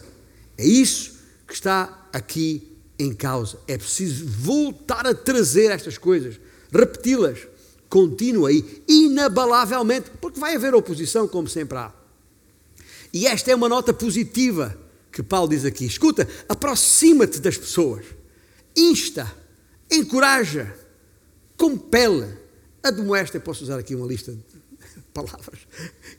É 0.58 0.66
isso 0.66 1.20
que 1.48 1.54
está 1.54 2.10
aqui 2.12 2.69
em 3.00 3.14
causa. 3.14 3.58
É 3.68 3.78
preciso 3.78 4.28
voltar 4.28 5.08
a 5.08 5.16
trazer 5.16 5.72
estas 5.72 5.98
coisas, 5.98 6.40
repeti-las, 6.72 7.40
contínua 7.90 8.52
e 8.52 8.84
inabalavelmente, 8.88 10.12
porque 10.22 10.40
vai 10.40 10.56
haver 10.56 10.76
oposição, 10.76 11.28
como 11.28 11.48
sempre 11.48 11.78
há. 11.78 11.94
E 13.12 13.26
esta 13.26 13.50
é 13.50 13.56
uma 13.56 13.70
nota 13.70 13.94
positiva 13.94 14.78
que 15.12 15.24
Paulo 15.24 15.50
diz 15.50 15.66
aqui. 15.66 15.86
Escuta, 15.86 16.28
aproxima-te 16.48 17.40
das 17.40 17.58
pessoas, 17.58 18.06
insta, 18.76 19.32
encoraja, 19.90 20.76
compele, 21.58 22.28
admoesta. 22.84 23.40
Posso 23.40 23.64
usar 23.64 23.80
aqui 23.80 23.96
uma 23.96 24.06
lista 24.06 24.32
de 24.32 24.40
palavras, 25.12 25.60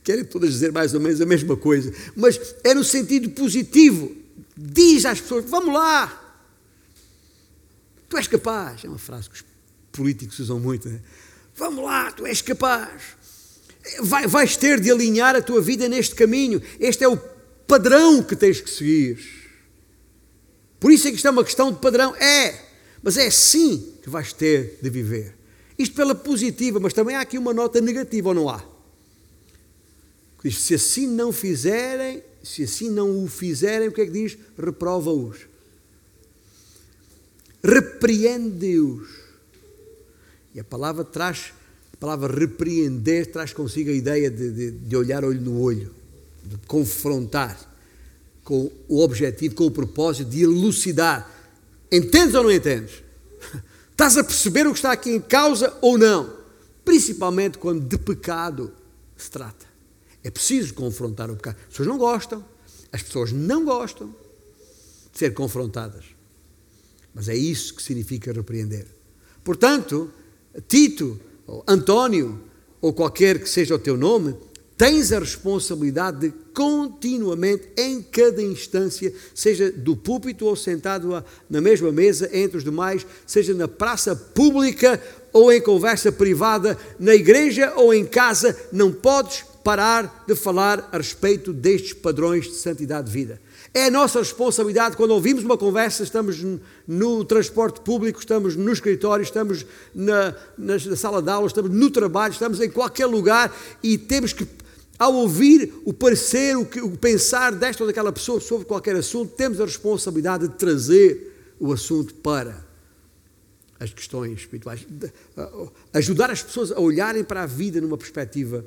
querem 0.03 0.25
todas 0.25 0.51
dizer 0.51 0.73
mais 0.73 0.93
ou 0.95 1.01
menos 1.01 1.21
a 1.21 1.27
mesma 1.27 1.57
coisa, 1.57 1.93
mas 2.17 2.57
é 2.65 2.75
no 2.75 2.83
sentido 2.83 3.31
positivo. 3.31 4.17
Diz 4.57 5.07
às 5.07 5.21
pessoas: 5.21 5.45
vamos 5.49 5.73
lá, 5.73 6.30
Tu 8.11 8.17
és 8.17 8.27
capaz. 8.27 8.85
É 8.85 8.89
uma 8.89 8.99
frase 8.99 9.31
que 9.31 9.37
os 9.37 9.45
políticos 9.93 10.41
usam 10.41 10.59
muito. 10.59 10.89
Né? 10.89 11.01
Vamos 11.55 11.83
lá, 11.83 12.11
tu 12.11 12.27
és 12.27 12.43
capaz. 12.43 13.17
Vai, 14.01 14.27
vais 14.27 14.57
ter 14.57 14.81
de 14.81 14.91
alinhar 14.91 15.37
a 15.37 15.41
tua 15.41 15.63
vida 15.63 15.89
neste 15.89 16.15
caminho. 16.17 16.61
Este 16.79 17.05
é 17.05 17.09
o 17.09 17.17
padrão 17.67 18.21
que 18.23 18.35
tens 18.35 18.61
que 18.61 18.69
seguir. 18.69 19.19
Por 20.81 20.91
isso 20.91 21.07
é 21.07 21.11
que 21.11 21.17
isto 21.17 21.29
é 21.29 21.31
uma 21.31 21.45
questão 21.45 21.73
de 21.73 21.79
padrão. 21.79 22.15
É, 22.17 22.61
mas 23.01 23.17
é 23.17 23.29
assim 23.29 23.95
que 24.03 24.11
vais 24.11 24.33
ter 24.33 24.81
de 24.83 24.91
viver. 24.91 25.37
Isto 25.79 25.95
pela 25.95 26.15
positiva, 26.15 26.81
mas 26.81 26.93
também 26.93 27.15
há 27.15 27.21
aqui 27.21 27.39
uma 27.39 27.55
nota 27.55 27.81
negativa, 27.81 28.31
ou 28.31 28.35
não 28.35 28.49
há? 28.49 28.63
Diz, 30.43 30.59
se 30.59 30.75
assim 30.75 31.07
não 31.07 31.33
fizerem, 31.33 32.25
se 32.43 32.65
assim 32.65 32.91
não 32.91 33.23
o 33.25 33.29
fizerem, 33.29 33.89
o 33.89 33.93
que 33.93 34.01
é 34.01 34.07
que 34.07 34.13
diz? 34.13 34.37
Reprova-os 34.59 35.50
repreende-os. 37.63 39.09
E 40.55 40.61
a 40.61 40.65
palavra 40.65 41.05
traz, 41.05 41.53
a 41.93 41.97
palavra 41.97 42.33
repreender 42.33 43.31
traz 43.31 43.53
consigo 43.53 43.91
a 43.91 43.93
ideia 43.93 44.31
de, 44.31 44.51
de, 44.51 44.71
de 44.73 44.97
olhar 44.97 45.25
olho 45.25 45.41
no 45.41 45.61
olho, 45.61 45.95
de 46.45 46.57
confrontar, 46.67 47.59
com 48.43 48.71
o 48.89 49.01
objetivo, 49.01 49.55
com 49.55 49.67
o 49.67 49.71
propósito 49.71 50.31
de 50.31 50.43
elucidar. 50.43 51.31
Entendes 51.93 52.35
ou 52.35 52.43
não 52.43 52.51
entendes? 52.51 53.03
Estás 53.93 54.17
a 54.17 54.25
perceber 54.25 54.67
o 54.67 54.73
que 54.73 54.79
está 54.79 54.93
aqui 54.93 55.11
em 55.11 55.21
causa 55.21 55.77
ou 55.81 55.99
não? 55.99 56.39
Principalmente 56.85 57.59
quando 57.59 57.87
de 57.87 57.99
pecado 57.99 58.73
se 59.17 59.31
trata. 59.31 59.67
É 60.25 60.31
preciso 60.31 60.75
confrontar 60.75 61.31
o 61.31 61.37
pecado. 61.37 61.57
As 61.61 61.69
pessoas 61.69 61.89
não 61.89 61.99
gostam, 61.99 62.45
as 62.93 63.03
pessoas 63.03 63.33
não 63.33 63.65
gostam 63.65 64.15
de 65.13 65.19
ser 65.19 65.33
confrontadas. 65.35 66.20
Mas 67.15 67.29
é 67.29 67.35
isso 67.35 67.75
que 67.75 67.83
significa 67.83 68.33
repreender. 68.33 68.87
Portanto, 69.43 70.11
Tito, 70.69 71.19
ou 71.47 71.65
António, 71.67 72.41
ou 72.81 72.93
qualquer 72.93 73.39
que 73.39 73.49
seja 73.49 73.75
o 73.75 73.79
teu 73.79 73.97
nome, 73.97 74.35
tens 74.77 75.13
a 75.13 75.19
responsabilidade 75.19 76.21
de 76.21 76.33
continuamente, 76.55 77.69
em 77.77 78.01
cada 78.01 78.43
instância, 78.43 79.13
seja 79.35 79.71
do 79.71 79.95
púlpito 79.95 80.47
ou 80.47 80.57
sentado 80.57 81.23
na 81.51 81.61
mesma 81.61 81.93
mesa 81.93 82.31
entre 82.33 82.57
os 82.57 82.65
demais, 82.65 83.07
seja 83.27 83.53
na 83.53 83.69
praça 83.69 84.17
pública 84.17 84.99
ou 85.33 85.53
em 85.53 85.61
conversa 85.61 86.11
privada, 86.11 86.79
na 86.99 87.15
igreja 87.15 87.75
ou 87.77 87.93
em 87.93 88.07
casa, 88.07 88.57
não 88.73 88.91
podes 88.91 89.45
parar 89.63 90.25
de 90.27 90.35
falar 90.35 90.89
a 90.91 90.97
respeito 90.97 91.53
destes 91.53 91.93
padrões 91.93 92.47
de 92.47 92.55
santidade 92.55 93.09
de 93.09 93.13
vida. 93.13 93.41
É 93.73 93.85
a 93.85 93.91
nossa 93.91 94.19
responsabilidade 94.19 94.97
quando 94.97 95.13
ouvimos 95.13 95.45
uma 95.45 95.57
conversa, 95.57 96.03
estamos 96.03 96.45
no 96.87 97.25
transporte 97.25 97.81
público, 97.81 98.19
estamos 98.19 98.57
no 98.57 98.73
escritório, 98.73 99.23
estamos 99.23 99.65
na, 99.95 100.35
na, 100.59 100.97
sala 100.97 101.23
de 101.23 101.31
aula, 101.31 101.47
estamos 101.47 101.71
no 101.71 101.89
trabalho, 101.89 102.33
estamos 102.33 102.61
em 102.61 102.69
qualquer 102.69 103.07
lugar 103.07 103.55
e 103.81 103.97
temos 103.97 104.33
que, 104.33 104.47
ao 104.99 105.15
ouvir 105.15 105.73
o 105.85 105.93
parecer, 105.93 106.57
o, 106.57 106.63
o 106.63 106.99
pensar 106.99 107.53
desta 107.53 107.85
ou 107.85 107.87
daquela 107.87 108.11
pessoa 108.11 108.41
sobre 108.41 108.67
qualquer 108.67 108.97
assunto, 108.97 109.33
temos 109.37 109.61
a 109.61 109.65
responsabilidade 109.65 110.49
de 110.49 110.55
trazer 110.55 111.55
o 111.61 111.73
assunto 111.73 112.13
para 112.15 112.67
as 113.79 113.93
questões 113.93 114.33
espirituais, 114.41 114.85
de, 114.89 115.13
ajudar 115.93 116.29
as 116.29 116.43
pessoas 116.43 116.73
a 116.73 116.81
olharem 116.81 117.23
para 117.23 117.45
a 117.45 117.47
vida 117.47 117.81
numa 117.81 117.97
perspectiva 117.97 118.65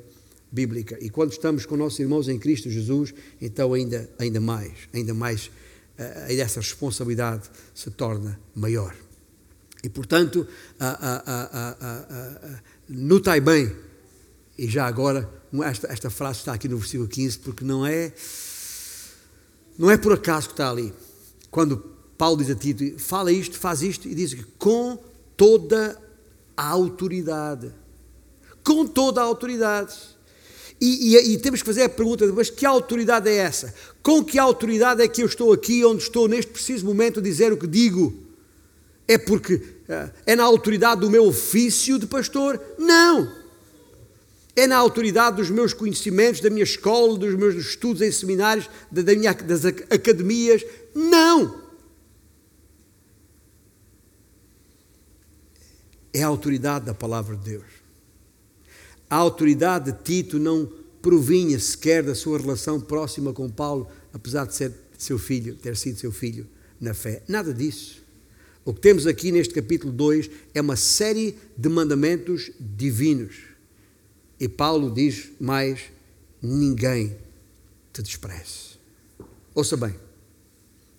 bíblica. 0.54 0.96
E 1.00 1.10
quando 1.10 1.32
estamos 1.32 1.66
com 1.66 1.76
nossos 1.76 1.98
irmãos 1.98 2.28
em 2.28 2.38
Cristo 2.38 2.70
Jesus, 2.70 3.12
então 3.40 3.72
ainda, 3.72 4.08
ainda 4.18 4.40
mais, 4.40 4.72
ainda 4.92 5.12
mais, 5.12 5.46
uh, 5.46 6.30
essa 6.30 6.60
responsabilidade 6.60 7.50
se 7.74 7.90
torna 7.90 8.38
maior. 8.54 8.94
E 9.82 9.88
portanto, 9.90 10.48
notai 12.88 13.38
bem, 13.38 13.70
e 14.56 14.66
já 14.66 14.86
agora, 14.86 15.28
esta, 15.62 15.92
esta 15.92 16.08
frase 16.08 16.38
está 16.38 16.54
aqui 16.54 16.68
no 16.68 16.78
versículo 16.78 17.06
15, 17.06 17.38
porque 17.40 17.64
não 17.64 17.84
é, 17.84 18.10
não 19.76 19.90
é 19.90 19.98
por 19.98 20.14
acaso 20.14 20.46
que 20.46 20.54
está 20.54 20.70
ali. 20.70 20.90
Quando 21.50 21.76
Paulo 22.16 22.38
diz 22.38 22.48
a 22.48 22.54
Tito, 22.54 22.98
fala 22.98 23.30
isto, 23.30 23.58
faz 23.58 23.82
isto, 23.82 24.08
e 24.08 24.14
diz 24.14 24.32
que 24.32 24.44
com 24.58 24.98
toda 25.36 26.00
a 26.56 26.66
autoridade. 26.66 27.70
Com 28.64 28.86
toda 28.86 29.20
a 29.20 29.24
autoridade. 29.24 30.13
E, 30.80 31.16
e, 31.16 31.34
e, 31.34 31.38
temos 31.38 31.60
que 31.60 31.66
fazer 31.66 31.82
a 31.82 31.88
pergunta, 31.88 32.26
mas 32.32 32.50
que 32.50 32.66
autoridade 32.66 33.28
é 33.28 33.36
essa? 33.36 33.74
Com 34.02 34.24
que 34.24 34.38
autoridade 34.38 35.02
é 35.02 35.08
que 35.08 35.22
eu 35.22 35.26
estou 35.26 35.52
aqui, 35.52 35.84
onde 35.84 36.02
estou 36.02 36.28
neste 36.28 36.50
preciso 36.50 36.84
momento, 36.84 37.20
a 37.20 37.22
dizer 37.22 37.52
o 37.52 37.56
que 37.56 37.66
digo? 37.66 38.12
É 39.06 39.16
porque 39.16 39.54
uh, 39.54 40.10
é 40.26 40.34
na 40.34 40.44
autoridade 40.44 41.00
do 41.00 41.10
meu 41.10 41.26
ofício 41.26 41.98
de 41.98 42.06
pastor? 42.06 42.60
Não! 42.78 43.44
É 44.56 44.66
na 44.66 44.76
autoridade 44.76 45.36
dos 45.36 45.50
meus 45.50 45.72
conhecimentos, 45.72 46.40
da 46.40 46.50
minha 46.50 46.62
escola, 46.62 47.18
dos 47.18 47.34
meus 47.34 47.54
estudos 47.54 48.02
em 48.02 48.10
seminários, 48.12 48.68
da, 48.90 49.02
da 49.02 49.14
minha, 49.14 49.32
das 49.32 49.64
academias? 49.64 50.64
Não! 50.94 51.62
É 56.12 56.22
a 56.22 56.28
autoridade 56.28 56.84
da 56.84 56.94
palavra 56.94 57.36
de 57.36 57.50
Deus. 57.50 57.83
A 59.14 59.18
autoridade 59.18 59.92
de 59.92 59.98
Tito 60.02 60.40
não 60.40 60.68
provinha 61.00 61.56
sequer 61.60 62.02
da 62.02 62.16
sua 62.16 62.36
relação 62.36 62.80
próxima 62.80 63.32
com 63.32 63.48
Paulo, 63.48 63.86
apesar 64.12 64.44
de 64.44 64.56
ser 64.56 64.72
seu 64.98 65.20
filho, 65.20 65.54
ter 65.54 65.76
sido 65.76 66.00
seu 66.00 66.10
filho 66.10 66.48
na 66.80 66.94
fé. 66.94 67.22
Nada 67.28 67.54
disso. 67.54 68.02
O 68.64 68.74
que 68.74 68.80
temos 68.80 69.06
aqui 69.06 69.30
neste 69.30 69.54
capítulo 69.54 69.92
2 69.92 70.28
é 70.52 70.60
uma 70.60 70.74
série 70.74 71.38
de 71.56 71.68
mandamentos 71.68 72.50
divinos. 72.58 73.36
E 74.40 74.48
Paulo 74.48 74.92
diz 74.92 75.30
mais: 75.38 75.78
ninguém 76.42 77.16
te 77.92 78.02
despreze. 78.02 78.80
Ouça 79.54 79.76
bem, 79.76 79.94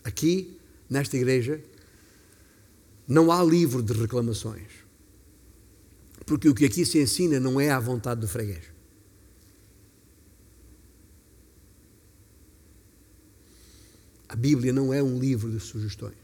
aqui 0.05 0.57
nesta 0.89 1.17
igreja 1.17 1.61
não 3.05 3.29
há 3.29 3.43
livro 3.43 3.83
de 3.83 3.91
reclamações. 3.91 4.84
Porque 6.25 6.49
o 6.49 6.55
que 6.55 6.65
aqui 6.65 6.85
se 6.85 6.99
ensina 6.99 7.39
não 7.39 7.59
é 7.59 7.69
à 7.69 7.79
vontade 7.79 8.21
do 8.21 8.27
freguês. 8.27 8.75
A 14.27 14.35
Bíblia 14.35 14.73
não 14.73 14.93
é 14.93 15.03
um 15.03 15.19
livro 15.19 15.51
de 15.51 15.59
sugestões. 15.59 16.17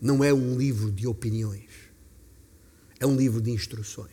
Não 0.00 0.22
é 0.22 0.32
um 0.32 0.56
livro 0.56 0.92
de 0.92 1.06
opiniões. 1.08 1.70
É 3.00 3.06
um 3.06 3.16
livro 3.16 3.40
de 3.40 3.50
instruções. 3.50 4.12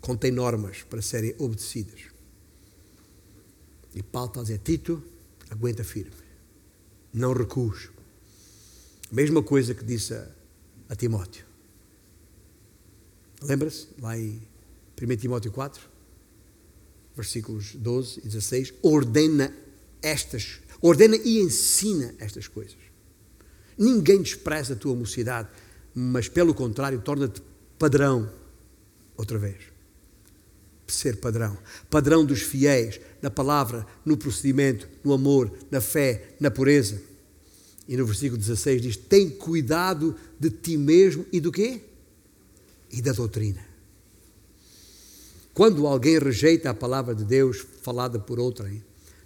Contém 0.00 0.30
normas 0.30 0.82
para 0.84 1.02
serem 1.02 1.34
obedecidas. 1.38 2.00
E 3.94 4.02
Paulo 4.02 4.28
está 4.28 4.40
a 4.40 4.42
dizer: 4.44 4.58
Tito, 4.58 5.02
aguenta 5.50 5.82
firme. 5.82 6.12
Não 7.12 7.32
recues. 7.32 7.90
Mesma 9.10 9.42
coisa 9.42 9.74
que 9.74 9.84
disse 9.84 10.14
a, 10.14 10.30
a 10.88 10.94
Timóteo. 10.94 11.47
Lembra-se? 13.42 13.88
Lá 14.00 14.18
em 14.18 14.42
1 15.00 15.16
Timóteo 15.16 15.52
4, 15.52 15.80
versículos 17.14 17.74
12 17.74 18.20
e 18.20 18.28
16, 18.28 18.74
ordena 18.82 19.54
estas, 20.02 20.60
ordena 20.80 21.16
e 21.16 21.38
ensina 21.38 22.14
estas 22.18 22.48
coisas. 22.48 22.76
Ninguém 23.76 24.22
despreza 24.22 24.74
a 24.74 24.76
tua 24.76 24.94
mocidade, 24.94 25.48
mas 25.94 26.28
pelo 26.28 26.52
contrário, 26.52 27.00
torna-te 27.00 27.40
padrão, 27.78 28.30
outra 29.16 29.38
vez. 29.38 29.56
Ser 30.86 31.16
padrão. 31.16 31.56
Padrão 31.90 32.24
dos 32.24 32.40
fiéis, 32.40 33.00
na 33.20 33.30
palavra, 33.30 33.86
no 34.04 34.16
procedimento, 34.16 34.88
no 35.04 35.12
amor, 35.12 35.52
na 35.70 35.80
fé, 35.80 36.34
na 36.40 36.50
pureza. 36.50 37.00
E 37.86 37.96
no 37.96 38.06
versículo 38.06 38.38
16 38.38 38.82
diz: 38.82 38.96
Tem 38.96 39.28
cuidado 39.28 40.16
de 40.40 40.50
ti 40.50 40.76
mesmo 40.76 41.26
e 41.30 41.40
do 41.40 41.52
quê? 41.52 41.82
E 42.90 43.02
da 43.02 43.12
doutrina. 43.12 43.64
Quando 45.52 45.86
alguém 45.86 46.18
rejeita 46.18 46.70
a 46.70 46.74
palavra 46.74 47.14
de 47.14 47.24
Deus 47.24 47.66
falada 47.82 48.18
por 48.18 48.38
outrem, 48.38 48.82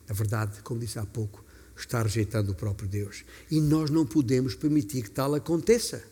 na 0.08 0.14
verdade, 0.14 0.62
como 0.62 0.80
disse 0.80 0.98
há 0.98 1.04
pouco, 1.04 1.44
está 1.76 2.02
rejeitando 2.02 2.52
o 2.52 2.54
próprio 2.54 2.88
Deus. 2.88 3.24
E 3.50 3.60
nós 3.60 3.90
não 3.90 4.06
podemos 4.06 4.54
permitir 4.54 5.02
que 5.02 5.10
tal 5.10 5.34
aconteça. 5.34 6.02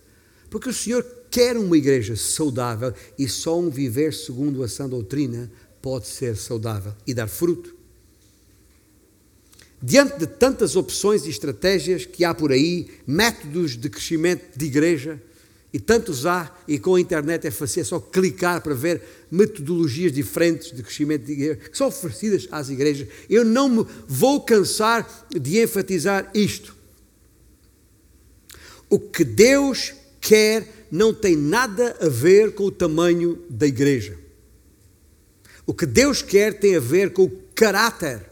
Porque 0.51 0.69
o 0.69 0.75
Senhor 0.75 1.05
quer 1.31 1.57
uma 1.57 1.77
igreja 1.77 2.17
saudável 2.17 2.93
e 3.19 3.29
só 3.29 3.59
um 3.59 3.71
viver 3.71 4.13
segundo 4.13 4.63
a 4.63 4.69
sã 4.69 4.89
doutrina 4.89 5.51
pode 5.81 6.07
ser 6.07 6.37
saudável 6.37 6.93
e 7.07 7.15
dar 7.15 7.29
fruto. 7.29 7.75
Diante 9.83 10.19
de 10.19 10.27
tantas 10.27 10.77
opções 10.77 11.25
e 11.25 11.31
estratégias 11.31 12.05
que 12.05 12.25
há 12.25 12.35
por 12.35 12.53
aí, 12.53 12.91
métodos 13.07 13.79
de 13.79 13.89
crescimento 13.89 14.59
de 14.59 14.67
igreja, 14.67 15.23
e 15.73 15.79
tantos 15.79 16.27
há, 16.27 16.53
e 16.67 16.79
com 16.79 16.97
a 16.97 17.01
internet 17.01 17.47
é 17.47 17.51
fácil, 17.51 17.81
é 17.81 17.85
só 17.85 18.01
clicar 18.01 18.61
para 18.61 18.75
ver 18.75 19.03
metodologias 19.31 20.13
diferentes 20.13 20.73
de 20.73 20.83
crescimento 20.83 21.25
de 21.25 21.33
igreja, 21.33 21.57
que 21.57 21.79
são 21.79 21.87
oferecidas 21.87 22.49
às 22.51 22.69
igrejas. 22.69 23.07
Eu 23.29 23.45
não 23.45 23.69
me 23.69 23.87
vou 24.09 24.41
cansar 24.41 25.27
de 25.31 25.63
enfatizar 25.63 26.29
isto. 26.35 26.75
O 28.89 28.99
que 28.99 29.23
Deus 29.23 29.95
quer 30.21 30.87
não 30.91 31.15
tem 31.15 31.37
nada 31.37 31.97
a 32.01 32.09
ver 32.09 32.53
com 32.55 32.65
o 32.65 32.73
tamanho 32.73 33.41
da 33.49 33.67
igreja. 33.67 34.19
O 35.65 35.73
que 35.73 35.87
Deus 35.87 36.21
quer 36.21 36.59
tem 36.59 36.75
a 36.75 36.81
ver 36.81 37.13
com 37.13 37.25
o 37.25 37.43
caráter 37.55 38.29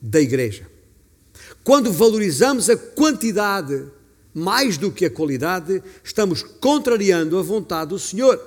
da 0.00 0.20
igreja. 0.20 0.68
Quando 1.64 1.92
valorizamos 1.92 2.70
a 2.70 2.76
quantidade 2.76 3.86
mais 4.36 4.76
do 4.76 4.92
que 4.92 5.06
a 5.06 5.10
qualidade, 5.10 5.82
estamos 6.04 6.42
contrariando 6.42 7.38
a 7.38 7.42
vontade 7.42 7.88
do 7.88 7.98
Senhor. 7.98 8.38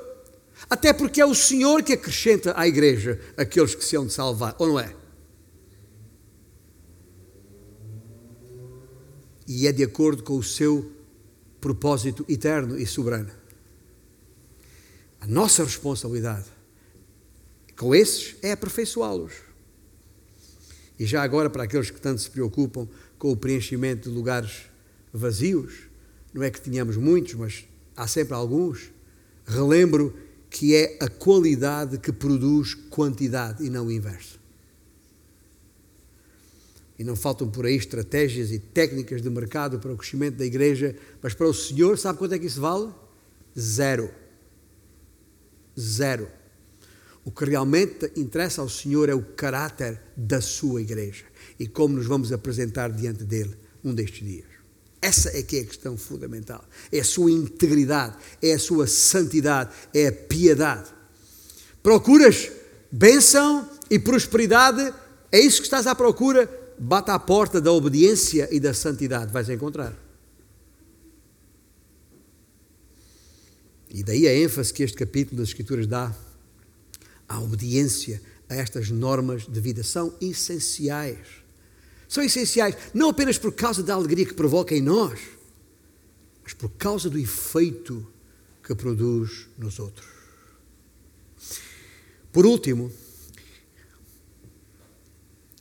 Até 0.70 0.94
porque 0.94 1.20
é 1.20 1.26
o 1.26 1.34
Senhor 1.34 1.82
que 1.82 1.94
acrescenta 1.94 2.54
à 2.56 2.68
igreja 2.68 3.20
aqueles 3.36 3.74
que 3.74 3.84
se 3.84 3.96
hão 3.96 4.06
de 4.06 4.14
salvar, 4.14 4.56
ou 4.60 4.68
não 4.68 4.80
é? 4.80 4.96
E 9.48 9.66
é 9.66 9.72
de 9.72 9.84
acordo 9.84 10.22
com 10.22 10.38
o 10.38 10.44
seu 10.44 10.92
propósito 11.60 12.24
eterno 12.30 12.78
e 12.78 12.86
soberano. 12.86 13.32
A 15.20 15.26
nossa 15.26 15.64
responsabilidade 15.64 16.46
com 17.76 17.96
esses 17.96 18.36
é 18.44 18.52
aperfeiçoá-los. 18.52 19.34
E 21.00 21.06
já 21.08 21.24
agora, 21.24 21.50
para 21.50 21.64
aqueles 21.64 21.90
que 21.90 22.00
tanto 22.00 22.22
se 22.22 22.30
preocupam 22.30 22.88
com 23.18 23.32
o 23.32 23.38
preenchimento 23.38 24.08
de 24.08 24.16
lugares 24.16 24.70
vazios, 25.14 25.90
não 26.34 26.44
é 26.44 26.52
que 26.52 26.62
tenhamos 26.62 26.98
muitos, 26.98 27.34
mas 27.34 27.66
há 27.96 28.08
sempre 28.08 28.34
alguns. 28.34 28.92
Relembro 29.46 30.16
que 30.50 30.76
é 30.76 30.98
a 31.00 31.08
qualidade 31.08 31.98
que 31.98 32.12
produz 32.12 32.74
quantidade 32.74 33.64
e 33.64 33.70
não 33.70 33.88
o 33.88 33.92
inverso. 33.92 34.40
E 36.98 37.04
não 37.04 37.16
faltam 37.16 37.50
por 37.50 37.66
aí 37.66 37.76
estratégias 37.76 38.52
e 38.52 38.60
técnicas 38.60 39.22
de 39.22 39.30
mercado 39.30 39.80
para 39.80 39.92
o 39.92 39.98
crescimento 39.98 40.36
da 40.36 40.46
igreja, 40.46 40.96
mas 41.22 41.34
para 41.34 41.48
o 41.48 41.54
Senhor, 41.54 41.98
sabe 41.98 42.20
quanto 42.20 42.34
é 42.34 42.40
que 42.40 42.48
isso 42.48 42.60
vale? 42.60 42.92
Zero. 43.58 44.12
Zero. 45.80 46.28
O 47.24 47.32
que 47.32 47.46
realmente 47.46 48.12
interessa 48.18 48.62
ao 48.62 48.68
Senhor 48.70 49.08
é 49.08 49.14
o 49.14 49.22
caráter 49.22 50.02
da 50.16 50.42
sua 50.42 50.82
igreja 50.82 51.26
e 51.60 51.68
como 51.68 51.96
nos 51.96 52.06
vamos 52.06 52.32
apresentar 52.32 52.92
diante 52.92 53.24
dele 53.24 53.56
um 53.84 53.94
destes 53.94 54.28
dias. 54.28 54.49
Essa 55.02 55.30
é 55.38 55.42
que 55.42 55.58
é 55.58 55.62
a 55.62 55.66
questão 55.66 55.98
fundamental. 55.98 56.64
É 56.92 57.00
a 57.00 57.04
sua 57.04 57.32
integridade, 57.32 58.18
é 58.42 58.54
a 58.54 58.60
sua 58.60 58.86
santidade, 58.86 59.72
é 59.94 60.08
a 60.08 60.12
piedade. 60.12 60.90
Procuras 61.82 62.52
bênção 62.92 63.70
e 63.90 63.98
prosperidade, 63.98 64.94
é 65.32 65.40
isso 65.40 65.58
que 65.58 65.68
estás 65.68 65.88
à 65.88 65.96
procura? 65.96 66.50
Bata 66.78 67.14
à 67.14 67.20
porta 67.20 67.62
da 67.62 67.72
obediência 67.72 68.48
e 68.52 68.60
da 68.60 68.74
santidade, 68.74 69.32
vais 69.32 69.50
encontrar. 69.50 69.98
E 73.90 74.04
daí 74.04 74.28
a 74.28 74.34
ênfase 74.34 74.74
que 74.74 74.84
este 74.84 74.98
capítulo 74.98 75.38
das 75.38 75.50
Escrituras 75.50 75.88
dá 75.88 76.16
à 77.28 77.40
obediência 77.40 78.22
a 78.48 78.56
estas 78.56 78.90
normas 78.90 79.48
de 79.48 79.60
vida. 79.60 79.84
São 79.84 80.14
essenciais. 80.22 81.28
São 82.10 82.24
essenciais, 82.24 82.76
não 82.92 83.10
apenas 83.10 83.38
por 83.38 83.54
causa 83.54 83.84
da 83.84 83.94
alegria 83.94 84.26
que 84.26 84.34
provoca 84.34 84.76
em 84.76 84.82
nós, 84.82 85.20
mas 86.44 86.54
por 86.56 86.70
causa 86.72 87.08
do 87.08 87.20
efeito 87.20 88.06
que 88.64 88.74
produz 88.74 89.48
nos 89.56 89.78
outros. 89.78 90.08
Por 92.34 92.48
último, 92.48 92.92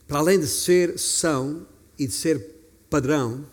para 0.07 0.21
além 0.21 0.41
de 0.41 0.47
ser 0.47 0.99
são 0.99 1.67
e 1.99 2.07
de 2.07 2.15
ser 2.15 2.41
padrão, 2.89 3.47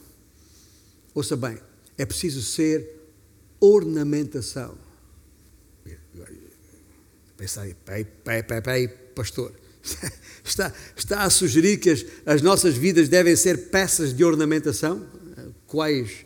ouça 1.14 1.36
bem, 1.36 1.60
é 1.98 2.06
preciso 2.06 2.42
ser 2.42 3.12
ornamentação. 3.60 4.78
Pensei, 7.36 7.74
peraí, 7.74 8.06
peraí, 8.06 8.44
peraí, 8.44 8.88
pastor, 8.88 9.54
está, 10.44 10.74
está 10.96 11.24
a 11.24 11.30
sugerir 11.30 11.78
que 11.78 11.90
as, 11.90 12.06
as 12.26 12.42
nossas 12.42 12.76
vidas 12.76 13.10
devem 13.10 13.36
ser 13.36 13.70
peças 13.70 14.14
de 14.14 14.24
ornamentação? 14.24 15.06
Quais 15.68 16.26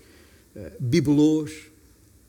uh, 0.56 0.72
bibelôs 0.80 1.52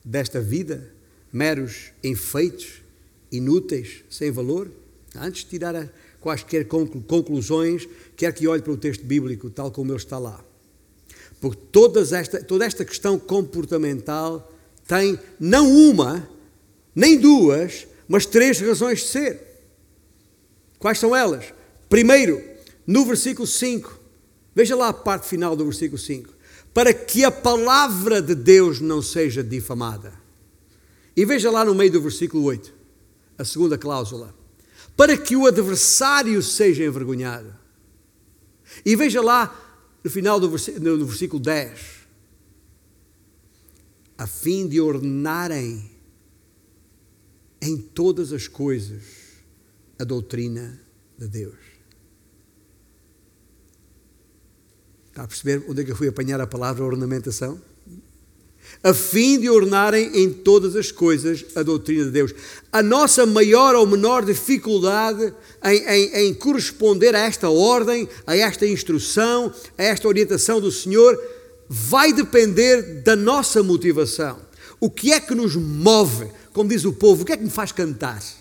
desta 0.05 0.41
vida? 0.41 0.93
Meros 1.33 1.93
enfeites, 2.03 2.83
inúteis, 3.31 4.05
sem 4.11 4.31
valor? 4.31 4.70
Antes 5.14 5.45
de 5.45 5.51
tirar 5.51 5.76
a, 5.76 5.89
quaisquer 6.20 6.66
conclusões, 6.66 7.89
quer 8.16 8.33
que 8.33 8.47
olhe 8.47 8.62
para 8.62 8.72
o 8.72 8.76
texto 8.76 9.05
bíblico 9.05 9.51
tal 9.51 9.70
como 9.70 9.91
ele 9.91 9.99
está 9.99 10.18
lá. 10.18 10.45
Porque 11.41 11.61
todas 11.72 12.12
esta, 12.12 12.43
toda 12.43 12.66
esta 12.66 12.85
questão 12.85 13.18
comportamental 13.18 14.53
tem 14.87 15.18
não 15.39 15.72
uma, 15.72 16.28
nem 16.95 17.18
duas, 17.18 17.87
mas 18.07 18.26
três 18.26 18.61
razões 18.61 19.01
de 19.01 19.07
ser. 19.07 19.49
Quais 20.81 20.99
são 20.99 21.14
elas? 21.14 21.53
Primeiro, 21.91 22.43
no 22.87 23.05
versículo 23.05 23.47
5, 23.47 24.01
veja 24.55 24.74
lá 24.74 24.89
a 24.89 24.95
parte 24.95 25.28
final 25.28 25.55
do 25.55 25.66
versículo 25.66 25.99
5. 25.99 26.35
Para 26.72 26.95
que 26.95 27.22
a 27.22 27.31
palavra 27.31 28.22
de 28.22 28.35
Deus 28.35 28.81
não 28.81 29.03
seja 29.03 29.45
difamada. 29.45 30.14
E 31.14 31.24
veja 31.26 31.51
lá 31.51 31.64
no 31.64 31.74
meio 31.74 31.93
do 31.93 32.01
versículo 32.01 32.45
8, 32.45 32.72
a 33.37 33.45
segunda 33.45 33.76
cláusula. 33.76 34.35
Para 34.97 35.16
que 35.18 35.37
o 35.37 35.47
adversário 35.47 36.43
seja 36.43 36.85
envergonhado. 36.85 37.55
E 38.85 38.97
veja 38.97 39.20
lá 39.20 39.55
no 40.03 40.11
final 40.11 40.41
do 40.41 40.49
versículo, 40.49 40.97
no 40.97 41.05
versículo 41.05 41.43
10. 41.43 41.81
A 44.16 44.26
fim 44.26 44.66
de 44.66 44.81
ordenarem 44.81 45.91
em 47.61 47.76
todas 47.76 48.33
as 48.33 48.49
coisas 48.49 49.20
a 50.01 50.05
doutrina 50.05 50.80
de 51.18 51.28
Deus. 51.28 51.59
Está 55.09 55.24
a 55.24 55.28
perceber 55.28 55.62
onde 55.68 55.82
é 55.82 55.84
que 55.84 55.92
eu 55.92 55.96
fui 55.96 56.09
apanhar 56.09 56.40
a 56.40 56.46
palavra 56.46 56.84
ornamentação? 56.84 57.61
A 58.82 58.94
fim 58.94 59.38
de 59.38 59.51
ornarem 59.51 60.22
em 60.22 60.32
todas 60.32 60.74
as 60.74 60.90
coisas 60.90 61.44
a 61.55 61.62
doutrina 61.62 62.05
de 62.05 62.12
Deus. 62.12 62.32
A 62.72 62.82
nossa 62.82 63.26
maior 63.26 63.74
ou 63.74 63.86
menor 63.86 64.24
dificuldade 64.24 65.34
em, 65.62 65.76
em, 65.86 66.28
em 66.28 66.34
corresponder 66.34 67.14
a 67.14 67.18
esta 67.18 67.51
ordem, 67.51 68.09
a 68.26 68.34
esta 68.34 68.66
instrução, 68.66 69.53
a 69.76 69.82
esta 69.82 70.09
orientação 70.09 70.61
do 70.61 70.70
Senhor, 70.70 71.18
vai 71.68 72.12
depender 72.12 73.03
da 73.03 73.14
nossa 73.14 73.62
motivação. 73.62 74.38
O 74.78 74.88
que 74.88 75.12
é 75.12 75.20
que 75.20 75.34
nos 75.34 75.57
move? 75.57 76.30
Como 76.55 76.70
diz 76.70 76.86
o 76.86 76.92
povo, 76.92 77.22
o 77.22 77.26
que 77.26 77.32
é 77.32 77.36
que 77.36 77.44
me 77.44 77.51
faz 77.51 77.70
cantar? 77.70 78.39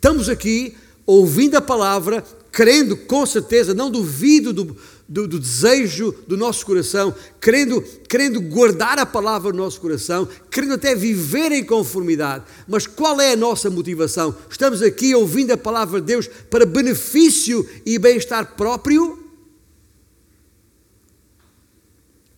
Estamos 0.00 0.30
aqui 0.30 0.74
ouvindo 1.04 1.56
a 1.56 1.60
palavra, 1.60 2.24
crendo 2.50 2.96
com 2.96 3.26
certeza, 3.26 3.74
não 3.74 3.90
duvido 3.90 4.50
do, 4.50 4.74
do, 5.06 5.28
do, 5.28 5.38
desejo 5.38 6.14
do 6.26 6.38
nosso 6.38 6.64
coração, 6.64 7.14
querendo, 7.38 7.82
querendo 8.08 8.40
guardar 8.40 8.98
a 8.98 9.04
palavra 9.04 9.52
no 9.52 9.58
nosso 9.58 9.78
coração, 9.78 10.26
querendo 10.50 10.72
até 10.72 10.94
viver 10.94 11.52
em 11.52 11.62
conformidade. 11.62 12.44
Mas 12.66 12.86
qual 12.86 13.20
é 13.20 13.32
a 13.32 13.36
nossa 13.36 13.68
motivação? 13.68 14.34
Estamos 14.48 14.80
aqui 14.80 15.14
ouvindo 15.14 15.52
a 15.52 15.58
palavra 15.58 16.00
de 16.00 16.06
Deus 16.06 16.26
para 16.48 16.64
benefício 16.64 17.68
e 17.84 17.98
bem-estar 17.98 18.56
próprio? 18.56 19.22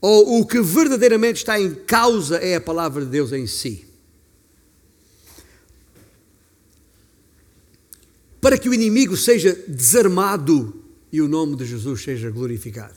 Ou 0.01 0.41
o 0.41 0.47
que 0.47 0.61
verdadeiramente 0.61 1.37
está 1.37 1.61
em 1.61 1.73
causa 1.73 2.39
é 2.39 2.57
a 2.57 2.61
palavra 2.61 3.05
de 3.05 3.11
Deus 3.13 3.33
em 3.33 3.47
si? 3.47 3.92
Para 8.43 8.59
que 8.59 8.69
o 8.69 8.75
inimigo 8.75 9.17
seja 9.17 9.55
desarmado 9.69 10.85
e 11.13 11.23
o 11.23 11.29
nome 11.29 11.55
de 11.55 11.65
Jesus 11.65 12.03
seja 12.03 12.29
glorificado. 12.29 12.97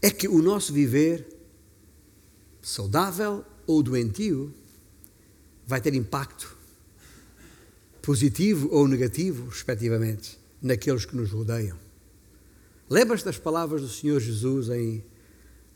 É 0.00 0.10
que 0.10 0.26
o 0.26 0.40
nosso 0.40 0.72
viver, 0.72 1.28
saudável 2.62 3.44
ou 3.66 3.82
doentio, 3.82 4.50
vai 5.66 5.78
ter 5.78 5.94
impacto 5.94 6.56
positivo 8.00 8.70
ou 8.72 8.88
negativo, 8.88 9.50
respectivamente, 9.50 10.38
naqueles 10.62 11.04
que 11.04 11.14
nos 11.14 11.30
rodeiam. 11.30 11.76
Lembra-se 12.88 13.26
das 13.26 13.36
palavras 13.36 13.82
do 13.82 13.88
Senhor 13.88 14.20
Jesus 14.20 14.70
em 14.70 15.04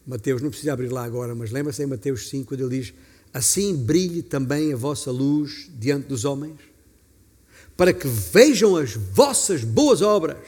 Mateus, 0.06 0.40
não 0.40 0.48
precisa 0.48 0.72
abrir 0.72 0.88
lá 0.88 1.04
agora, 1.04 1.34
mas 1.34 1.50
lembra-se 1.50 1.82
em 1.82 1.86
Mateus 1.86 2.30
5, 2.30 2.48
quando 2.48 2.62
ele 2.62 2.80
diz: 2.80 2.94
Assim 3.30 3.76
brilhe 3.76 4.22
também 4.22 4.72
a 4.72 4.76
vossa 4.76 5.10
luz 5.10 5.70
diante 5.78 6.06
dos 6.06 6.24
homens, 6.24 6.67
para 7.78 7.94
que 7.94 8.08
vejam 8.08 8.74
as 8.76 8.94
vossas 8.94 9.62
boas 9.62 10.02
obras 10.02 10.44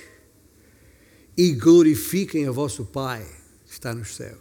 e 1.37 1.53
glorifiquem 1.53 2.49
a 2.49 2.51
vosso 2.51 2.85
Pai 2.85 3.25
que 3.65 3.73
está 3.73 3.95
nos 3.95 4.17
céus. 4.17 4.41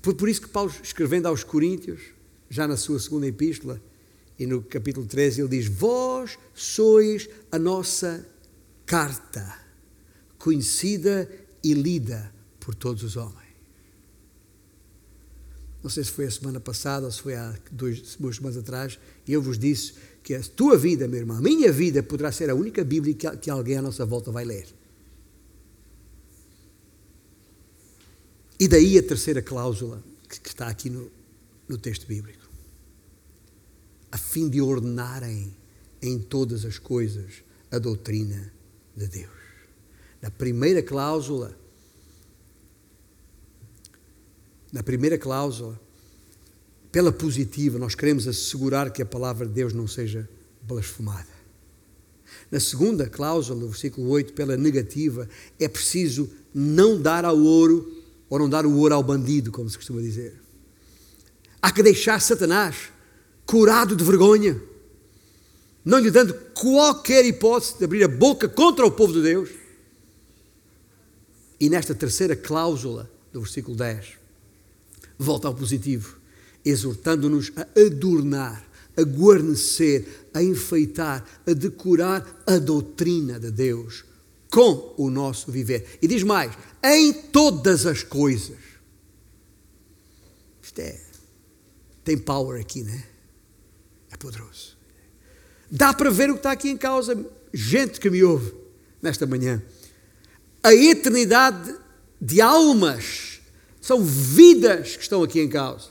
Por, 0.00 0.14
por 0.14 0.26
isso 0.26 0.40
que 0.40 0.48
Paulo, 0.48 0.72
escrevendo 0.82 1.28
aos 1.28 1.44
Coríntios, 1.44 2.00
já 2.48 2.66
na 2.66 2.78
sua 2.78 2.98
segunda 2.98 3.26
epístola, 3.26 3.78
e 4.38 4.46
no 4.46 4.62
capítulo 4.62 5.06
13, 5.06 5.42
ele 5.42 5.50
diz: 5.50 5.66
Vós 5.66 6.38
sois 6.54 7.28
a 7.52 7.58
nossa 7.58 8.26
carta, 8.86 9.54
conhecida 10.38 11.30
e 11.62 11.74
lida 11.74 12.34
por 12.58 12.74
todos 12.74 13.02
os 13.02 13.16
homens. 13.16 13.43
Não 15.84 15.90
sei 15.90 16.02
se 16.02 16.12
foi 16.12 16.24
a 16.24 16.30
semana 16.30 16.58
passada 16.58 17.04
ou 17.04 17.12
se 17.12 17.20
foi 17.20 17.34
há 17.34 17.54
dois, 17.70 18.16
duas 18.16 18.36
semanas 18.36 18.56
atrás, 18.56 18.98
e 19.28 19.34
eu 19.34 19.42
vos 19.42 19.58
disse 19.58 19.92
que 20.22 20.32
a 20.32 20.40
tua 20.40 20.78
vida, 20.78 21.06
meu 21.06 21.20
irmão, 21.20 21.36
a 21.36 21.42
minha 21.42 21.70
vida 21.70 22.02
poderá 22.02 22.32
ser 22.32 22.48
a 22.48 22.54
única 22.54 22.82
Bíblia 22.82 23.12
que, 23.14 23.30
que 23.36 23.50
alguém 23.50 23.76
à 23.76 23.82
nossa 23.82 24.06
volta 24.06 24.32
vai 24.32 24.46
ler. 24.46 24.66
E 28.58 28.66
daí 28.66 28.96
a 28.96 29.02
terceira 29.02 29.42
cláusula 29.42 30.02
que, 30.26 30.40
que 30.40 30.48
está 30.48 30.68
aqui 30.68 30.88
no, 30.88 31.10
no 31.68 31.76
texto 31.76 32.06
bíblico. 32.06 32.48
A 34.10 34.16
fim 34.16 34.48
de 34.48 34.62
ordenarem 34.62 35.54
em 36.00 36.18
todas 36.18 36.64
as 36.64 36.78
coisas 36.78 37.44
a 37.70 37.78
doutrina 37.78 38.50
de 38.96 39.06
Deus. 39.06 39.30
Na 40.22 40.30
primeira 40.30 40.82
cláusula, 40.82 41.54
na 44.74 44.82
primeira 44.82 45.16
cláusula, 45.16 45.80
pela 46.90 47.12
positiva, 47.12 47.78
nós 47.78 47.94
queremos 47.94 48.26
assegurar 48.26 48.90
que 48.90 49.00
a 49.00 49.06
palavra 49.06 49.46
de 49.46 49.52
Deus 49.52 49.72
não 49.72 49.86
seja 49.86 50.28
blasfemada. 50.62 51.28
Na 52.50 52.58
segunda 52.58 53.08
cláusula, 53.08 53.60
no 53.60 53.68
versículo 53.68 54.08
8, 54.08 54.32
pela 54.32 54.56
negativa, 54.56 55.28
é 55.60 55.68
preciso 55.68 56.28
não 56.52 57.00
dar 57.00 57.24
ao 57.24 57.38
ouro, 57.38 58.02
ou 58.28 58.36
não 58.36 58.48
dar 58.48 58.66
o 58.66 58.76
ouro 58.76 58.96
ao 58.96 59.02
bandido, 59.02 59.52
como 59.52 59.70
se 59.70 59.76
costuma 59.76 60.00
dizer. 60.00 60.34
Há 61.62 61.70
que 61.70 61.82
deixar 61.82 62.20
Satanás 62.20 62.90
curado 63.46 63.94
de 63.94 64.02
vergonha, 64.02 64.60
não 65.84 66.00
lhe 66.00 66.10
dando 66.10 66.34
qualquer 66.52 67.24
hipótese 67.24 67.78
de 67.78 67.84
abrir 67.84 68.02
a 68.02 68.08
boca 68.08 68.48
contra 68.48 68.84
o 68.84 68.90
povo 68.90 69.12
de 69.12 69.22
Deus. 69.22 69.50
E 71.60 71.70
nesta 71.70 71.94
terceira 71.94 72.34
cláusula 72.34 73.08
do 73.32 73.40
versículo 73.40 73.76
10, 73.76 74.23
volta 75.18 75.48
ao 75.48 75.54
positivo. 75.54 76.18
exortando-nos 76.64 77.52
a 77.56 77.66
adornar, 77.78 78.66
a 78.96 79.02
guarnecer, 79.02 80.28
a 80.32 80.42
enfeitar, 80.42 81.24
a 81.46 81.52
decorar 81.52 82.42
a 82.46 82.58
doutrina 82.58 83.38
de 83.38 83.50
Deus 83.50 84.04
com 84.50 84.94
o 84.96 85.10
nosso 85.10 85.52
viver. 85.52 85.98
E 86.00 86.08
diz 86.08 86.22
mais: 86.22 86.52
em 86.82 87.12
todas 87.12 87.86
as 87.86 88.02
coisas. 88.02 88.56
Isto 90.62 90.80
é. 90.80 91.00
Tem 92.02 92.16
power 92.16 92.60
aqui, 92.60 92.82
né? 92.82 93.04
É 94.10 94.16
poderoso. 94.16 94.76
Dá 95.70 95.92
para 95.92 96.10
ver 96.10 96.30
o 96.30 96.34
que 96.34 96.38
está 96.40 96.52
aqui 96.52 96.70
em 96.70 96.76
causa, 96.76 97.18
gente 97.52 97.98
que 97.98 98.08
me 98.08 98.22
ouve 98.22 98.54
nesta 99.02 99.26
manhã. 99.26 99.62
A 100.62 100.74
eternidade 100.74 101.74
de 102.20 102.40
almas 102.40 103.33
são 103.84 104.02
vidas 104.02 104.96
que 104.96 105.02
estão 105.02 105.22
aqui 105.22 105.38
em 105.38 105.48
causa. 105.48 105.88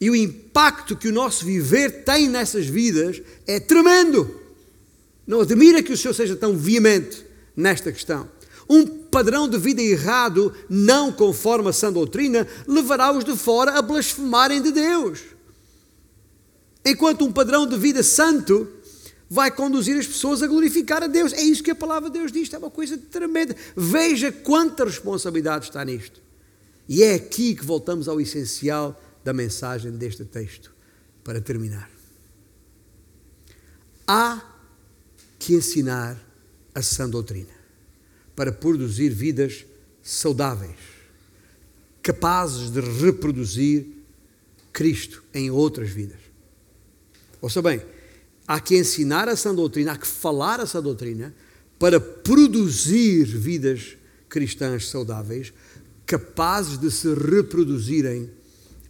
E 0.00 0.10
o 0.10 0.16
impacto 0.16 0.96
que 0.96 1.06
o 1.06 1.12
nosso 1.12 1.44
viver 1.44 2.02
tem 2.02 2.28
nessas 2.28 2.66
vidas 2.66 3.22
é 3.46 3.60
tremendo. 3.60 4.40
Não 5.24 5.42
admira 5.42 5.80
que 5.80 5.92
o 5.92 5.96
Senhor 5.96 6.12
seja 6.12 6.34
tão 6.34 6.56
veemente 6.56 7.24
nesta 7.56 7.92
questão. 7.92 8.28
Um 8.68 8.84
padrão 8.84 9.48
de 9.48 9.58
vida 9.58 9.80
errado, 9.80 10.52
não 10.68 11.12
conforme 11.12 11.68
a 11.68 11.72
sã 11.72 11.92
doutrina, 11.92 12.48
levará 12.66 13.12
os 13.12 13.22
de 13.22 13.36
fora 13.36 13.78
a 13.78 13.82
blasfemarem 13.82 14.60
de 14.60 14.72
Deus. 14.72 15.20
Enquanto 16.84 17.24
um 17.24 17.30
padrão 17.30 17.64
de 17.64 17.78
vida 17.78 18.02
santo 18.02 18.66
vai 19.30 19.52
conduzir 19.52 19.96
as 19.96 20.06
pessoas 20.08 20.42
a 20.42 20.48
glorificar 20.48 21.04
a 21.04 21.06
Deus. 21.06 21.32
É 21.32 21.42
isso 21.42 21.62
que 21.62 21.70
a 21.70 21.76
palavra 21.76 22.10
de 22.10 22.18
Deus 22.18 22.32
diz, 22.32 22.52
é 22.52 22.58
uma 22.58 22.70
coisa 22.70 22.98
tremenda. 22.98 23.54
Veja 23.76 24.32
quanta 24.32 24.84
responsabilidade 24.84 25.66
está 25.66 25.84
nisto. 25.84 26.21
E 26.92 27.02
é 27.02 27.14
aqui 27.14 27.54
que 27.54 27.64
voltamos 27.64 28.06
ao 28.06 28.20
essencial 28.20 29.02
da 29.24 29.32
mensagem 29.32 29.92
deste 29.92 30.26
texto, 30.26 30.70
para 31.24 31.40
terminar. 31.40 31.90
Há 34.06 34.42
que 35.38 35.54
ensinar 35.54 36.22
a 36.74 36.82
sã 36.82 37.08
doutrina 37.08 37.54
para 38.36 38.52
produzir 38.52 39.08
vidas 39.08 39.64
saudáveis, 40.02 40.76
capazes 42.02 42.70
de 42.70 42.80
reproduzir 42.80 43.86
Cristo 44.70 45.24
em 45.32 45.50
outras 45.50 45.88
vidas. 45.88 46.20
Ouça 47.40 47.62
bem, 47.62 47.80
há 48.46 48.60
que 48.60 48.76
ensinar 48.76 49.30
a 49.30 49.36
sã 49.36 49.54
doutrina, 49.54 49.92
há 49.92 49.96
que 49.96 50.06
falar 50.06 50.60
a 50.60 50.66
sã 50.66 50.82
doutrina 50.82 51.34
para 51.78 51.98
produzir 51.98 53.24
vidas 53.24 53.96
cristãs 54.28 54.88
saudáveis, 54.88 55.54
capazes 56.06 56.78
de 56.78 56.90
se 56.90 57.12
reproduzirem 57.14 58.30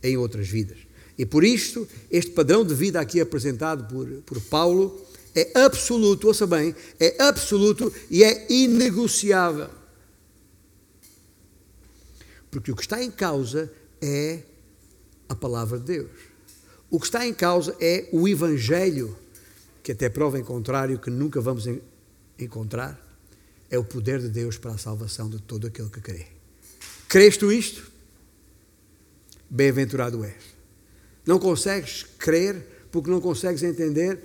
em 0.03 0.17
outras 0.17 0.49
vidas. 0.49 0.79
E 1.17 1.27
por 1.27 1.45
isto, 1.45 1.87
este 2.11 2.33
padrão 2.33 2.65
de 2.65 2.75
vida 2.75 3.01
aqui 3.01 3.21
apresentado 3.21 3.87
por, 3.93 4.09
por 4.23 4.41
Paulo 4.43 5.01
é 5.35 5.59
absoluto, 5.59 6.27
ouça 6.27 6.47
bem, 6.47 6.75
é 6.99 7.23
absoluto 7.23 7.93
e 8.11 8.25
é 8.25 8.51
inegociável. 8.51 9.71
Porque 12.51 12.71
o 12.71 12.77
que 12.77 12.83
está 12.83 13.03
em 13.03 13.11
causa 13.11 13.73
é 14.01 14.41
a 15.29 15.35
palavra 15.35 15.79
de 15.79 15.85
Deus. 15.85 16.11
O 16.91 17.01
que 17.01 17.07
está 17.07 17.27
em 17.27 17.33
causa 17.33 17.75
é 17.81 18.09
o 18.13 18.29
Evangelho, 18.29 19.17
que 19.83 19.93
até 19.93 20.11
prova 20.11 20.39
em 20.39 20.45
contrário 20.45 20.99
que 20.99 21.11
nunca 21.11 21.41
vamos 21.41 21.67
encontrar, 22.39 23.01
é 23.71 23.79
o 23.79 23.85
poder 23.85 24.21
de 24.21 24.29
Deus 24.29 24.59
para 24.59 24.73
a 24.73 24.79
salvação 24.79 25.31
de 25.31 25.41
todo 25.41 25.67
aquele 25.67 25.89
que 25.89 26.01
crê. 26.01 26.27
Crês 27.13 27.37
tu 27.37 27.53
isto? 27.53 27.93
bem-aventurado 29.51 30.25
és. 30.25 30.57
Não 31.27 31.39
consegues 31.39 32.07
crer 32.19 32.57
porque 32.91 33.11
não 33.11 33.21
consegues 33.21 33.63
entender? 33.63 34.19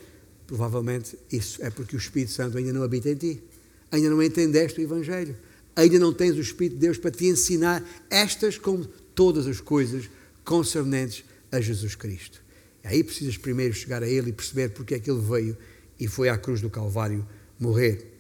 Provavelmente 0.48 1.18
isso 1.30 1.62
é 1.62 1.70
porque 1.70 1.98
o 1.98 2.00
Espírito 2.00 2.32
Santo 2.32 2.58
ainda 2.58 2.72
não 2.72 2.84
habita 2.84 3.10
em 3.10 3.16
ti. 3.16 3.44
Ainda 3.92 4.10
não 4.10 4.24
entendeste 4.24 4.80
o 4.80 4.84
Evangelho. 4.84 5.36
Ainda 5.76 6.00
não 6.00 6.14
tens 6.14 6.38
o 6.38 6.40
Espírito 6.40 6.76
de 6.76 6.80
Deus 6.80 6.98
para 6.98 7.12
te 7.12 7.26
ensinar 7.26 7.84
estas 8.10 8.58
como 8.58 8.86
todas 9.14 9.48
as 9.48 9.60
coisas 9.60 10.10
concernentes 10.46 11.26
a 11.52 11.60
Jesus 11.60 11.94
Cristo. 11.94 12.42
E 12.86 12.88
aí 12.88 13.04
precisas 13.04 13.36
primeiro 13.36 13.74
chegar 13.74 14.02
a 14.02 14.08
Ele 14.08 14.30
e 14.30 14.34
perceber 14.34 14.70
porque 14.70 14.96
é 14.96 15.00
que 15.00 15.12
Ele 15.12 15.20
veio 15.20 15.58
e 16.00 16.08
foi 16.08 16.30
à 16.30 16.38
cruz 16.38 16.62
do 16.62 16.70
Calvário 16.70 17.28
morrer 17.60 18.14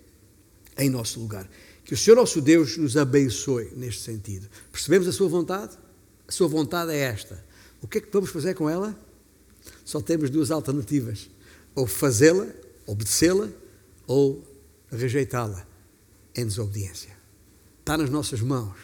em 0.77 0.89
nosso 0.89 1.21
lugar. 1.21 1.49
Que 1.87 1.93
o 1.93 1.97
Senhor 1.97 2.17
nosso 2.17 2.41
Deus 2.41 2.75
nos 2.75 2.97
abençoe 2.97 3.71
neste 3.73 4.01
sentido. 4.01 4.49
Percebemos 4.73 5.07
a 5.07 5.13
Sua 5.13 5.29
vontade? 5.29 5.77
A 6.27 6.31
sua 6.33 6.49
vontade 6.49 6.91
é 6.91 6.99
esta. 6.99 7.41
O 7.81 7.87
que 7.87 7.99
é 7.99 8.01
que 8.01 8.09
vamos 8.11 8.29
fazer 8.29 8.53
com 8.55 8.69
ela? 8.69 8.93
Só 9.85 10.01
temos 10.01 10.29
duas 10.29 10.51
alternativas: 10.51 11.29
ou 11.73 11.87
fazê-la, 11.87 12.45
obedecê-la, 12.85 13.47
ou 14.05 14.43
rejeitá-la 14.91 15.65
em 16.35 16.45
desobediência. 16.45 17.15
Está 17.79 17.97
nas 17.97 18.09
nossas 18.09 18.41
mãos. 18.41 18.75